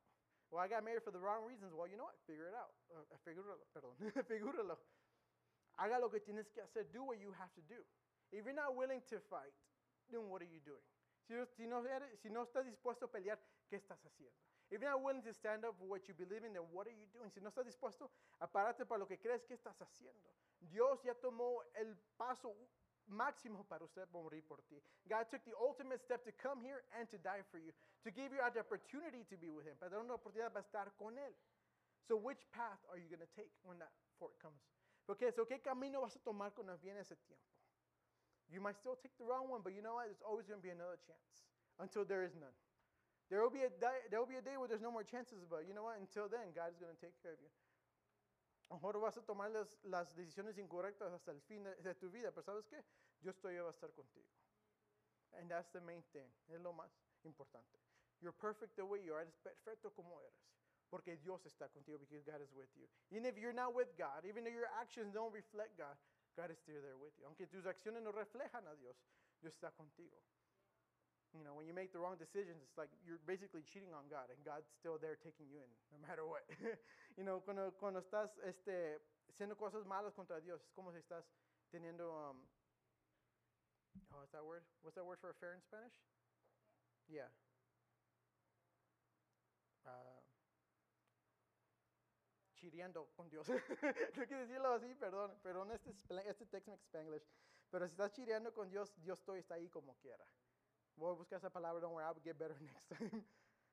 Well, 0.51 0.61
I 0.61 0.67
got 0.67 0.83
married 0.83 1.03
for 1.03 1.11
the 1.11 1.19
wrong 1.19 1.45
reasons. 1.45 1.73
Well, 1.73 1.87
you 1.87 1.97
know 1.97 2.09
what? 2.09 2.17
Figure 2.25 2.47
it 2.49 2.55
out. 2.57 2.73
Uh, 2.89 3.05
figúralo, 3.21 3.61
perdón. 3.73 3.93
figúralo. 4.25 4.77
Haga 5.77 5.99
lo 5.99 6.09
que 6.09 6.19
tienes 6.19 6.49
que 6.51 6.61
hacer. 6.61 6.85
Do 6.91 7.03
what 7.03 7.19
you 7.19 7.31
have 7.37 7.53
to 7.53 7.61
do. 7.61 7.85
If 8.31 8.45
you're 8.45 8.53
not 8.53 8.75
willing 8.75 9.01
to 9.09 9.19
fight, 9.29 9.53
then 10.09 10.27
what 10.29 10.41
are 10.41 10.49
you 10.49 10.59
doing? 10.65 10.83
Si, 11.27 11.33
si, 11.55 11.67
no, 11.67 11.85
eres- 11.85 12.19
si 12.21 12.29
no 12.29 12.43
estás 12.43 12.65
dispuesto 12.65 13.05
a 13.05 13.11
pelear, 13.11 13.39
¿qué 13.69 13.75
estás 13.77 14.03
haciendo? 14.03 14.35
If 14.71 14.81
you're 14.81 14.91
not 14.91 15.01
willing 15.01 15.23
to 15.23 15.33
stand 15.33 15.65
up 15.65 15.75
for 15.77 15.85
what 15.87 16.07
you 16.07 16.13
believe 16.13 16.43
in, 16.43 16.53
then 16.53 16.63
what 16.71 16.87
are 16.87 16.93
you 16.93 17.07
doing? 17.13 17.29
Si 17.31 17.39
no 17.41 17.49
estás 17.49 17.65
dispuesto 17.65 18.09
a 18.39 18.47
para 18.47 18.73
lo 18.97 19.07
que 19.07 19.17
crees 19.17 19.43
que 19.45 19.53
estás 19.55 19.79
haciendo. 19.81 20.33
Dios 20.59 21.01
ya 21.03 21.15
tomó 21.15 21.63
el 21.75 21.95
paso 22.17 22.55
máximo 23.09 23.65
para 23.67 23.83
usted 23.83 24.07
morir 24.11 24.43
por 24.47 24.61
ti. 24.69 24.81
God 25.07 25.29
took 25.29 25.43
the 25.43 25.53
ultimate 25.59 26.01
step 26.01 26.23
to 26.23 26.31
come 26.31 26.61
here 26.61 26.83
and 26.97 27.09
to 27.09 27.17
die 27.17 27.43
for 27.51 27.57
you, 27.57 27.71
to 28.03 28.11
give 28.11 28.31
you 28.31 28.39
the 28.53 28.59
opportunity 28.59 29.25
to 29.29 29.37
be 29.37 29.49
with 29.49 29.65
Him, 29.65 29.75
para 29.77 29.91
dar 29.91 29.99
una 29.99 30.13
oportunidad 30.13 30.53
para 30.53 30.63
estar 30.63 30.95
con 30.97 31.17
Él. 31.17 31.33
So 32.07 32.15
which 32.15 32.45
path 32.51 32.79
are 32.89 32.97
you 32.97 33.09
going 33.09 33.21
to 33.21 33.33
take 33.35 33.51
when 33.63 33.77
that 33.79 33.91
fork 34.17 34.37
comes? 34.41 34.61
Porque 35.05 35.33
so, 35.33 35.45
¿qué 35.45 35.61
camino 35.61 36.01
vas 36.01 36.15
a 36.15 36.19
tomar 36.19 36.53
cuando 36.53 36.77
viene 36.77 37.01
ese 37.01 37.17
tiempo? 37.25 37.49
You 38.49 38.61
might 38.61 38.77
still 38.77 38.95
take 38.95 39.17
the 39.17 39.25
wrong 39.25 39.49
one, 39.49 39.61
but 39.61 39.73
you 39.73 39.81
know 39.81 39.95
what? 39.95 40.05
There's 40.05 40.25
always 40.25 40.45
going 40.45 40.61
to 40.61 40.65
be 40.65 40.73
another 40.73 40.97
chance 41.05 41.45
until 41.77 42.05
there 42.05 42.23
is 42.23 42.33
none. 42.33 42.53
There 43.29 43.41
will 43.41 43.53
be 43.53 43.61
a 43.61 43.69
day, 43.69 44.09
there 44.09 44.17
will 44.17 44.29
be 44.29 44.41
a 44.41 44.45
day 44.45 44.57
where 44.57 44.65
there's 44.65 44.81
no 44.81 44.89
more 44.89 45.05
chances, 45.05 45.45
but 45.45 45.69
you 45.69 45.73
know 45.77 45.85
what? 45.85 46.01
Until 46.01 46.25
then, 46.25 46.49
God 46.57 46.73
is 46.73 46.81
going 46.81 46.89
to 46.89 46.97
take 46.97 47.13
care 47.21 47.37
of 47.37 47.41
you. 47.41 47.49
A 48.69 48.73
lo 48.73 48.75
mejor 48.75 48.99
vas 48.99 49.17
a 49.17 49.21
tomar 49.23 49.49
las, 49.49 49.83
las 49.83 50.15
decisiones 50.15 50.57
incorrectas 50.57 51.11
hasta 51.11 51.31
el 51.31 51.41
fin 51.41 51.63
de, 51.63 51.75
de 51.77 51.95
tu 51.95 52.09
vida, 52.11 52.31
pero 52.31 52.43
¿sabes 52.43 52.67
qué? 52.67 52.83
Todavía 53.41 53.63
va 53.63 53.69
a 53.69 53.71
estar 53.71 53.91
contigo. 53.93 54.27
And 55.33 55.49
that's 55.49 55.69
the 55.71 55.81
main 55.81 56.03
thing. 56.13 56.29
Es 56.47 56.59
lo 56.61 56.73
más 56.73 56.91
importante. 57.23 57.79
You're 58.21 58.35
perfect 58.35 58.75
the 58.75 58.83
way 58.83 59.03
you 59.03 59.13
are. 59.13 59.21
Eres 59.21 59.37
perfecto 59.37 59.91
como 59.91 60.19
eres. 60.21 60.33
Porque 60.89 61.17
Dios 61.17 61.45
está 61.45 61.69
contigo 61.69 61.99
because 61.99 62.23
God 62.23 62.41
is 62.41 62.51
with 62.53 62.69
you. 62.75 62.87
Even 63.11 63.25
if 63.25 63.37
you're 63.37 63.53
not 63.53 63.75
with 63.75 63.95
God, 63.97 64.25
even 64.25 64.47
if 64.47 64.53
your 64.53 64.69
actions 64.81 65.13
don't 65.13 65.31
reflect 65.31 65.77
God, 65.77 65.95
God 66.35 66.51
is 66.51 66.57
still 66.57 66.81
there 66.81 66.97
with 66.97 67.13
you. 67.17 67.25
Aunque 67.25 67.47
tus 67.47 67.65
acciones 67.65 68.01
no 68.01 68.11
reflejan 68.11 68.67
a 68.67 68.75
Dios, 68.75 68.95
Dios 69.39 69.53
está 69.53 69.71
contigo. 69.71 70.17
You 71.37 71.45
know, 71.45 71.53
when 71.53 71.69
you 71.69 71.73
make 71.77 71.93
the 71.93 72.01
wrong 72.01 72.17
decisions, 72.17 72.57
it's 72.65 72.77
like 72.77 72.89
you're 73.05 73.21
basically 73.29 73.61
cheating 73.61 73.93
on 73.93 74.09
God, 74.09 74.33
and 74.33 74.41
God's 74.41 74.65
still 74.81 74.97
there 74.97 75.13
taking 75.13 75.45
you 75.45 75.61
in, 75.61 75.69
no 75.93 76.01
matter 76.01 76.25
what. 76.25 76.41
you 77.17 77.23
know, 77.23 77.39
cuando, 77.45 77.69
cuando 77.77 78.01
estás 78.01 78.33
este, 78.41 78.97
haciendo 79.29 79.55
cosas 79.55 79.85
malas 79.85 80.13
contra 80.15 80.41
Dios, 80.41 80.61
es 80.65 80.71
como 80.73 80.91
si 80.91 80.97
estás 80.97 81.23
teniendo, 81.69 82.09
um, 82.09 82.41
oh, 84.11 84.17
what's 84.17 84.31
that 84.31 84.43
word? 84.43 84.63
What's 84.81 84.95
that 84.95 85.05
word 85.05 85.19
for 85.21 85.29
affair 85.29 85.53
in 85.53 85.61
Spanish? 85.61 85.93
Yeah. 87.07 87.29
Uh, 89.85 90.19
chireando 92.55 93.07
con 93.15 93.29
Dios. 93.29 93.47
no 94.17 94.25
quiero 94.25 94.47
decirlo 94.47 94.73
así, 94.73 94.93
perdón, 94.95 95.37
perdón 95.43 95.71
este, 95.71 95.93
este 96.27 96.45
Tex-Mex 96.47 96.81
Spanglish. 96.85 97.27
Pero 97.69 97.85
si 97.85 97.91
estás 97.91 98.11
chireando 98.11 98.51
con 98.53 98.69
Dios, 98.69 98.93
Dios 98.97 99.21
todavía 99.21 99.41
está 99.41 99.55
ahí 99.55 99.69
como 99.69 99.95
quiera. 99.97 100.25
Voy 100.99 101.11
a 101.11 101.15
buscar 101.15 101.39
esa 101.39 101.49
palabra, 101.49 101.79
don't 101.79 101.93
worry, 101.93 102.03
I'll 102.03 102.19
get 102.23 102.37
better 102.37 102.59
next 102.61 102.91
time. 102.91 103.23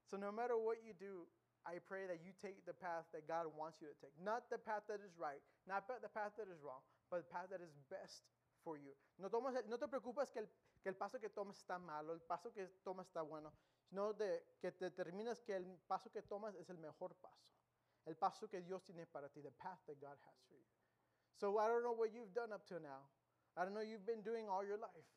so 0.07 0.17
no 0.17 0.31
matter 0.31 0.57
what 0.57 0.79
you 0.87 0.95
do, 0.95 1.27
I 1.67 1.83
pray 1.83 2.07
that 2.07 2.23
you 2.23 2.31
take 2.39 2.62
the 2.65 2.73
path 2.73 3.11
that 3.11 3.27
God 3.27 3.51
wants 3.59 3.83
you 3.83 3.91
to 3.91 3.97
take. 3.99 4.15
Not 4.23 4.47
the 4.49 4.59
path 4.59 4.87
that 4.87 5.03
is 5.03 5.19
right, 5.19 5.43
not 5.67 5.91
the 5.91 6.09
path 6.09 6.39
that 6.39 6.47
is 6.47 6.62
wrong, 6.62 6.87
but 7.11 7.27
the 7.27 7.31
path 7.35 7.51
that 7.51 7.59
is 7.59 7.75
best 7.91 8.23
for 8.62 8.79
you. 8.79 8.95
No, 9.19 9.27
tomas 9.27 9.59
no 9.67 9.77
te 9.77 9.91
preocupes 9.91 10.31
que 10.31 10.47
el, 10.47 10.49
que 10.83 10.91
el 10.91 10.95
paso 10.95 11.19
que 11.19 11.29
tomas 11.29 11.59
está 11.59 11.79
malo, 11.79 12.15
el 12.15 12.23
paso 12.23 12.53
que 12.55 12.71
tomas 12.85 13.07
está 13.11 13.23
bueno, 13.23 13.53
sino 13.91 14.12
de 14.12 14.43
que 14.61 14.71
te 14.71 14.85
determinas 14.87 15.43
que 15.43 15.57
el 15.57 15.67
paso 15.89 16.09
que 16.11 16.23
tomas 16.23 16.55
es 16.55 16.71
el 16.71 16.79
mejor 16.79 17.15
paso. 17.17 17.51
El 18.07 18.15
paso 18.15 18.49
que 18.49 18.62
Dios 18.62 18.85
tiene 18.85 19.05
para 19.05 19.29
ti, 19.29 19.43
the 19.43 19.51
path 19.51 19.81
that 19.87 20.01
God 20.01 20.17
has 20.23 20.39
for 20.47 20.55
you. 20.55 20.71
So 21.35 21.59
I 21.59 21.67
don't 21.67 21.83
know 21.83 21.93
what 21.93 22.15
you've 22.15 22.33
done 22.33 22.53
up 22.53 22.65
to 22.69 22.79
now. 22.79 23.11
I 23.57 23.65
don't 23.65 23.75
know 23.75 23.83
you've 23.83 24.07
been 24.07 24.23
doing 24.23 24.49
all 24.49 24.65
your 24.65 24.79
life. 24.79 25.11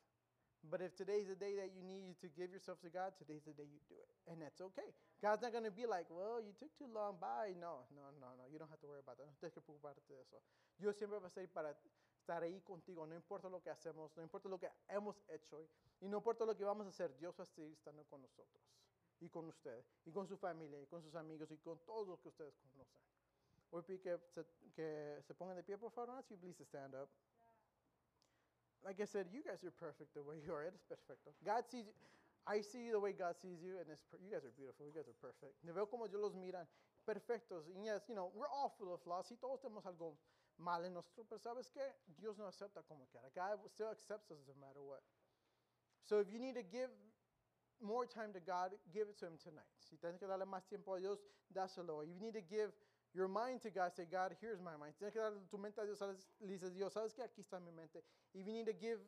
But 0.68 0.82
if 0.82 0.94
today's 0.94 1.26
the 1.26 1.38
day 1.38 1.56
that 1.56 1.72
you 1.72 1.80
need 1.80 2.20
to 2.20 2.28
give 2.28 2.52
yourself 2.52 2.80
to 2.84 2.90
God, 2.92 3.16
today's 3.16 3.44
the 3.48 3.56
day 3.56 3.64
you 3.64 3.80
do 3.88 3.96
it. 3.96 4.12
And 4.28 4.42
that's 4.42 4.60
okay. 4.60 4.92
God's 5.22 5.40
not 5.40 5.52
going 5.52 5.64
to 5.64 5.72
be 5.72 5.86
like, 5.88 6.04
well, 6.12 6.36
you 6.36 6.52
took 6.52 6.76
too 6.76 6.86
long, 6.92 7.16
bye. 7.16 7.56
No, 7.56 7.88
no, 7.96 8.12
no, 8.20 8.36
no. 8.36 8.44
You 8.52 8.60
don't 8.60 8.68
have 8.68 8.80
to 8.84 8.88
worry 8.88 9.00
about 9.00 9.16
that. 9.16 9.24
No 9.24 9.36
tienes 9.40 9.56
que 9.56 9.64
preocuparte 9.64 10.04
de 10.04 10.20
eso. 10.20 10.36
Dios 10.76 10.96
siempre 10.96 11.18
va 11.18 11.26
a 11.26 11.32
estar 11.32 11.48
para 11.48 11.72
estar 12.20 12.42
ahí 12.42 12.60
contigo. 12.60 13.06
No 13.06 13.14
importa 13.14 13.48
lo 13.48 13.62
que 13.62 13.70
hacemos, 13.70 14.14
no 14.16 14.22
importa 14.22 14.48
lo 14.48 14.58
que 14.58 14.68
hemos 14.88 15.16
hecho 15.28 15.68
y 16.00 16.08
no 16.08 16.18
importa 16.18 16.44
lo 16.44 16.54
que 16.54 16.64
vamos 16.64 16.86
a 16.86 16.90
hacer. 16.90 17.16
Dios 17.16 17.34
va 17.38 17.44
a 17.44 17.46
seguir 17.46 17.72
estando 17.72 18.04
con 18.04 18.20
nosotros 18.20 18.62
y 19.20 19.28
con 19.28 19.46
usted 19.46 19.84
y 20.04 20.12
con 20.12 20.26
su 20.26 20.36
familia 20.36 20.80
y 20.80 20.86
con 20.86 21.02
sus 21.02 21.14
amigos 21.14 21.50
y 21.50 21.58
con 21.58 21.78
todos 21.80 22.06
los 22.06 22.20
que 22.20 22.28
ustedes 22.28 22.54
conocen. 22.58 23.00
Voy 23.70 23.82
a 23.82 23.84
que 23.86 24.18
se, 24.28 24.44
que 24.74 25.22
se 25.22 25.34
pongan 25.34 25.56
de 25.56 25.62
pie, 25.62 25.78
por 25.78 25.92
favor. 25.92 26.16
Ask 26.16 26.30
you 26.30 26.36
please 26.36 26.62
stand 26.64 26.94
up. 26.94 27.08
Like 28.84 29.00
I 29.00 29.04
said, 29.04 29.26
you 29.32 29.44
guys 29.44 29.60
are 29.64 29.74
perfect 29.74 30.14
the 30.14 30.22
way 30.22 30.40
you 30.40 30.52
are. 30.52 30.64
It 30.64 30.74
is 30.74 30.84
perfecto. 30.88 31.36
God 31.44 31.68
sees 31.68 31.86
you. 31.86 31.94
I 32.48 32.64
see 32.64 32.88
you 32.88 32.96
the 32.96 33.00
way 33.00 33.12
God 33.12 33.36
sees 33.36 33.60
you, 33.60 33.76
and 33.76 33.86
it's, 33.92 34.00
per- 34.08 34.16
you 34.16 34.32
guys 34.32 34.48
are 34.48 34.54
beautiful. 34.56 34.88
You 34.88 34.96
guys 34.96 35.04
are 35.04 35.20
perfect. 35.20 35.60
Me 35.60 35.72
veo 35.76 35.84
como 35.84 36.08
Dios 36.08 36.22
los 36.24 36.34
mira, 36.34 36.64
perfectos. 37.04 37.68
Y 37.68 37.84
yes, 37.84 38.08
you 38.08 38.16
know, 38.16 38.32
we're 38.32 38.48
all 38.48 38.72
full 38.80 38.94
of 38.94 39.04
flaws. 39.04 39.28
Y 39.30 39.36
todos 39.36 39.60
tenemos 39.60 39.84
algo 39.84 40.16
mal 40.56 40.84
en 40.84 40.94
nosotros, 40.94 41.26
pero 41.28 41.38
¿sabes 41.38 41.70
qué? 41.70 41.84
Dios 42.16 42.38
no 42.38 42.46
acepta 42.46 42.82
como 42.88 43.06
quiera. 43.12 43.28
God 43.34 43.60
still 43.68 43.88
accepts 43.88 44.30
us 44.30 44.40
no 44.48 44.54
matter 44.60 44.80
what. 44.80 45.02
So 46.02 46.18
if 46.18 46.32
you 46.32 46.38
need 46.38 46.54
to 46.54 46.62
give 46.62 46.90
more 47.80 48.06
time 48.06 48.32
to 48.32 48.40
God, 48.40 48.72
give 48.92 49.08
it 49.08 49.18
to 49.20 49.26
Him 49.26 49.36
tonight. 49.36 49.68
Si 49.78 49.96
tienes 49.96 50.18
que 50.18 50.26
darle 50.26 50.46
más 50.46 50.66
tiempo 50.66 50.94
a 50.94 51.00
Dios, 51.00 51.18
dáselo. 51.52 52.02
If 52.02 52.08
you 52.08 52.20
need 52.20 52.34
to 52.34 52.42
give 52.42 52.72
your 53.14 53.28
mind 53.28 53.62
to 53.62 53.70
God, 53.70 53.92
say, 53.96 54.06
God, 54.10 54.36
here's 54.40 54.60
my 54.60 54.76
mind. 54.78 54.94
Tienes 54.98 55.12
que 55.12 55.20
dar 55.20 55.32
tu 55.50 55.58
mente 55.58 55.80
a 55.82 55.84
Dios, 55.84 56.00
le 56.00 56.48
dices, 56.48 56.72
Dios, 56.74 56.92
¿sabes 56.94 57.12
qué? 57.12 57.22
Aquí 57.22 57.42
está 57.42 57.58
mi 57.60 57.72
mente. 57.72 58.02
If 58.34 58.46
you 58.46 58.52
need 58.52 58.66
to 58.66 58.72
give 58.72 58.98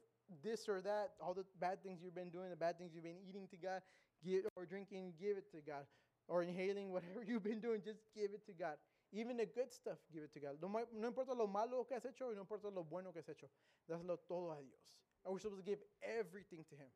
this 0.42 0.68
or 0.68 0.80
that, 0.80 1.14
all 1.20 1.34
the 1.34 1.44
bad 1.60 1.82
things 1.82 2.00
you've 2.02 2.14
been 2.14 2.30
doing, 2.30 2.50
the 2.50 2.56
bad 2.56 2.78
things 2.78 2.92
you've 2.94 3.04
been 3.04 3.22
eating 3.28 3.46
to 3.48 3.56
God, 3.56 3.82
give, 4.24 4.44
or 4.56 4.66
drinking, 4.66 5.14
give 5.20 5.36
it 5.36 5.50
to 5.52 5.58
God. 5.62 5.86
Or 6.26 6.42
inhaling, 6.42 6.90
whatever 6.96 7.22
you've 7.24 7.44
been 7.44 7.60
doing, 7.60 7.80
just 7.84 8.00
give 8.14 8.30
it 8.34 8.44
to 8.46 8.52
God. 8.52 8.74
Even 9.12 9.36
the 9.36 9.46
good 9.46 9.72
stuff, 9.72 9.98
give 10.12 10.22
it 10.22 10.32
to 10.34 10.40
God. 10.40 10.56
No, 10.60 11.06
importa 11.06 11.34
lo 11.34 11.46
malo 11.46 11.84
que 11.84 11.94
has 11.94 12.04
hecho 12.04 12.32
no 12.34 12.40
importa 12.40 12.74
lo 12.74 12.82
bueno 12.82 13.12
que 13.12 13.20
has 13.20 13.28
hecho. 13.28 13.46
Dáselo 13.88 14.16
todo 14.26 14.50
a 14.50 14.56
Dios. 14.56 14.98
And 15.24 15.32
we're 15.32 15.38
supposed 15.38 15.62
to 15.62 15.70
give 15.70 15.80
everything 16.02 16.64
to 16.70 16.74
Him. 16.74 16.88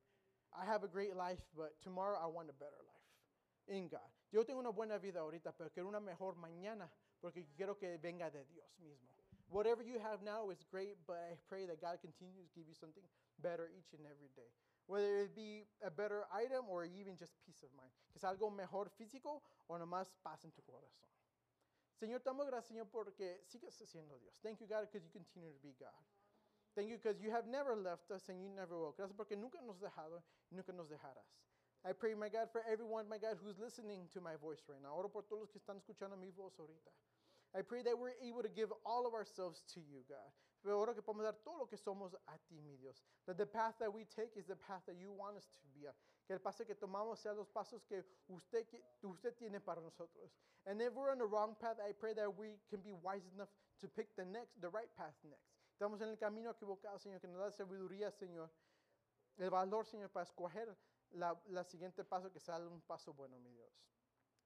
I 0.59 0.64
have 0.64 0.83
a 0.83 0.88
great 0.88 1.14
life, 1.14 1.40
but 1.55 1.75
tomorrow 1.83 2.19
I 2.19 2.27
want 2.27 2.49
a 2.49 2.55
better 2.55 2.81
life 2.88 2.95
in 3.68 3.88
God. 3.88 4.11
Yo 4.31 4.44
tengo 4.44 4.61
una 4.61 4.70
buena 4.70 4.98
vida 4.98 5.20
ahorita, 5.20 5.52
pero 5.57 5.70
quiero 5.70 5.88
una 5.88 6.00
mejor 6.00 6.37
mañana 6.37 6.90
porque 7.20 7.46
quiero 7.57 7.76
que 7.76 7.98
venga 7.98 8.31
de 8.31 8.44
Dios 8.44 8.79
mismo. 8.79 9.09
Whatever 9.48 9.85
you 9.85 10.00
have 10.00 10.22
now 10.22 10.50
is 10.50 10.64
great, 10.64 10.96
but 11.07 11.16
I 11.16 11.37
pray 11.48 11.66
that 11.66 11.81
God 11.81 12.00
continues 12.00 12.48
to 12.48 12.55
give 12.55 12.66
you 12.66 12.74
something 12.74 13.05
better 13.38 13.70
each 13.79 13.92
and 13.94 14.05
every 14.07 14.29
day. 14.35 14.50
Whether 14.87 15.22
it 15.22 15.35
be 15.35 15.66
a 15.83 15.90
better 15.90 16.26
item 16.33 16.68
or 16.68 16.85
even 16.85 17.16
just 17.16 17.33
peace 17.44 17.62
of 17.62 17.70
mind. 17.76 17.92
Que 18.12 18.18
es 18.18 18.24
algo 18.24 18.50
mejor 18.50 18.90
físico 18.90 19.42
o 19.68 19.79
nomás 19.79 20.11
paz 20.22 20.44
en 20.44 20.52
tu 20.52 20.62
corazón. 20.62 21.09
Señor, 21.94 22.20
te 22.20 22.31
gracias, 22.31 22.66
Señor, 22.66 22.88
porque 22.90 23.43
sigues 23.47 23.74
siendo 23.74 24.18
Dios. 24.18 24.36
Thank 24.43 24.61
you, 24.61 24.66
God, 24.66 24.82
because 24.82 25.05
you 25.05 25.11
continue 25.11 25.53
to 25.53 25.59
be 25.61 25.74
God. 25.78 25.91
Thank 26.74 26.91
you 26.91 26.99
because 26.99 27.18
you 27.22 27.30
have 27.30 27.47
never 27.47 27.74
left 27.74 28.11
us 28.11 28.28
and 28.28 28.43
you 28.43 28.51
never 28.51 28.76
will. 28.76 28.93
Gracias 28.93 29.16
porque 29.16 29.34
nunca 29.36 29.61
nos 29.62 29.76
has 29.76 29.80
dejado 29.80 30.22
y 30.51 30.57
nunca 30.57 30.72
nos 30.72 30.88
dejarás. 30.91 31.24
I 31.85 31.93
pray, 31.93 32.14
my 32.14 32.29
God, 32.29 32.49
for 32.51 32.62
everyone, 32.70 33.09
my 33.09 33.18
God, 33.18 33.37
who's 33.43 33.59
listening 33.59 34.09
to 34.14 34.20
my 34.20 34.37
voice 34.41 34.62
right 34.68 34.83
now. 34.83 34.95
Oro 34.97 35.09
por 35.09 35.22
todos 35.22 35.47
los 35.47 35.51
que 35.51 35.61
están 35.61 35.79
escuchando 35.79 36.18
mi 36.18 36.31
voz 36.31 36.53
ahorita. 36.59 36.91
I 37.55 37.62
pray 37.62 37.83
that 37.83 37.97
we're 37.99 38.16
able 38.22 38.43
to 38.43 38.49
give 38.49 38.72
all 38.85 39.07
of 39.07 39.14
ourselves 39.14 39.62
to 39.74 39.81
you, 39.81 40.03
God. 40.09 40.31
Pero 40.62 40.81
oro 40.81 40.95
que 40.95 41.03
podamos 41.03 41.24
dar 41.24 41.37
todo 41.45 41.59
lo 41.59 41.66
que 41.66 41.79
somos 41.79 42.14
a 42.27 42.39
ti, 42.49 42.61
mi 42.61 42.77
Dios. 42.81 43.03
That 43.27 43.39
the 43.39 43.47
path 43.47 43.74
that 43.79 43.93
we 43.93 44.05
take 44.05 44.37
is 44.37 44.47
the 44.47 44.57
path 44.57 44.83
that 44.87 44.97
you 44.99 45.12
want 45.12 45.37
us 45.37 45.47
to 45.47 45.59
be 45.72 45.87
on. 45.87 45.95
Que 46.27 46.35
el 46.35 46.41
paso 46.41 46.64
que 46.64 46.74
tomamos 46.74 47.22
sea 47.22 47.33
los 47.33 47.49
pasos 47.49 47.87
que 47.89 48.03
usted, 48.29 48.66
que 48.66 49.09
usted 49.09 49.37
tiene 49.39 49.61
para 49.61 49.81
nosotros. 49.81 50.35
And 50.66 50.83
if 50.83 50.93
we're 50.93 51.12
on 51.12 51.18
the 51.18 51.27
wrong 51.27 51.55
path, 51.61 51.77
I 51.79 51.93
pray 51.93 52.14
that 52.14 52.37
we 52.37 52.59
can 52.68 52.81
be 52.81 52.93
wise 52.93 53.22
enough 53.33 53.49
to 53.81 53.87
pick 53.87 54.16
the 54.16 54.24
next, 54.24 54.61
the 54.61 54.68
right 54.68 54.91
path 54.97 55.14
next. 55.22 55.47
Estamos 55.79 56.01
en 56.01 56.09
el 56.09 56.16
camino 56.16 56.51
equivocado, 56.51 56.99
Señor, 56.99 57.20
que 57.20 57.29
nos 57.29 57.39
da 57.39 57.51
sabiduría, 57.53 58.11
Señor. 58.11 58.51
El 59.39 59.51
valor, 59.51 59.87
Señor, 59.87 60.11
para 60.11 60.24
escoger 60.24 60.74
la, 61.12 61.34
la 61.48 61.64
siguiente 61.64 62.04
paso 62.04 62.30
que 62.32 62.40
sea 62.40 62.59
un 62.59 62.80
paso 62.82 63.12
bueno, 63.12 63.38
mi 63.38 63.50
Dios. 63.50 63.72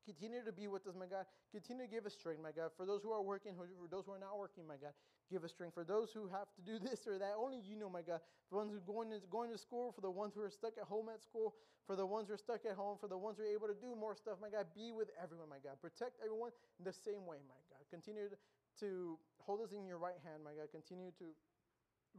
Continue 0.07 0.43
to 0.43 0.53
be 0.53 0.67
with 0.67 0.87
us, 0.87 0.95
my 0.97 1.07
God. 1.07 1.27
Continue 1.53 1.85
to 1.85 1.91
give 1.91 2.07
us 2.07 2.15
strength, 2.15 2.41
my 2.43 2.53
God. 2.53 2.73
For 2.77 2.87
those 2.87 3.03
who 3.03 3.13
are 3.13 3.23
working, 3.23 3.55
for 3.55 3.69
those 3.91 4.07
who 4.07 4.13
are 4.13 4.19
not 4.19 4.39
working, 4.39 4.67
my 4.67 4.77
God, 4.77 4.95
give 5.31 5.45
us 5.45 5.53
strength. 5.53 5.75
For 5.75 5.85
those 5.85 6.11
who 6.13 6.27
have 6.29 6.49
to 6.57 6.63
do 6.65 6.79
this 6.79 7.07
or 7.07 7.19
that, 7.19 7.35
only 7.37 7.61
you 7.61 7.77
know, 7.77 7.91
my 7.91 8.01
God. 8.01 8.21
For 8.49 8.57
the 8.57 8.57
ones 8.57 8.73
who 8.73 8.79
are 8.79 8.93
going 8.93 9.11
to, 9.11 9.21
going 9.31 9.51
to 9.53 9.59
school, 9.59 9.93
for 9.93 10.01
the 10.01 10.11
ones 10.11 10.33
who 10.35 10.43
are 10.43 10.51
stuck 10.51 10.73
at 10.81 10.89
home 10.89 11.09
at 11.13 11.21
school, 11.23 11.55
for 11.87 11.97
the 11.97 12.07
ones 12.07 12.29
who 12.29 12.35
are 12.35 12.41
stuck 12.41 12.65
at 12.65 12.75
home, 12.75 12.97
for 12.99 13.09
the 13.09 13.19
ones 13.19 13.37
who 13.37 13.45
are 13.45 13.53
able 13.53 13.69
to 13.69 13.77
do 13.77 13.95
more 13.95 14.17
stuff, 14.17 14.39
my 14.41 14.49
God, 14.49 14.67
be 14.75 14.91
with 14.91 15.11
everyone, 15.23 15.49
my 15.49 15.61
God. 15.63 15.77
Protect 15.81 16.17
everyone 16.25 16.51
in 16.79 16.85
the 16.85 16.93
same 16.93 17.27
way, 17.29 17.39
my 17.47 17.61
God. 17.69 17.85
Continue 17.91 18.31
to 18.81 19.19
hold 19.39 19.61
us 19.61 19.73
in 19.73 19.85
your 19.87 19.99
right 19.99 20.19
hand, 20.25 20.43
my 20.43 20.57
God. 20.57 20.73
Continue 20.73 21.13
to 21.19 21.27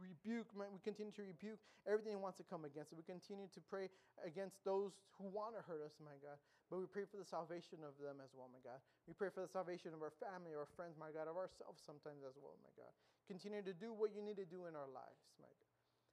rebuke, 0.00 0.48
we 0.56 0.80
continue 0.80 1.12
to 1.12 1.24
rebuke 1.24 1.60
everything 1.84 2.16
that 2.16 2.22
wants 2.22 2.38
to 2.40 2.46
come 2.46 2.64
against 2.64 2.92
it. 2.92 2.96
We 2.96 3.06
continue 3.06 3.50
to 3.52 3.60
pray 3.68 3.92
against 4.24 4.56
those 4.64 4.96
who 5.18 5.28
want 5.28 5.58
to 5.58 5.62
hurt 5.64 5.82
us, 5.84 5.96
my 6.00 6.16
God. 6.22 6.38
But 6.72 6.80
we 6.80 6.88
pray 6.88 7.04
for 7.04 7.20
the 7.20 7.28
salvation 7.28 7.84
of 7.84 7.92
them 8.00 8.24
as 8.24 8.32
well, 8.32 8.48
my 8.48 8.62
God. 8.64 8.80
We 9.04 9.12
pray 9.12 9.28
for 9.28 9.44
the 9.44 9.52
salvation 9.52 9.92
of 9.92 10.00
our 10.00 10.14
family, 10.16 10.56
our 10.56 10.68
friends, 10.72 10.96
my 10.96 11.12
God, 11.12 11.28
of 11.28 11.36
ourselves 11.36 11.84
sometimes 11.84 12.24
as 12.24 12.32
well, 12.40 12.56
my 12.64 12.72
God. 12.80 12.88
Continue 13.28 13.60
to 13.60 13.76
do 13.76 13.92
what 13.92 14.16
you 14.16 14.24
need 14.24 14.40
to 14.40 14.48
do 14.48 14.64
in 14.64 14.72
our 14.72 14.88
lives, 14.88 15.20
my 15.36 15.52
God. 15.52 15.70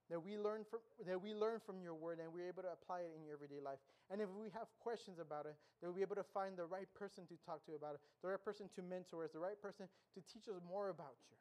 That 0.09 0.19
we 0.19 0.41
learn 0.41 0.65
from 0.65 0.81
that 1.05 1.21
we 1.21 1.37
learn 1.37 1.61
from 1.61 1.85
your 1.85 1.93
word 1.93 2.17
and 2.17 2.33
we're 2.33 2.49
able 2.49 2.65
to 2.65 2.73
apply 2.73 3.05
it 3.05 3.13
in 3.13 3.21
your 3.21 3.37
everyday 3.37 3.61
life. 3.61 3.77
And 4.09 4.17
if 4.17 4.27
we 4.33 4.49
have 4.57 4.65
questions 4.81 5.21
about 5.21 5.45
it, 5.45 5.53
that 5.79 5.85
we'll 5.85 5.95
be 5.95 6.01
able 6.01 6.17
to 6.17 6.25
find 6.33 6.57
the 6.57 6.65
right 6.65 6.89
person 6.97 7.29
to 7.29 7.37
talk 7.45 7.61
to 7.69 7.77
about 7.77 7.95
it, 7.95 8.01
the 8.25 8.33
right 8.33 8.41
person 8.41 8.67
to 8.73 8.81
mentor 8.81 9.21
us, 9.21 9.29
the 9.31 9.39
right 9.39 9.55
person 9.61 9.85
to 9.85 10.19
teach 10.25 10.49
us 10.49 10.57
more 10.65 10.89
about 10.89 11.13
you. 11.29 11.37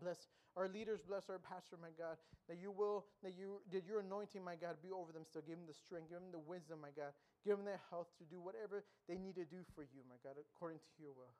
Bless 0.00 0.26
our 0.56 0.68
leaders, 0.68 1.02
bless 1.06 1.30
our 1.30 1.38
pastor, 1.38 1.78
my 1.78 1.94
God, 1.94 2.18
that 2.48 2.58
you 2.58 2.70
will, 2.70 3.06
that 3.22 3.34
you 3.38 3.62
that 3.70 3.86
your 3.86 4.00
anointing, 4.00 4.42
my 4.42 4.54
God, 4.54 4.78
be 4.82 4.90
over 4.90 5.12
them 5.12 5.22
still. 5.26 5.42
Give 5.42 5.58
them 5.58 5.66
the 5.66 5.74
strength, 5.74 6.10
give 6.10 6.18
them 6.18 6.30
the 6.34 6.42
wisdom, 6.42 6.82
my 6.82 6.94
God. 6.94 7.14
Give 7.46 7.58
them 7.58 7.66
the 7.66 7.78
health 7.90 8.10
to 8.18 8.24
do 8.26 8.42
whatever 8.42 8.82
they 9.06 9.18
need 9.18 9.34
to 9.38 9.46
do 9.46 9.62
for 9.74 9.82
you, 9.82 10.02
my 10.10 10.18
God, 10.22 10.38
according 10.38 10.78
to 10.78 10.98
your 11.02 11.14
will. 11.14 11.34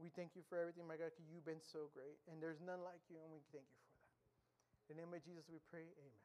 We 0.00 0.08
thank 0.12 0.36
you 0.36 0.42
for 0.48 0.58
everything, 0.58 0.84
my 0.88 0.96
God, 0.96 1.12
because 1.14 1.28
you've 1.32 1.46
been 1.46 1.62
so 1.62 1.88
great. 1.94 2.18
And 2.28 2.42
there's 2.42 2.60
none 2.60 2.84
like 2.84 3.00
you, 3.08 3.16
and 3.20 3.32
we 3.32 3.40
thank 3.52 3.64
you 3.64 3.78
for 3.80 3.92
that. 3.96 4.04
In 4.90 4.96
the 4.96 5.04
name 5.04 5.12
of 5.14 5.24
Jesus 5.24 5.48
we 5.48 5.60
pray, 5.70 5.88
amen. 5.96 6.20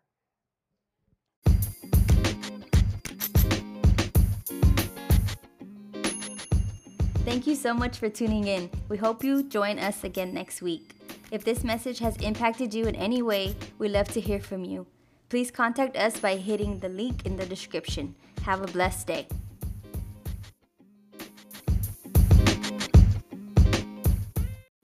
Thank 7.23 7.45
you 7.45 7.55
so 7.55 7.73
much 7.73 7.97
for 7.97 8.09
tuning 8.09 8.47
in. 8.47 8.69
We 8.89 8.97
hope 8.97 9.23
you 9.23 9.43
join 9.43 9.77
us 9.77 10.03
again 10.03 10.33
next 10.33 10.61
week. 10.61 10.98
If 11.31 11.45
this 11.45 11.63
message 11.63 11.99
has 11.99 12.17
impacted 12.17 12.73
you 12.73 12.85
in 12.85 12.95
any 12.95 13.21
way, 13.21 13.55
we 13.77 13.87
love 13.87 14.07
to 14.09 14.19
hear 14.19 14.39
from 14.39 14.65
you. 14.65 14.87
Please 15.29 15.51
contact 15.51 15.95
us 15.95 16.19
by 16.19 16.35
hitting 16.37 16.79
the 16.79 16.89
link 16.89 17.25
in 17.25 17.37
the 17.37 17.45
description. 17.45 18.15
Have 18.41 18.63
a 18.63 18.67
blessed 18.67 19.05
day. 19.05 19.27